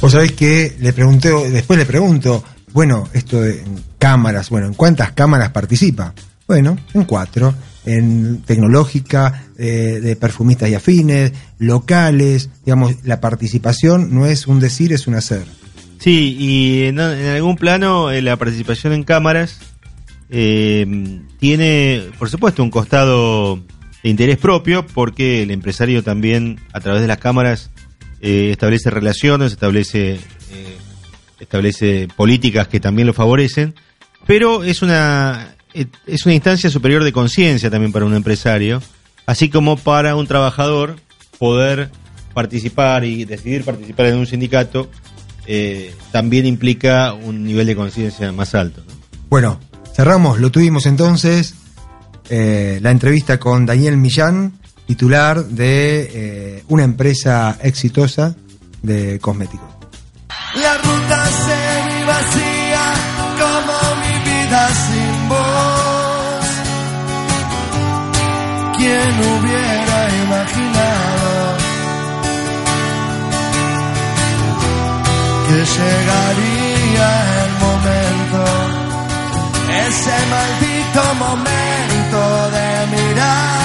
Vos 0.02 0.12
sabés 0.12 0.34
que 0.34 0.76
le 0.80 0.94
pregunté, 0.94 1.30
después 1.50 1.80
le 1.80 1.86
pregunto, 1.86 2.44
bueno, 2.74 3.08
esto 3.14 3.42
de 3.42 3.64
cámaras, 3.98 4.50
bueno, 4.50 4.68
¿en 4.68 4.74
cuántas 4.74 5.14
cámaras 5.14 5.50
participa? 5.52 6.14
Bueno, 6.48 6.78
en 6.94 7.06
cuatro, 7.06 7.56
en 7.86 8.42
tecnológica, 8.42 9.46
eh, 9.58 10.00
de 10.02 10.16
perfumistas 10.16 10.70
y 10.70 10.76
afines, 10.76 11.32
locales, 11.58 12.50
digamos, 12.66 13.04
la 13.04 13.22
participación 13.22 14.14
no 14.14 14.26
es 14.26 14.46
un 14.46 14.60
decir, 14.60 14.94
es 14.94 15.08
un 15.08 15.16
hacer. 15.16 15.46
Sí, 16.00 16.36
y 16.38 16.84
en, 16.84 17.00
algún 17.00 17.56
plano 17.56 18.12
eh, 18.12 18.22
la 18.22 18.36
participación 18.36 18.94
en 18.94 19.04
cámaras 19.04 19.60
eh, 20.30 20.86
tiene, 21.40 22.10
por 22.20 22.30
supuesto, 22.30 22.62
un 22.62 22.70
costado 22.70 23.56
de 24.04 24.10
interés 24.10 24.38
propio, 24.38 24.86
porque 24.86 25.42
el 25.44 25.52
empresario 25.52 26.04
también, 26.04 26.60
a 26.74 26.80
través 26.80 27.02
de 27.02 27.08
las 27.08 27.18
cámaras, 27.18 27.72
eh, 28.28 28.50
establece 28.50 28.90
relaciones, 28.90 29.52
establece, 29.52 30.14
eh, 30.16 30.78
establece 31.40 32.08
políticas 32.16 32.68
que 32.68 32.80
también 32.80 33.06
lo 33.06 33.14
favorecen, 33.14 33.76
pero 34.26 34.64
es 34.64 34.82
una, 34.82 35.56
es 35.74 36.26
una 36.26 36.34
instancia 36.34 36.72
superior 36.72 37.04
de 37.04 37.12
conciencia 37.12 37.70
también 37.70 37.92
para 37.92 38.06
un 38.06 38.16
empresario, 38.16 38.82
así 39.28 39.50
como 39.50 39.78
para 39.78 40.16
un 40.16 40.26
trabajador 40.26 40.96
poder 41.38 41.92
participar 42.34 43.06
y 43.06 43.26
decidir 43.26 43.64
participar 43.64 44.08
en 44.08 44.18
un 44.18 44.26
sindicato 44.26 44.90
eh, 45.48 45.94
también 46.12 46.46
implica 46.48 47.14
un 47.14 47.44
nivel 47.44 47.68
de 47.68 47.76
conciencia 47.76 48.32
más 48.32 48.56
alto. 48.56 48.82
¿no? 48.88 48.94
Bueno, 49.30 49.60
cerramos, 49.94 50.40
lo 50.40 50.52
tuvimos 50.52 50.88
entonces, 50.88 51.54
eh, 52.30 52.80
la 52.82 52.92
entrevista 52.92 53.40
con 53.40 53.66
Daniel 53.66 53.98
Millán, 53.98 54.54
titular 54.86 55.44
de 55.46 56.10
eh, 56.14 56.64
una 56.70 56.84
empresa 56.84 57.58
exitosa 57.62 58.36
de 58.82 59.20
cosméticos. 59.20 59.68
La 60.56 60.78
ruta 60.78 61.26
se 61.26 62.06
vacía 62.06 62.94
como 63.42 63.76
mi 64.02 64.16
vida 64.30 64.70
sin 64.86 65.30
vos. 65.30 66.46
¿Quién 68.78 69.14
hubiera 69.20 69.98
imaginado 70.24 71.56
que 75.48 75.60
llegaría 75.78 77.08
el 77.44 77.52
momento, 77.66 78.42
ese 79.88 80.16
maldito 80.34 81.02
momento 81.16 82.20
de 82.56 82.68
mirar 82.96 83.65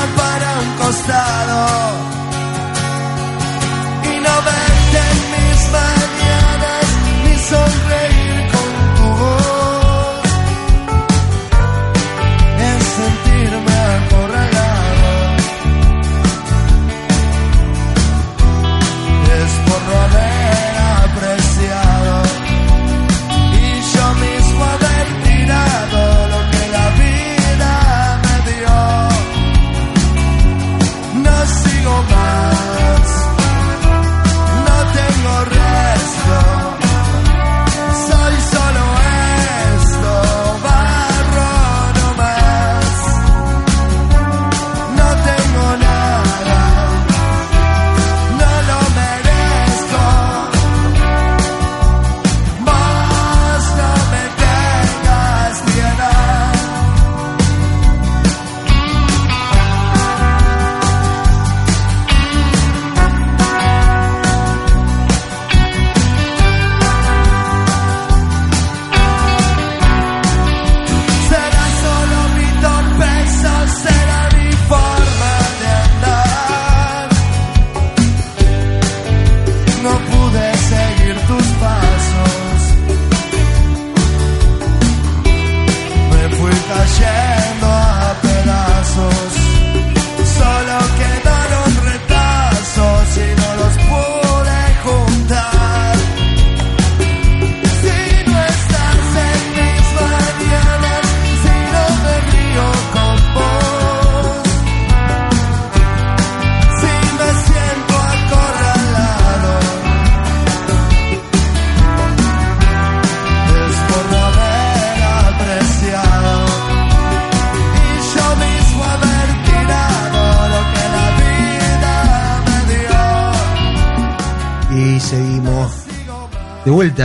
costado 0.91 1.67
y 4.03 4.21
no 4.27 4.35
verte 4.49 5.01
en 5.13 5.19
mis 5.35 5.61
mañanas 5.71 6.87
ni 7.25 7.39
sonreír 7.39 8.10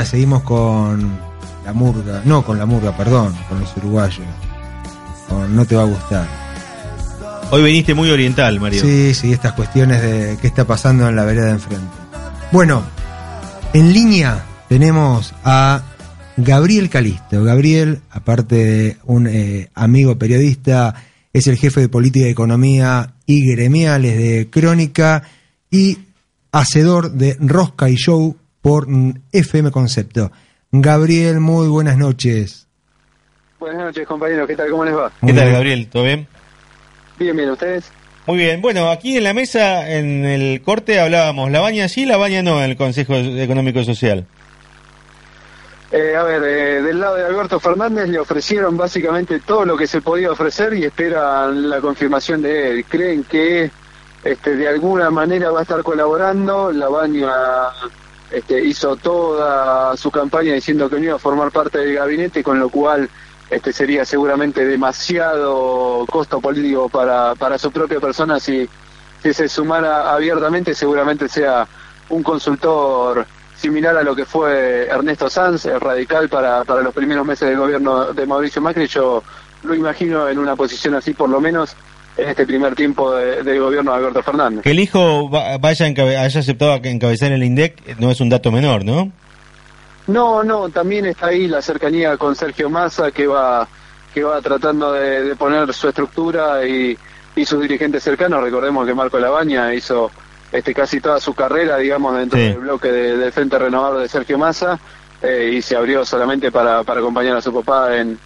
Seguimos 0.04 0.43
con 0.43 1.18
la 1.64 1.72
murga, 1.72 2.22
no 2.26 2.43
con 2.43 2.58
la 2.58 2.66
murga, 2.66 2.96
perdón, 2.98 3.34
con 3.48 3.60
los 3.60 3.78
uruguayos. 3.78 4.26
Con 5.30 5.56
No 5.56 5.66
te 5.66 5.76
va 5.76 5.84
a 5.84 5.86
gustar. 5.86 6.28
Hoy 7.52 7.64
viniste 7.64 7.93
muy 7.93 8.10
oriental, 8.10 8.60
Mario. 8.60 8.82
Sí, 8.82 9.14
sí, 9.14 9.32
estas 9.32 9.54
cuestiones 9.54 10.02
de 10.02 10.38
qué 10.41 10.48
está 10.48 10.66
pasando 10.66 11.08
en 11.08 11.16
la 11.16 11.24
vereda 11.24 11.46
de 11.46 11.52
enfrente. 11.52 11.96
Bueno, 12.52 12.84
en 13.74 13.93
línea 13.93 14.43
tenemos 14.68 15.34
a 15.43 15.82
Gabriel 16.36 16.89
Calisto. 16.89 17.43
Gabriel, 17.43 18.02
aparte 18.10 18.56
de 18.56 18.98
un 19.06 19.28
eh, 19.28 19.70
amigo 19.76 20.18
periodista, 20.18 20.96
es 21.32 21.48
el 21.48 21.58
jefe 21.58 21.82
de 21.82 21.89
política 21.89 22.26
y 22.26 22.32
economía 22.32 23.14
y 23.26 23.50
gremiales 23.50 24.18
de 24.18 24.50
Crónica 24.50 25.24
y 25.72 26.00
hacedor 26.52 27.12
de 27.12 27.38
Rosca 27.39 27.89
y 27.89 27.96
Show 27.96 28.36
por 28.66 28.88
FM 29.32 29.70
Concepto. 29.70 30.32
Gabriel, 30.72 31.39
muy 31.39 31.68
buenas 31.68 31.97
noches. 31.99 32.68
Buenas 33.59 33.84
noches, 33.84 34.07
compañeros. 34.07 34.47
¿Qué 34.47 34.55
tal? 34.55 34.72
¿Cómo 34.72 34.84
les 34.84 34.95
va? 34.95 35.11
¿Qué 35.24 35.34
tal, 35.34 35.51
Gabriel? 35.51 35.88
¿Todo 35.88 36.01
bien? 36.01 36.28
Bien, 37.20 37.38
bien. 37.38 37.51
¿Ustedes? 37.51 37.91
Muy 38.26 38.38
bien. 38.38 38.63
Bueno, 38.63 38.89
aquí 38.89 39.18
en 39.18 39.24
la 39.24 39.36
mesa, 39.36 39.88
en 39.91 40.26
el 40.26 40.63
corte, 40.63 40.99
hablábamos 40.99 41.51
la 41.51 41.59
baña 41.59 41.88
sí, 41.88 42.07
la 42.07 42.18
baña 42.18 42.41
no 42.41 42.57
en 42.63 42.72
el 42.72 42.76
Consejo 42.76 43.13
Económico 43.13 43.82
y 43.82 43.86
Social. 43.86 44.26
Eh, 45.91 46.16
a 46.16 46.24
ver, 46.24 46.41
eh, 46.41 46.82
del 46.82 46.99
lado 46.99 47.18
de 47.18 47.24
Alberto 47.24 47.59
Fernández 47.59 48.09
le 48.09 48.18
ofrecieron 48.18 48.76
básicamente 48.76 49.41
todo 49.41 49.63
lo 49.66 49.78
que 49.78 49.86
se 49.86 50.01
podía 50.01 50.32
ofrecer 50.32 50.74
y 50.74 50.86
esperan 50.86 51.70
la 51.70 51.80
confirmación 51.82 52.41
de 52.41 52.72
él. 52.72 52.86
Creen 52.86 53.26
que 53.26 53.70
este, 54.24 54.55
de 54.55 54.68
alguna 54.68 55.11
manera 55.11 55.51
va 55.51 55.59
a 55.59 55.61
estar 55.61 55.84
colaborando. 55.84 56.72
La 56.72 56.89
baña 56.89 57.30
este, 58.36 58.62
hizo 58.62 58.98
toda 58.98 59.96
su 59.96 60.12
campaña 60.12 60.54
diciendo 60.54 60.90
que 60.90 60.98
no 60.98 61.06
iba 61.06 61.16
a 61.16 61.20
formar 61.20 61.52
parte 61.52 61.78
del 61.78 61.96
gabinete, 61.96 62.44
con 62.44 62.60
lo 62.60 62.68
cual 62.68 63.10
este, 63.50 63.72
sería 63.72 64.04
seguramente 64.04 64.66
demasiado 64.66 66.06
costo 66.12 66.42
político 66.42 66.90
para, 66.90 67.34
para 67.36 67.58
su 67.58 67.72
propia 67.72 68.02
persona 68.02 68.38
si, 68.38 68.68
si 69.24 69.34
se 69.34 69.48
sumara 69.48 70.12
abiertamente, 70.12 70.76
seguramente 70.76 71.30
sea 71.30 71.66
un 72.10 72.24
consultor 72.24 73.26
similar 73.56 73.96
a 73.96 74.04
lo 74.04 74.14
que 74.14 74.26
fue 74.26 74.88
Ernesto 74.88 75.30
Sanz, 75.30 75.66
el 75.66 75.80
radical 75.80 76.28
para, 76.28 76.66
para 76.66 76.82
los 76.82 76.94
primeros 76.94 77.26
meses 77.26 77.48
del 77.48 77.58
gobierno 77.58 78.12
de 78.12 78.26
Mauricio 78.26 78.62
Macri, 78.62 78.88
yo 78.88 79.24
lo 79.64 79.74
imagino 79.74 80.28
en 80.28 80.40
una 80.40 80.58
posición 80.58 80.94
así 80.96 81.14
por 81.14 81.30
lo 81.30 81.40
menos 81.40 81.74
en 82.18 82.30
este 82.30 82.45
primer 82.45 82.76
tiempo 82.76 83.13
del 83.13 83.59
gobierno 83.59 83.91
de 83.91 83.97
Alberto 83.97 84.24
Fernández. 84.24 84.63
Que 84.63 84.72
el 84.72 84.80
hijo 84.80 85.30
vaya 85.30 85.86
haya 85.86 86.39
aceptado 86.39 86.74
encabezar 86.84 87.32
el 87.32 87.43
INDEC 87.43 87.97
no 87.99 88.11
es 88.11 88.22
un 88.22 88.30
dato 88.30 88.51
menor, 88.51 88.86
¿no? 88.86 89.11
No, 90.07 90.43
no, 90.43 90.70
también 90.70 91.05
está 91.05 91.28
ahí 91.28 91.47
la 91.47 91.61
cercanía 91.61 92.16
con 92.18 92.36
Sergio 92.36 92.70
Massa 92.70 93.11
que 93.11 93.28
va 93.28 93.68
que 94.13 94.24
va 94.24 94.41
tratando 94.41 94.93
de, 94.93 95.36
poner 95.36 95.74
su 95.74 95.89
estructura 95.89 96.66
y, 96.66 96.97
y 97.36 97.45
sus 97.45 97.61
dirigentes 97.61 98.01
cercanos. 98.01 98.41
Recordemos 98.41 98.88
que 98.88 98.93
Marco 98.93 99.20
Labaña 99.20 99.74
hizo 99.74 100.09
este, 100.53 100.74
casi 100.74 101.01
toda 101.01 101.20
su 101.20 101.34
carrera, 101.34 101.78
digamos, 101.78 102.16
dentro 102.18 102.39
del 102.39 102.59
bloque 102.59 102.89
del 102.89 103.32
Frente 103.34 103.59
Renovador 103.59 104.01
de 104.01 104.07
Sergio 104.07 104.38
Massa 104.38 104.80
eh, 105.22 105.51
y 105.55 105.61
se 105.61 105.76
abrió 105.76 106.05
solamente 106.05 106.49
para, 106.49 106.84
para 106.84 107.01
acompañar 107.01 107.36
a 107.36 107.41
su 107.41 107.53
papá 107.53 107.97
en, 107.97 108.18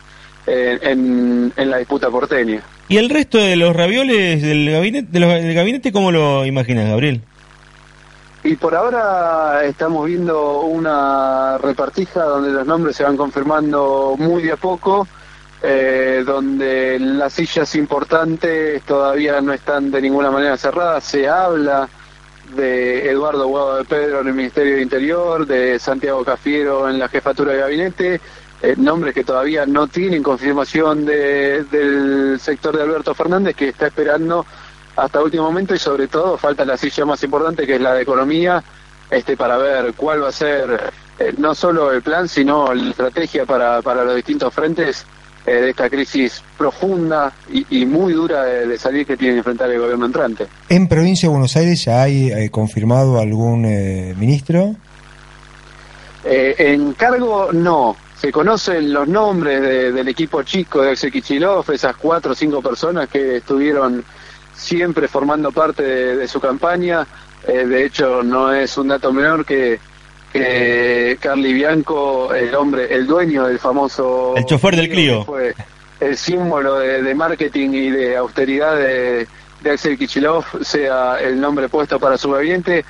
en, 0.46 1.52
en, 1.56 1.70
la 1.72 1.78
disputa 1.78 2.12
porteña. 2.12 2.62
¿Y 2.90 2.98
el 2.98 3.08
resto 3.12 3.38
de 3.38 3.56
los 3.56 3.76
ravioles 3.76 4.42
del 4.42 4.72
gabinete, 4.72 5.08
del 5.12 5.54
gabinete 5.54 5.92
cómo 5.92 6.12
lo 6.12 6.44
imaginas, 6.44 6.90
Gabriel? 6.90 7.22
Y 8.44 8.56
por 8.56 8.74
ahora 8.74 9.64
estamos 9.64 10.08
viendo 10.08 10.62
una 10.62 11.60
repartija 11.60 12.24
donde 12.24 12.50
los 12.50 12.66
nombres 12.66 12.96
se 12.96 13.04
van 13.04 13.16
confirmando 13.16 14.16
muy 14.18 14.42
de 14.42 14.54
a 14.54 14.56
poco, 14.56 15.08
eh, 15.62 16.24
donde 16.26 16.98
las 17.00 17.34
sillas 17.34 17.76
importantes 17.76 18.82
todavía 18.84 19.40
no 19.40 19.54
están 19.54 19.92
de 19.92 20.02
ninguna 20.02 20.32
manera 20.32 20.58
cerradas, 20.58 21.04
se 21.04 21.30
habla 21.30 21.88
de 22.56 23.08
Eduardo 23.08 23.48
Guado 23.48 23.78
de 23.78 23.86
Pedro 23.86 24.22
en 24.22 24.30
el 24.30 24.34
Ministerio 24.34 24.78
de 24.78 24.82
Interior, 24.82 25.46
de 25.46 25.78
Santiago 25.78 26.26
Cafiero 26.26 26.90
en 26.90 26.98
la 26.98 27.08
jefatura 27.08 27.52
de 27.52 27.60
gabinete, 27.60 28.22
eh, 28.62 28.76
nombres 28.78 29.14
que 29.14 29.24
todavía 29.24 29.66
no 29.66 29.88
tienen 29.88 30.24
confirmación 30.24 31.06
de, 31.06 31.64
del 31.66 32.40
sector 32.40 32.76
de 32.76 32.84
Alberto 32.84 33.14
Fernández, 33.14 33.56
que 33.56 33.70
está 33.70 33.88
esperando 33.88 34.46
hasta 34.96 35.24
último 35.24 35.44
momento 35.44 35.74
y 35.74 35.80
sobre 35.80 36.08
todo 36.08 36.38
falta 36.38 36.66
la 36.66 36.78
silla 36.78 37.06
más 37.06 37.24
importante 37.24 37.66
que 37.66 37.76
es 37.76 37.82
la 37.82 37.94
de 37.94 38.02
economía, 38.02 38.64
este 39.10 39.38
para 39.38 39.58
ver 39.58 39.94
cuál 39.96 40.24
va 40.24 40.30
a 40.30 40.34
ser 40.34 40.92
eh, 41.20 41.34
no 41.38 41.56
solo 41.56 41.92
el 41.92 42.02
plan, 42.02 42.28
sino 42.28 42.74
la 42.74 42.90
estrategia 42.90 43.46
para, 43.46 43.82
para 43.82 44.04
los 44.04 44.16
distintos 44.16 44.54
frentes 44.54 45.06
eh, 45.46 45.54
de 45.54 45.70
esta 45.70 45.90
crisis 45.90 46.44
profunda 46.58 47.32
y, 47.50 47.86
muy 47.86 48.12
dura 48.12 48.44
de, 48.44 48.78
salir 48.78 49.08
que 49.08 49.16
tiene 49.16 49.36
que 49.36 49.38
enfrentar 49.40 49.72
el 49.72 49.80
gobierno 49.80 50.06
entrante. 50.06 50.46
¿En 50.68 50.88
provincia 50.88 51.28
de 51.28 51.32
Buenos 51.32 51.56
Aires 51.56 51.86
ya 51.86 52.04
hay 52.04 52.30
eh, 52.30 52.50
confirmado 52.52 53.20
algún 53.20 53.66
eh, 53.66 54.14
ministro? 54.18 54.76
en 56.26 56.94
cargo 56.94 57.52
no. 57.54 57.96
Se 58.20 58.32
conocen 58.32 58.92
los 58.92 59.08
nombres 59.08 59.62
del 59.94 60.08
equipo 60.08 60.44
chico 60.44 60.82
de 60.82 60.92
Axel 60.92 61.12
Kichilov, 61.12 61.70
esas 61.72 61.96
cuatro 61.96 62.34
o 62.34 62.36
cinco 62.36 62.62
personas 62.62 63.08
que 63.08 63.38
estuvieron 63.38 64.04
siempre 64.54 65.08
formando 65.08 65.52
parte 65.52 65.84
de 65.84 66.28
su 66.28 66.40
campaña. 66.40 67.08
de 67.48 67.86
hecho, 67.86 68.22
no 68.22 68.54
es 68.54 68.78
un 68.78 68.90
dato 68.90 69.14
menor 69.14 69.46
que 69.46 69.80
que 70.32 71.18
Carly 71.20 71.54
Bianco, 71.54 72.34
el 72.34 72.54
hombre, 72.56 72.94
el 72.94 73.08
dueño 73.08 73.48
del 73.48 73.60
famoso... 73.60 74.34
El 74.36 74.46
chofer 74.46 74.76
del 74.76 74.90
Clio. 74.90 75.24
Fue 75.24 75.56
el 76.00 76.16
símbolo 76.16 76.80
de, 76.80 77.14
marketing 77.16 77.70
y 77.72 77.90
de 77.90 78.18
austeridad 78.18 78.76
de, 78.78 79.28
Axel 79.70 79.98
Kichilov, 79.98 80.46
sea 80.62 81.20
el 81.20 81.40
nombre 81.40 81.68
puesto 81.68 82.00
para 82.00 82.18
su 82.18 82.32
gabinete. 82.32 82.86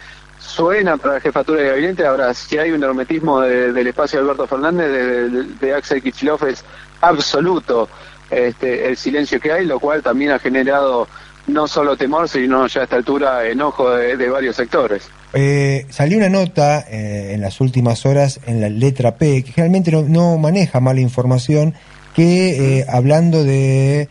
Suena 0.49 0.97
para 0.97 1.15
la 1.15 1.19
jefatura 1.19 1.61
de 1.61 1.69
gabinete. 1.69 2.05
Ahora, 2.05 2.33
si 2.33 2.57
hay 2.57 2.71
un 2.71 2.83
hermetismo 2.83 3.41
del 3.41 3.87
espacio 3.87 4.19
de 4.19 4.23
Alberto 4.25 4.47
Fernández, 4.47 5.59
de, 5.59 5.73
Axel 5.73 6.01
Kichilov, 6.01 6.43
es 6.45 6.63
absoluto 7.01 7.87
este, 8.29 8.87
el 8.87 8.97
silencio 8.97 9.39
que 9.39 9.51
hay, 9.51 9.65
lo 9.65 9.79
cual 9.79 10.01
también 10.01 10.31
ha 10.31 10.39
generado 10.39 11.07
no 11.47 11.67
solo 11.67 11.95
temor, 11.95 12.27
sino 12.27 12.67
ya 12.67 12.81
a 12.81 12.83
esta 12.83 12.95
altura 12.95 13.47
enojo 13.47 13.89
de 13.91 14.29
varios 14.29 14.55
sectores. 14.55 15.09
Eh, 15.33 15.85
salió 15.89 16.17
una 16.17 16.29
nota 16.29 16.85
eh, 16.89 17.33
en 17.33 17.41
las 17.41 17.61
últimas 17.61 18.05
horas 18.05 18.39
en 18.47 18.61
la 18.61 18.69
letra 18.69 19.15
P, 19.15 19.43
que 19.43 19.51
generalmente 19.51 19.91
no, 19.91 20.37
maneja 20.37 20.79
mala 20.79 21.01
información, 21.01 21.75
que 22.15 22.79
eh, 22.79 22.85
hablando 22.89 23.43
de, 23.43 24.09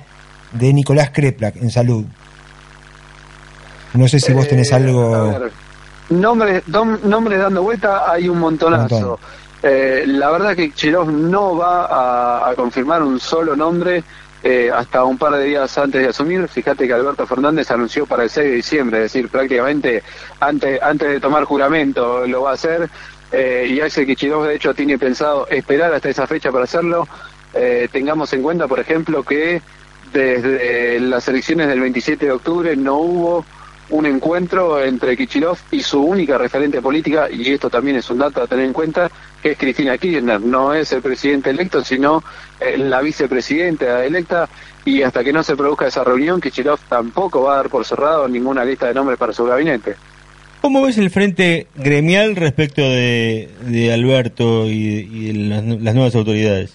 de 0.53 0.73
Nicolás 0.73 1.11
Kreplak 1.11 1.57
en 1.57 1.71
salud. 1.71 2.05
No 3.95 4.07
sé 4.07 4.21
si 4.21 4.33
vos 4.33 4.47
tenés 4.47 4.73
algo... 4.73 5.51
Nombres 6.11 6.67
nombre 6.69 7.37
dando 7.37 7.63
vuelta 7.63 8.11
hay 8.11 8.29
un 8.29 8.39
montonazo. 8.39 9.19
la 9.63 10.31
verdad 10.31 10.57
que 10.57 10.73
Cherov 10.73 11.11
no 11.11 11.57
va 11.57 12.49
a 12.49 12.55
confirmar 12.55 13.03
un 13.03 13.21
solo 13.21 13.55
nombre 13.55 14.05
eh, 14.45 14.71
hasta 14.73 15.03
un 15.03 15.19
par 15.19 15.33
de 15.33 15.45
días 15.45 15.77
antes 15.79 16.01
de 16.01 16.09
asumir. 16.09 16.47
Fíjate 16.47 16.87
que 16.87 16.93
Alberto 16.93 17.27
Fernández 17.27 17.71
anunció 17.73 18.07
para 18.07 18.23
el 18.23 18.31
6 18.31 18.49
de 18.49 18.57
diciembre, 18.57 18.99
es 18.99 19.13
decir, 19.13 19.29
prácticamente 19.29 20.03
antes, 20.39 20.81
antes 20.81 21.09
de 21.09 21.21
tomar 21.21 21.45
juramento 21.45 22.25
lo 22.27 22.43
va 22.43 22.51
a 22.51 22.55
hacer. 22.55 22.89
Eh, 23.33 23.67
y 23.69 23.81
Axel 23.81 24.07
Kichilov, 24.07 24.47
de 24.47 24.55
hecho, 24.55 24.75
tiene 24.75 24.97
pensado 24.97 25.49
esperar 25.49 25.93
hasta 25.93 26.09
esa 26.09 26.27
fecha 26.27 26.53
para 26.53 26.65
hacerlo. 26.65 27.09
Eh, 27.53 27.89
tengamos 27.91 28.33
en 28.33 28.43
cuenta, 28.43 28.69
por 28.69 28.79
ejemplo, 28.79 29.25
que 29.25 29.61
desde 30.13 31.01
las 31.01 31.27
elecciones 31.27 31.67
del 31.67 31.81
27 31.81 32.25
de 32.25 32.33
octubre 32.33 32.77
no 32.77 32.95
hubo 32.95 33.45
un 33.91 34.07
encuentro 34.07 34.83
entre 34.83 35.17
Kichilov 35.17 35.59
y 35.71 35.81
su 35.81 36.01
única 36.01 36.37
referente 36.37 36.83
política, 36.83 37.29
y 37.31 37.53
esto 37.53 37.71
también 37.71 37.97
es 37.97 38.11
un 38.11 38.19
dato 38.19 38.43
a 38.43 38.47
tener 38.47 38.67
en 38.67 38.73
cuenta, 38.73 39.11
que 39.43 39.53
es 39.53 39.59
Cristina 39.59 39.97
Kirchner. 39.97 40.41
No 40.41 40.75
es 40.75 40.93
el 40.93 41.03
presidente 41.03 41.51
electo, 41.51 41.83
sino 41.83 42.23
eh, 42.61 42.77
la 42.77 43.01
vicepresidenta 43.01 44.05
electa, 44.05 44.49
y 44.85 45.03
hasta 45.03 45.25
que 45.25 45.33
no 45.33 45.43
se 45.43 45.57
produzca 45.57 45.87
esa 45.87 46.05
reunión, 46.05 46.41
Kichilov 46.41 46.81
tampoco 46.89 47.43
va 47.43 47.55
a 47.55 47.57
dar 47.57 47.69
por 47.69 47.85
cerrado 47.85 48.29
ninguna 48.29 48.65
lista 48.65 48.87
de 48.87 48.95
nombres 48.95 49.19
para 49.19 49.33
su 49.33 49.45
gabinete. 49.45 49.97
¿Cómo 50.61 50.83
ves 50.83 50.99
el 50.99 51.11
frente 51.11 51.69
gremial 51.77 52.35
respecto 52.37 52.83
de, 52.83 53.91
Alberto 53.93 54.67
y, 54.67 55.33
las, 55.49 55.65
las 55.65 55.95
nuevas 55.95 56.15
autoridades? 56.15 56.75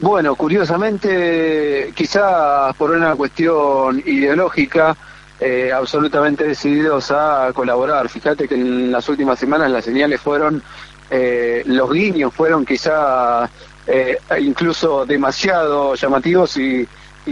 Bueno, 0.00 0.34
curiosamente, 0.34 1.92
quizás 1.94 2.74
por 2.76 2.90
una 2.90 3.14
cuestión 3.14 4.02
ideológica, 4.04 4.96
eh, 5.40 5.70
absolutamente 5.72 6.44
decididos 6.44 7.10
a 7.10 7.50
colaborar. 7.54 8.08
Fíjate 8.08 8.48
que 8.48 8.54
en 8.54 8.90
las 8.90 9.08
últimas 9.08 9.38
semanas 9.38 9.70
las 9.70 9.84
señales 9.84 10.20
fueron, 10.20 10.62
eh, 11.10 11.62
los 11.66 11.92
guiños 11.92 12.32
fueron 12.32 12.64
quizá 12.64 13.48
eh, 13.86 14.18
incluso 14.40 15.04
demasiado 15.06 15.94
llamativos 15.94 16.56
y, 16.56 16.88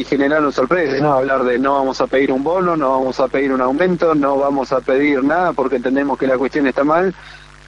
generaron 0.08 0.52
sorpresas, 0.52 1.00
¿no? 1.00 1.12
Hablar 1.12 1.44
de 1.44 1.56
no 1.56 1.74
vamos 1.74 2.00
a 2.00 2.08
pedir 2.08 2.32
un 2.32 2.42
bono, 2.42 2.76
no 2.76 2.98
vamos 2.98 3.20
a 3.20 3.28
pedir 3.28 3.52
un 3.52 3.60
aumento, 3.60 4.12
no 4.16 4.36
vamos 4.36 4.72
a 4.72 4.80
pedir 4.80 5.22
nada 5.22 5.52
porque 5.52 5.76
entendemos 5.76 6.18
que 6.18 6.26
la 6.26 6.36
cuestión 6.36 6.66
está 6.66 6.82
mal. 6.82 7.14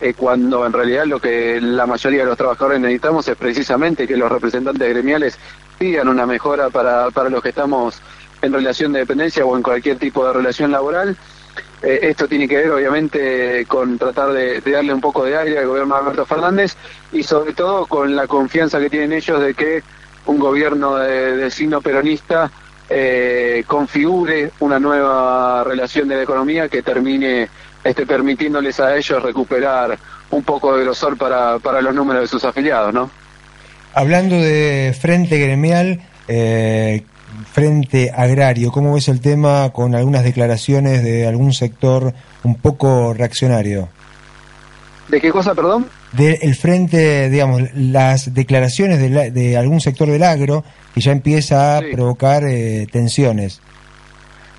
eh, 0.01 0.13
cuando 0.15 0.67
en 0.67 0.73
realidad 0.73 1.07
lo 1.07 1.21
que 1.21 1.61
la 1.61 1.87
mayoría 1.87 2.21
de 2.21 2.27
los 2.27 2.37
trabajadores 2.37 2.81
necesitamos 2.81 3.29
es 3.29 3.37
precisamente 3.37 4.09
que 4.09 4.17
los 4.17 4.31
representantes 4.31 4.89
gremiales 4.89 5.39
pidan 5.79 6.09
una 6.09 6.27
mejora 6.27 6.69
para, 6.69 7.11
para 7.11 7.31
los 7.31 7.43
que 7.43 7.51
estamos 7.51 8.03
en 8.47 8.53
relación 8.53 8.93
de 8.93 9.01
dependencia 9.01 9.45
o 9.45 9.57
en 9.57 9.63
cualquier 9.63 9.99
tipo 9.99 10.27
de 10.27 10.33
relación 10.33 10.71
laboral. 10.73 11.17
Eh, 11.83 12.01
esto 12.03 12.27
tiene 12.27 12.49
que 12.49 12.57
ver 12.57 12.71
obviamente 12.71 13.67
con 13.67 13.99
tratar 13.99 14.33
de, 14.33 14.61
darle 14.61 14.95
un 14.95 15.01
poco 15.01 15.25
de 15.25 15.37
aire 15.37 15.59
al 15.59 15.67
gobierno 15.67 15.95
de 15.95 16.01
Alberto 16.01 16.25
Fernández 16.25 16.77
y 17.13 17.23
sobre 17.23 17.53
todo 17.53 17.87
con 17.87 18.17
la 18.17 18.27
confianza 18.27 18.81
que 18.81 18.91
tienen 18.91 19.13
ellos 19.13 19.41
de 19.41 19.55
que 19.55 19.83
un 20.27 20.39
gobierno 20.39 20.97
de, 20.97 21.51
signo 21.51 21.81
peronista 21.81 22.51
eh, 22.89 23.65
configure 23.67 24.51
una 24.61 24.79
nueva 24.79 25.65
relación 25.65 26.09
de 26.09 26.17
la 26.17 26.23
economía 26.23 26.69
que 26.69 26.83
termine 26.83 27.49
este, 27.85 28.07
permitiéndoles 28.07 28.81
a 28.81 28.97
ellos 28.97 29.23
recuperar 29.23 29.99
un 30.31 30.43
poco 30.43 30.77
de 30.77 30.85
grosor 30.85 31.17
para, 31.17 31.59
para 31.59 31.81
los 31.81 31.95
números 31.95 32.23
de 32.23 32.29
sus 32.29 32.45
afiliados, 32.45 32.93
¿no? 32.93 33.11
Hablando 33.95 34.37
de 34.37 34.95
frente 35.01 35.39
gremial, 35.39 36.01
eh, 36.29 37.05
frente 37.53 38.11
agrario, 38.15 38.73
¿cómo 38.73 38.95
ves 38.95 39.09
el 39.09 39.21
tema 39.21 39.71
con 39.73 39.95
algunas 39.95 40.25
declaraciones 40.25 41.03
de 41.03 41.27
algún 41.27 41.53
sector 41.53 42.15
un 42.45 42.57
poco 42.57 43.15
reaccionario? 43.15 43.89
¿De 45.09 45.21
qué 45.21 45.31
cosa, 45.31 45.55
perdón? 45.55 45.87
Del 46.13 46.55
frente, 46.55 47.31
digamos, 47.31 47.63
las 47.75 48.35
declaraciones 48.35 48.99
de, 49.35 49.57
algún 49.57 49.81
sector 49.81 50.09
del 50.09 50.23
agro 50.23 50.65
que 50.95 51.01
ya 51.01 51.13
empieza 51.13 51.79
a 51.79 51.81
provocar 51.81 52.45
eh, 52.45 52.87
tensiones. 52.91 53.61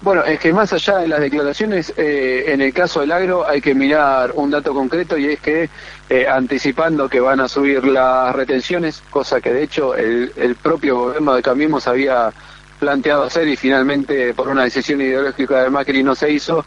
Bueno, 0.01 0.23
es 0.23 0.39
que 0.39 0.53
más 0.53 0.71
allá 0.73 0.99
de 0.99 1.07
las 1.07 1.19
declaraciones, 1.19 1.91
eh, 1.97 2.45
en 2.47 2.61
el 2.61 2.71
caso 2.71 2.99
del 2.99 3.11
agro 3.11 3.47
hay 3.47 3.61
que 3.61 3.73
mirar 3.73 4.31
un 4.35 4.51
dato 4.51 4.73
concreto 4.73 5.17
y 5.17 5.25
es 5.25 5.39
que 5.39 5.69
eh, 6.09 6.27
anticipando 6.27 7.09
que 7.09 7.19
van 7.19 7.39
a 7.39 7.47
subir 7.47 7.83
las 7.83 8.35
retenciones, 8.35 9.01
cosa 9.09 9.41
que 9.41 9.51
de 9.51 9.63
hecho 9.63 9.95
el, 9.95 10.31
el 10.35 10.55
propio 10.55 10.99
gobierno 10.99 11.33
de 11.33 11.41
Cambiemos 11.41 11.87
había 11.87 12.31
planteado 12.79 13.23
hacer 13.23 13.47
y 13.47 13.55
finalmente 13.55 14.33
por 14.33 14.47
una 14.47 14.63
decisión 14.63 15.01
ideológica 15.01 15.63
de 15.63 15.69
Macri 15.69 16.03
no 16.03 16.15
se 16.15 16.31
hizo, 16.31 16.65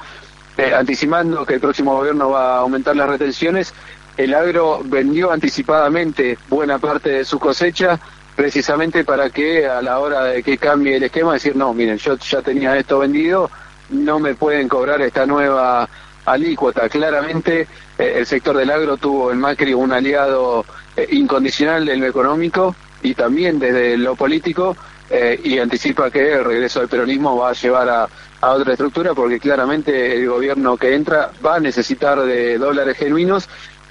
eh, 0.57 0.75
anticipando 0.75 1.47
que 1.47 1.55
el 1.55 1.61
próximo 1.61 1.95
gobierno 1.95 2.31
va 2.31 2.57
a 2.57 2.59
aumentar 2.59 2.97
las 2.97 3.09
retenciones, 3.09 3.73
el 4.17 4.35
agro 4.35 4.81
vendió 4.85 5.33
anticipadamente 5.33 6.37
buena 6.49 6.79
parte 6.79 7.11
de 7.11 7.25
su 7.25 7.39
cosecha 7.39 7.99
precisamente 8.37 9.05
para 9.05 9.31
que 9.31 9.67
a 9.67 9.83
la 9.83 9.99
hora 9.99 10.25
de 10.25 10.43
que 10.43 10.59
cambie 10.59 10.97
el 10.97 11.03
esquema 11.03 11.35
decir, 11.35 11.57
no, 11.57 11.73
miren, 11.75 11.99
yo 11.99 12.17
ya 12.17 12.43
tenía 12.43 12.77
esto 12.77 12.99
vendido, 12.99 13.51
no 13.91 14.19
me 14.19 14.35
pueden 14.35 14.69
cobrar 14.69 15.01
esta 15.03 15.27
nueva 15.27 15.89
alícuota. 16.25 16.89
Claramente 16.89 17.67
eh, 17.99 18.15
el 18.17 18.27
sector 18.27 18.57
del 18.57 18.71
agro 18.71 18.97
tuvo 18.97 19.31
en 19.33 19.39
Macri 19.39 19.75
un 19.75 19.93
aliado 19.93 20.65
eh, 20.97 21.07
incondicional 21.13 21.89
en 21.89 22.01
lo 22.01 22.07
económico 22.07 22.75
y 23.03 23.15
también 23.15 23.59
desde 23.59 23.97
lo 23.97 24.15
político 24.17 24.77
eh, 25.13 25.41
y 25.43 25.59
anticipa 25.59 26.09
que 26.09 26.35
el 26.35 26.45
regreso 26.45 26.79
del 26.79 26.89
peronismo 26.89 27.37
va 27.37 27.51
a 27.51 27.53
llevar 27.53 27.89
a, 27.89 28.09
otra 28.43 28.73
estructura 28.73 29.13
porque 29.13 29.41
claramente 29.41 30.15
el 30.15 30.29
gobierno 30.29 30.77
que 30.77 30.95
entra 30.95 31.31
va 31.45 31.57
a 31.57 31.61
necesitar 31.61 32.23
de 32.23 32.57
dólares 32.57 32.97
genuinos 32.97 33.49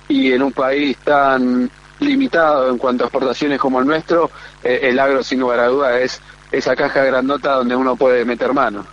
y 0.08 0.32
en 0.32 0.42
un 0.42 0.54
país 0.54 0.98
tan 1.04 1.70
limitado 2.00 2.70
en 2.70 2.78
cuanto 2.78 3.04
a 3.04 3.08
exportaciones 3.08 3.60
como 3.60 3.80
el 3.80 3.86
nuestro, 3.86 4.32
eh, 4.64 4.80
el 4.84 4.98
agro 4.98 5.22
sin 5.22 5.42
lugar 5.42 5.60
a 5.60 5.68
duda 5.68 6.00
es 6.00 6.22
esa 6.52 6.76
caja 6.76 7.04
grandota 7.04 7.52
donde 7.52 7.76
uno 7.76 7.98
puede 7.98 8.24
meter 8.24 8.54
mano. 8.54 8.88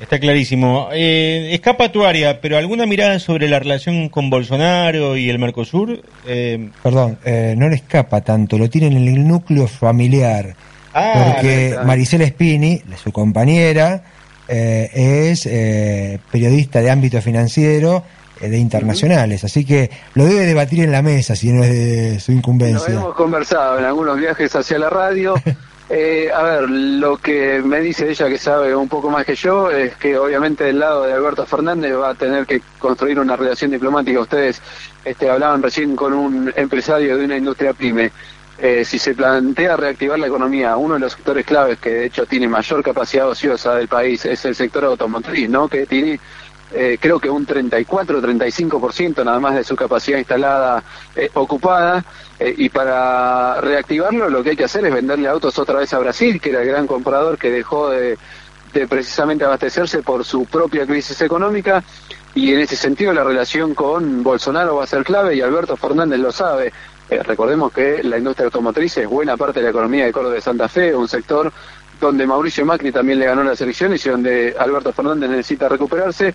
Está 0.00 0.18
clarísimo. 0.18 0.88
Eh, 0.92 1.50
escapa 1.52 1.92
tu 1.92 2.04
área, 2.04 2.40
pero 2.40 2.56
¿alguna 2.56 2.86
mirada 2.86 3.20
sobre 3.20 3.48
la 3.48 3.60
relación 3.60 4.08
con 4.08 4.28
Bolsonaro 4.28 5.16
y 5.16 5.30
el 5.30 5.38
Mercosur? 5.38 6.00
Perdón, 6.82 7.18
no 7.24 7.68
le 7.68 7.76
escapa 7.76 8.22
tanto, 8.22 8.58
lo 8.58 8.68
tienen 8.68 8.96
en 8.96 9.08
el 9.08 9.28
núcleo 9.28 9.68
familiar. 9.68 10.56
Ah, 10.94 11.32
porque 11.34 11.76
Maricela 11.84 12.26
Spini, 12.26 12.80
su 13.02 13.10
compañera, 13.10 14.02
eh, 14.46 14.90
es 15.30 15.46
eh, 15.46 16.20
periodista 16.30 16.80
de 16.80 16.90
ámbito 16.90 17.20
financiero 17.22 18.04
eh, 18.40 18.48
de 18.48 18.58
internacionales, 18.58 19.42
así 19.42 19.64
que 19.64 19.90
lo 20.14 20.26
debe 20.26 20.44
debatir 20.44 20.84
en 20.84 20.92
la 20.92 21.00
mesa 21.00 21.34
si 21.34 21.50
no 21.50 21.64
es 21.64 21.70
de 21.70 22.20
su 22.20 22.30
incumbencia. 22.30 22.94
Lo 22.94 23.00
hemos 23.00 23.14
conversado 23.14 23.78
en 23.78 23.86
algunos 23.86 24.18
viajes 24.18 24.54
hacia 24.54 24.78
la 24.78 24.90
radio. 24.90 25.34
a 26.34 26.42
ver, 26.42 26.68
lo 26.68 27.16
que 27.16 27.62
me 27.64 27.80
dice 27.80 28.10
ella 28.10 28.28
que 28.28 28.38
sabe 28.38 28.76
un 28.76 28.88
poco 28.88 29.10
más 29.10 29.24
que 29.24 29.34
yo 29.34 29.70
es 29.70 29.96
que 29.96 30.18
obviamente 30.18 30.64
del 30.64 30.78
lado 30.78 31.04
de 31.04 31.12
Alberto 31.14 31.46
Fernández 31.46 31.94
va 31.96 32.10
a 32.10 32.14
tener 32.14 32.46
que 32.46 32.60
construir 32.78 33.18
una 33.18 33.36
relación 33.36 33.70
diplomática. 33.70 34.20
Ustedes 34.20 34.60
este, 35.04 35.30
hablaban 35.30 35.62
recién 35.62 35.96
con 35.96 36.12
un 36.12 36.52
empresario 36.54 37.16
de 37.16 37.24
una 37.24 37.36
industria 37.36 37.72
pyme. 37.72 38.12
Eh, 38.58 38.84
si 38.84 38.98
se 39.00 39.14
plantea 39.14 39.76
reactivar 39.76 40.18
la 40.18 40.28
economía, 40.28 40.76
uno 40.76 40.94
de 40.94 41.00
los 41.00 41.12
sectores 41.12 41.44
claves 41.44 41.78
que 41.78 41.90
de 41.90 42.06
hecho 42.06 42.24
tiene 42.24 42.46
mayor 42.46 42.84
capacidad 42.84 43.28
ociosa 43.28 43.74
del 43.74 43.88
país 43.88 44.24
es 44.24 44.44
el 44.44 44.54
sector 44.54 44.84
automotriz, 44.84 45.48
¿no? 45.50 45.68
Que 45.68 45.86
tiene 45.86 46.20
eh, 46.72 46.96
creo 47.00 47.18
que 47.18 47.28
un 47.28 47.44
34 47.44 48.22
35% 48.22 49.24
nada 49.24 49.40
más 49.40 49.56
de 49.56 49.64
su 49.64 49.74
capacidad 49.74 50.18
instalada 50.18 50.82
eh, 51.14 51.30
ocupada 51.34 52.04
y 52.38 52.68
para 52.68 53.60
reactivarlo 53.60 54.28
lo 54.28 54.42
que 54.42 54.50
hay 54.50 54.56
que 54.56 54.64
hacer 54.64 54.84
es 54.84 54.92
venderle 54.92 55.28
autos 55.28 55.58
otra 55.58 55.78
vez 55.78 55.92
a 55.94 55.98
Brasil, 55.98 56.40
que 56.40 56.50
era 56.50 56.62
el 56.62 56.68
gran 56.68 56.86
comprador 56.86 57.38
que 57.38 57.50
dejó 57.50 57.90
de, 57.90 58.18
de 58.72 58.88
precisamente 58.88 59.44
abastecerse 59.44 60.02
por 60.02 60.24
su 60.24 60.44
propia 60.46 60.84
crisis 60.84 61.20
económica 61.22 61.82
y 62.34 62.52
en 62.52 62.60
ese 62.60 62.76
sentido 62.76 63.12
la 63.12 63.22
relación 63.22 63.74
con 63.74 64.22
Bolsonaro 64.22 64.76
va 64.76 64.84
a 64.84 64.88
ser 64.88 65.04
clave 65.04 65.36
y 65.36 65.40
Alberto 65.40 65.76
Fernández 65.76 66.18
lo 66.18 66.32
sabe. 66.32 66.72
Eh, 67.14 67.22
recordemos 67.22 67.72
que 67.72 68.02
la 68.02 68.18
industria 68.18 68.46
automotriz 68.46 68.96
es 68.96 69.08
buena 69.08 69.36
parte 69.36 69.60
de 69.60 69.64
la 69.64 69.70
economía 69.70 70.04
de 70.04 70.12
Córdoba 70.12 70.34
de 70.34 70.40
Santa 70.40 70.68
Fe, 70.68 70.94
un 70.94 71.06
sector 71.06 71.52
donde 72.00 72.26
Mauricio 72.26 72.66
Macri 72.66 72.90
también 72.90 73.20
le 73.20 73.26
ganó 73.26 73.44
las 73.44 73.60
elecciones 73.60 74.04
y 74.04 74.10
donde 74.10 74.56
Alberto 74.58 74.92
Fernández 74.92 75.30
necesita 75.30 75.68
recuperarse. 75.68 76.34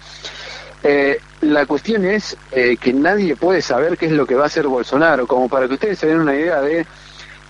Eh, 0.81 1.19
la 1.41 1.65
cuestión 1.65 2.05
es 2.05 2.37
eh, 2.53 2.77
que 2.77 2.93
nadie 2.93 3.35
puede 3.35 3.61
saber 3.61 3.97
qué 3.97 4.05
es 4.05 4.13
lo 4.13 4.25
que 4.25 4.35
va 4.35 4.43
a 4.43 4.47
hacer 4.47 4.67
Bolsonaro, 4.67 5.27
como 5.27 5.49
para 5.49 5.67
que 5.67 5.73
ustedes 5.73 5.99
se 5.99 6.07
den 6.07 6.21
una 6.21 6.33
idea 6.33 6.61
de 6.61 6.85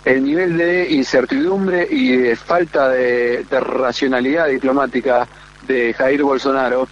el 0.05 0.23
nivel 0.23 0.57
de 0.57 0.89
incertidumbre 0.89 1.88
y 1.88 2.17
de 2.17 2.36
falta 2.36 2.89
de 2.89 3.45
racionalidad 3.51 4.47
diplomática 4.47 5.27
de 5.67 5.93
Jair 5.93 6.23
Bolsonaro 6.23 6.88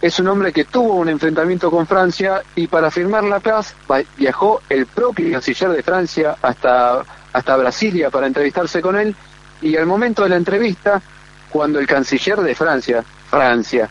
es 0.00 0.18
un 0.20 0.28
hombre 0.28 0.52
que 0.52 0.64
tuvo 0.64 0.94
un 0.94 1.08
enfrentamiento 1.08 1.70
con 1.70 1.86
Francia 1.86 2.42
y 2.54 2.68
para 2.68 2.90
firmar 2.90 3.24
la 3.24 3.40
paz 3.40 3.74
viajó 4.16 4.62
el 4.68 4.86
propio 4.86 5.32
canciller 5.32 5.70
de 5.70 5.82
Francia 5.82 6.36
hasta, 6.40 7.02
hasta 7.32 7.56
Brasilia 7.56 8.10
para 8.10 8.26
entrevistarse 8.26 8.80
con 8.80 8.96
él 8.96 9.14
y 9.60 9.76
al 9.76 9.86
momento 9.86 10.22
de 10.22 10.28
la 10.28 10.36
entrevista, 10.36 11.02
cuando 11.50 11.80
el 11.80 11.86
canciller 11.86 12.40
de 12.40 12.54
Francia, 12.54 13.04
Francia, 13.28 13.88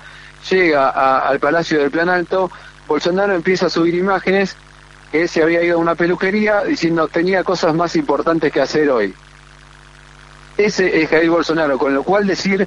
llega 0.49 0.89
al 1.19 1.39
Palacio 1.39 1.79
del 1.79 1.91
Plan 1.91 2.07
Alto, 2.07 2.49
Bolsonaro 2.87 3.33
empieza 3.33 3.65
a 3.65 3.69
subir 3.69 3.95
imágenes 3.95 4.55
que 5.11 5.27
se 5.27 5.43
había 5.43 5.61
ido 5.63 5.75
a 5.75 5.81
una 5.81 5.95
peluquería 5.95 6.63
diciendo 6.63 7.07
tenía 7.09 7.43
cosas 7.43 7.73
más 7.73 7.97
importantes 7.97 8.51
que 8.51 8.61
hacer 8.61 8.89
hoy. 8.89 9.13
Ese 10.57 11.01
es 11.01 11.09
Jair 11.09 11.29
Bolsonaro, 11.29 11.77
con 11.77 11.93
lo 11.93 12.03
cual 12.03 12.25
decir 12.25 12.65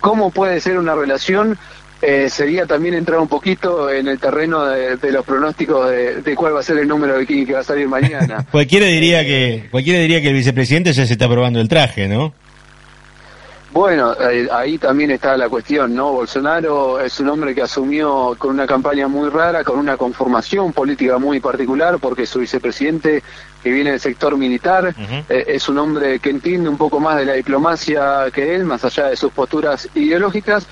cómo 0.00 0.30
puede 0.30 0.60
ser 0.60 0.78
una 0.78 0.94
relación 0.94 1.58
eh, 2.06 2.28
sería 2.28 2.66
también 2.66 2.94
entrar 2.94 3.18
un 3.18 3.28
poquito 3.28 3.90
en 3.90 4.08
el 4.08 4.18
terreno 4.18 4.64
de, 4.66 5.10
los 5.10 5.24
pronósticos 5.24 5.90
de, 5.90 6.34
cuál 6.36 6.54
va 6.54 6.60
a 6.60 6.62
ser 6.62 6.78
el 6.78 6.86
número 6.86 7.18
de 7.18 7.26
King 7.26 7.46
que 7.46 7.54
va 7.54 7.60
a 7.60 7.64
salir 7.64 7.88
mañana. 7.88 8.44
cualquiera 8.52 8.86
diría 8.86 9.24
que 9.24 9.68
cualquiera 9.70 10.00
diría 10.00 10.20
que 10.20 10.28
el 10.28 10.34
vicepresidente 10.34 10.92
ya 10.92 11.06
se 11.06 11.12
está 11.14 11.28
probando 11.28 11.60
el 11.60 11.68
traje, 11.68 12.06
¿no? 12.06 12.34
Bueno, 13.72 14.14
eh, 14.20 14.46
ahí 14.52 14.78
también 14.78 15.10
está 15.10 15.36
la 15.36 15.48
cuestión, 15.48 15.96
¿no? 15.96 16.12
Bolsonaro 16.12 17.00
es 17.00 17.18
un 17.18 17.28
hombre 17.30 17.56
que 17.56 17.62
asumió 17.62 18.36
con 18.38 18.50
una 18.50 18.68
campaña 18.68 19.08
muy 19.08 19.28
rara, 19.30 19.64
con 19.64 19.80
una 19.80 19.96
conformación 19.96 20.72
política 20.72 21.18
muy 21.18 21.40
particular, 21.40 21.98
porque 21.98 22.24
su 22.24 22.38
vicepresidente, 22.38 23.24
que 23.64 23.70
viene 23.72 23.90
del 23.90 23.98
sector 23.98 24.36
militar, 24.36 24.94
eh, 25.28 25.44
es 25.48 25.68
un 25.68 25.78
hombre 25.78 26.20
que 26.20 26.30
entiende 26.30 26.68
un 26.68 26.76
poco 26.76 27.00
más 27.00 27.16
de 27.16 27.24
la 27.24 27.32
diplomacia 27.32 28.26
que 28.32 28.54
él, 28.54 28.64
más 28.64 28.84
allá 28.84 29.06
de 29.06 29.16
sus 29.16 29.32
posturas 29.32 29.88
ideológicas 29.96 30.68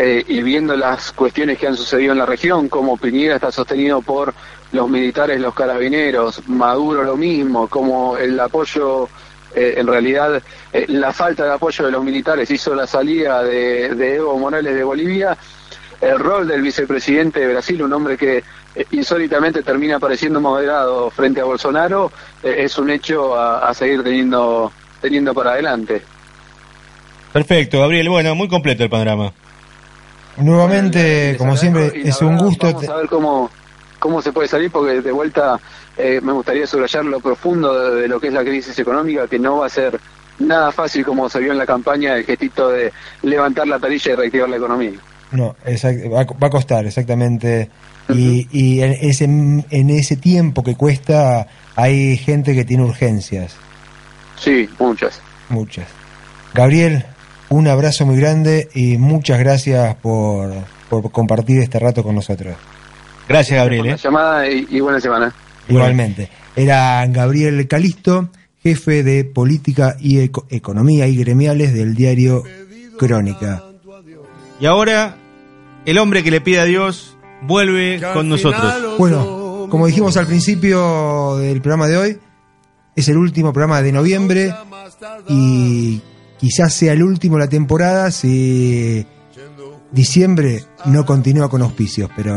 eh, 0.00 0.24
y 0.28 0.42
viendo 0.44 0.76
las 0.76 1.10
cuestiones 1.10 1.58
que 1.58 1.66
han 1.66 1.76
sucedido 1.76 2.12
en 2.12 2.18
la 2.18 2.26
región, 2.26 2.68
como 2.68 2.96
Piñera 2.96 3.34
está 3.34 3.50
sostenido 3.50 4.00
por 4.00 4.32
los 4.70 4.88
militares, 4.88 5.40
los 5.40 5.52
carabineros, 5.54 6.48
Maduro 6.48 7.02
lo 7.02 7.16
mismo, 7.16 7.66
como 7.66 8.16
el 8.16 8.38
apoyo, 8.38 9.08
eh, 9.56 9.74
en 9.76 9.88
realidad 9.88 10.40
eh, 10.72 10.84
la 10.86 11.12
falta 11.12 11.46
de 11.46 11.52
apoyo 11.52 11.86
de 11.86 11.90
los 11.90 12.04
militares 12.04 12.48
hizo 12.48 12.76
la 12.76 12.86
salida 12.86 13.42
de, 13.42 14.14
Evo 14.14 14.38
Morales 14.38 14.72
de 14.72 14.84
Bolivia, 14.84 15.36
el 16.00 16.20
rol 16.20 16.46
del 16.46 16.62
vicepresidente 16.62 17.40
de 17.40 17.54
Brasil, 17.54 17.82
un 17.82 17.92
hombre 17.92 18.16
que 18.16 18.44
insólitamente 18.92 19.64
termina 19.64 19.96
apareciendo 19.96 20.40
moderado 20.40 21.10
frente 21.10 21.40
a 21.40 21.44
Bolsonaro, 21.44 22.12
es 22.40 22.78
un 22.78 22.90
hecho 22.90 23.34
a, 23.34 23.68
a 23.68 23.74
seguir 23.74 24.04
teniendo, 24.04 24.70
teniendo 25.00 25.34
para 25.34 25.54
adelante. 25.54 26.02
Perfecto, 27.32 27.80
Gabriel. 27.80 28.08
Bueno, 28.08 28.36
muy 28.36 28.46
completo 28.46 28.84
el 28.84 28.90
panorama. 28.90 29.32
Nuevamente, 30.40 31.36
como 31.36 31.56
siempre, 31.56 31.92
es 32.04 32.20
un 32.22 32.36
gusto. 32.38 32.66
Vamos 32.66 32.88
a 32.88 32.96
ver 32.96 33.08
cómo, 33.08 33.50
cómo 33.98 34.22
se 34.22 34.32
puede 34.32 34.48
salir, 34.48 34.70
porque 34.70 35.00
de 35.00 35.12
vuelta 35.12 35.58
eh, 35.96 36.20
me 36.22 36.32
gustaría 36.32 36.66
subrayar 36.66 37.04
lo 37.04 37.20
profundo 37.20 37.94
de, 37.96 38.08
lo 38.08 38.20
que 38.20 38.28
es 38.28 38.32
la 38.32 38.44
crisis 38.44 38.78
económica, 38.78 39.26
que 39.26 39.38
no 39.38 39.58
va 39.58 39.66
a 39.66 39.70
ser 39.70 39.98
nada 40.38 40.70
fácil 40.70 41.04
como 41.04 41.28
se 41.28 41.40
vio 41.40 41.52
en 41.52 41.58
la 41.58 41.66
campaña 41.66 42.16
el 42.16 42.24
gestito 42.24 42.70
de 42.70 42.92
levantar 43.22 43.66
la 43.66 43.78
tarilla 43.78 44.12
y 44.12 44.14
reactivar 44.14 44.48
la 44.48 44.56
economía. 44.56 44.98
No, 45.32 45.56
va, 46.14 46.46
a 46.46 46.50
costar, 46.50 46.86
exactamente. 46.86 47.68
Y, 48.08 48.48
y 48.50 48.80
en, 48.80 48.92
ese, 48.92 49.24
en 49.24 49.90
ese 49.90 50.16
tiempo 50.16 50.62
que 50.62 50.74
cuesta 50.74 51.46
hay 51.76 52.16
gente 52.16 52.54
que 52.54 52.64
tiene 52.64 52.84
urgencias. 52.84 53.54
Sí, 54.38 54.68
muchas. 54.78 55.20
Muchas. 55.48 55.86
Gabriel, 56.54 57.04
un 57.50 57.68
abrazo 57.68 58.06
muy 58.06 58.16
grande 58.16 58.68
y 58.74 58.98
muchas 58.98 59.38
gracias 59.38 59.94
por, 59.96 60.52
por 60.88 61.10
compartir 61.10 61.60
este 61.60 61.78
rato 61.78 62.02
con 62.02 62.14
nosotros. 62.14 62.56
Gracias, 63.28 63.58
Gabriel. 63.58 63.86
¿eh? 63.86 63.96
llamada 63.96 64.48
y, 64.48 64.80
buena 64.80 65.00
semana. 65.00 65.34
Igualmente. 65.68 66.30
Era 66.56 67.06
Gabriel 67.06 67.68
Calisto, 67.68 68.30
jefe 68.62 69.02
de 69.02 69.24
política 69.24 69.96
y 70.00 70.18
economía 70.20 71.06
y 71.06 71.16
gremiales 71.16 71.74
del 71.74 71.94
diario 71.94 72.42
Crónica. 72.98 73.62
Y 74.60 74.66
ahora, 74.66 75.16
el 75.84 75.98
hombre 75.98 76.24
que 76.24 76.30
le 76.30 76.40
pide 76.40 76.60
a 76.60 76.64
Dios 76.64 77.16
vuelve 77.42 78.00
con 78.14 78.28
nosotros. 78.28 78.98
Bueno, 78.98 79.68
como 79.70 79.86
dijimos 79.86 80.16
al 80.16 80.26
principio 80.26 81.36
del 81.36 81.60
programa 81.60 81.86
de 81.86 81.96
hoy, 81.96 82.18
es 82.96 83.08
el 83.08 83.18
último 83.18 83.52
programa 83.52 83.82
de 83.82 83.92
noviembre 83.92 84.54
y 85.28 86.00
quizás 86.38 86.72
sea 86.74 86.92
el 86.92 87.02
último 87.02 87.36
de 87.36 87.44
la 87.44 87.48
temporada 87.48 88.10
si 88.10 89.06
diciembre 89.90 90.64
no 90.86 91.04
continúa 91.06 91.48
con 91.48 91.62
auspicios, 91.62 92.10
pero 92.16 92.34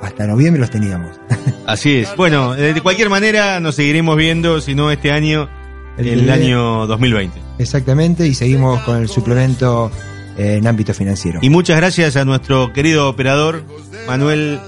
hasta 0.00 0.26
noviembre 0.26 0.60
los 0.60 0.70
teníamos. 0.70 1.10
Así 1.66 1.98
es. 1.98 2.16
Bueno, 2.16 2.54
de 2.54 2.80
cualquier 2.80 3.08
manera 3.08 3.60
nos 3.60 3.76
seguiremos 3.76 4.16
viendo, 4.16 4.60
si 4.60 4.74
no 4.74 4.90
este 4.90 5.12
año, 5.12 5.48
el, 5.96 6.08
el 6.08 6.30
año 6.30 6.86
2020. 6.86 7.40
Exactamente, 7.58 8.26
y 8.26 8.34
seguimos 8.34 8.80
con 8.82 8.96
el 8.98 9.08
suplemento 9.08 9.90
en 10.36 10.66
ámbito 10.66 10.94
financiero. 10.94 11.38
Y 11.42 11.50
muchas 11.50 11.76
gracias 11.76 12.16
a 12.16 12.24
nuestro 12.24 12.72
querido 12.72 13.08
operador, 13.08 13.64
Manuel, 14.06 14.60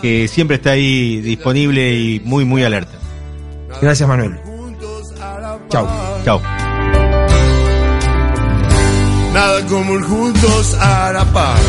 que 0.00 0.28
siempre 0.28 0.56
está 0.56 0.72
ahí 0.72 1.20
disponible 1.20 1.94
y 1.94 2.20
muy, 2.24 2.44
muy 2.44 2.64
alerta. 2.64 2.96
Gracias, 3.80 4.08
Manuel. 4.08 4.38
Chao. 5.68 5.88
Chao. 6.24 6.65
Nada 9.36 9.66
como 9.66 10.02
juntos 10.02 10.74
a 10.80 11.12
la 11.12 11.24
paz. 11.26 11.60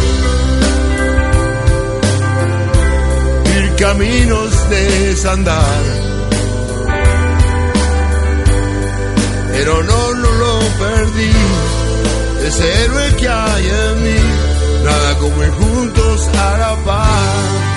caminos 3.78 4.70
de 4.70 4.82
desandar. 5.08 5.84
Pero 9.52 9.84
no, 9.84 10.14
no 10.14 10.32
lo 10.44 10.60
perdí, 10.80 11.32
ese 12.48 12.84
héroe 12.84 13.16
que 13.18 13.28
hay 13.28 13.66
en 13.68 14.04
mí, 14.04 14.20
nada 14.84 15.18
como 15.20 15.44
ir 15.44 15.52
juntos 15.52 16.28
a 16.28 16.58
la 16.58 16.76
paz. 16.86 17.77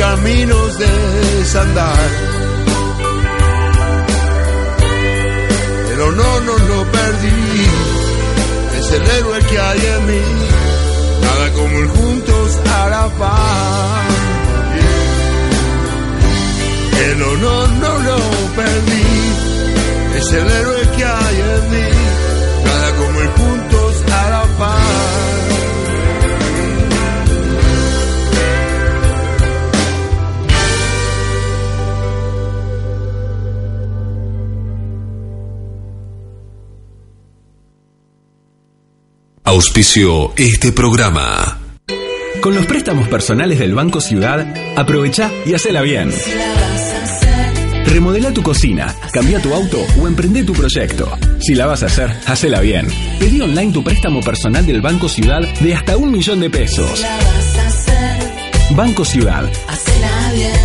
caminos 0.00 0.78
de 0.78 0.92
desandar. 1.38 2.08
Pero 5.88 6.12
no, 6.12 6.40
no 6.40 6.54
lo 6.70 6.78
perdí, 6.90 7.66
es 8.78 8.92
el 8.92 9.10
héroe 9.16 9.38
que 9.50 9.58
hay 9.58 9.80
en 9.94 10.06
mí, 10.06 10.26
nada 11.24 11.52
como 11.52 11.78
el 11.80 11.88
juntos 11.88 12.58
a 12.78 12.88
la 12.88 13.08
paz. 13.20 14.06
El 17.08 17.22
honor 17.22 17.68
no 17.84 17.92
lo 18.08 18.18
perdí, 18.56 19.08
es 20.18 20.32
el 20.32 20.50
héroe 20.50 20.82
que 20.96 21.04
hay 21.04 21.36
en 21.56 21.70
mí, 21.72 21.88
nada 22.64 22.88
como 23.00 23.20
el 23.20 23.28
juntos 23.38 23.94
a 24.20 24.30
la 24.30 24.44
paz. 24.58 25.29
Auspicio 39.50 40.32
este 40.36 40.70
programa. 40.70 41.58
Con 42.40 42.54
los 42.54 42.66
préstamos 42.66 43.08
personales 43.08 43.58
del 43.58 43.74
Banco 43.74 44.00
Ciudad, 44.00 44.46
aprovecha 44.76 45.28
y 45.44 45.54
hacela 45.54 45.82
bien. 45.82 46.12
Remodela 47.84 48.32
tu 48.32 48.44
cocina, 48.44 48.94
cambia 49.12 49.42
tu 49.42 49.52
auto 49.52 49.84
o 50.00 50.06
emprende 50.06 50.44
tu 50.44 50.52
proyecto. 50.52 51.10
Si 51.40 51.56
la 51.56 51.66
vas 51.66 51.82
a 51.82 51.86
hacer, 51.86 52.16
hacela 52.26 52.60
bien. 52.60 52.86
Pedí 53.18 53.40
online 53.40 53.72
tu 53.72 53.82
préstamo 53.82 54.20
personal 54.20 54.64
del 54.64 54.82
Banco 54.82 55.08
Ciudad 55.08 55.40
de 55.40 55.74
hasta 55.74 55.96
un 55.96 56.12
millón 56.12 56.38
de 56.38 56.48
pesos. 56.48 57.04
Banco 58.76 59.04
Ciudad. 59.04 59.50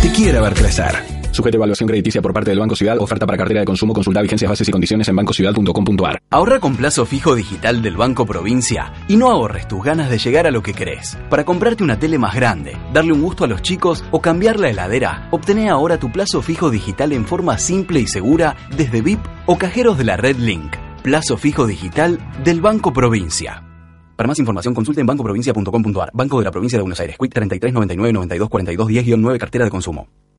Te 0.00 0.12
quiere 0.12 0.40
ver 0.40 0.54
crecer. 0.54 1.15
Sujeto 1.36 1.58
a 1.58 1.58
evaluación 1.58 1.86
crediticia 1.86 2.22
por 2.22 2.32
parte 2.32 2.48
del 2.48 2.58
Banco 2.58 2.74
Ciudad. 2.74 2.96
Oferta 2.98 3.26
para 3.26 3.36
cartera 3.36 3.60
de 3.60 3.66
consumo. 3.66 3.92
Consulta 3.92 4.22
vigencias, 4.22 4.48
bases 4.48 4.66
y 4.66 4.72
condiciones 4.72 5.06
en 5.08 5.16
bancociudad.com.ar. 5.16 6.22
Ahorra 6.30 6.60
con 6.60 6.76
plazo 6.76 7.04
fijo 7.04 7.34
digital 7.34 7.82
del 7.82 7.94
Banco 7.94 8.24
Provincia 8.24 8.94
y 9.06 9.18
no 9.18 9.30
ahorres 9.30 9.68
tus 9.68 9.84
ganas 9.84 10.08
de 10.08 10.16
llegar 10.16 10.46
a 10.46 10.50
lo 10.50 10.62
que 10.62 10.72
querés. 10.72 11.18
Para 11.28 11.44
comprarte 11.44 11.84
una 11.84 11.98
tele 11.98 12.16
más 12.16 12.34
grande, 12.34 12.74
darle 12.94 13.12
un 13.12 13.20
gusto 13.20 13.44
a 13.44 13.48
los 13.48 13.60
chicos 13.60 14.02
o 14.12 14.22
cambiar 14.22 14.58
la 14.58 14.70
heladera, 14.70 15.28
obtené 15.30 15.68
ahora 15.68 15.98
tu 15.98 16.10
plazo 16.10 16.40
fijo 16.40 16.70
digital 16.70 17.12
en 17.12 17.26
forma 17.26 17.58
simple 17.58 18.00
y 18.00 18.06
segura 18.06 18.56
desde 18.74 19.02
VIP 19.02 19.20
o 19.44 19.58
cajeros 19.58 19.98
de 19.98 20.04
la 20.04 20.16
Red 20.16 20.38
Link. 20.38 20.74
Plazo 21.02 21.36
fijo 21.36 21.66
digital 21.66 22.18
del 22.44 22.62
Banco 22.62 22.94
Provincia. 22.94 23.62
Para 24.16 24.26
más 24.26 24.38
información 24.38 24.72
consulte 24.72 25.02
en 25.02 25.06
bancoprovincia.com.ar. 25.06 26.12
Banco 26.14 26.38
de 26.38 26.44
la 26.46 26.50
Provincia 26.50 26.78
de 26.78 26.82
Buenos 26.82 27.00
Aires. 27.00 27.18
Quit 27.20 27.34
33 27.34 27.74
99 27.74 28.14
92 28.14 28.48
42 28.48 28.88
10-9 28.88 29.38
Cartera 29.38 29.66
de 29.66 29.70
Consumo. 29.70 30.08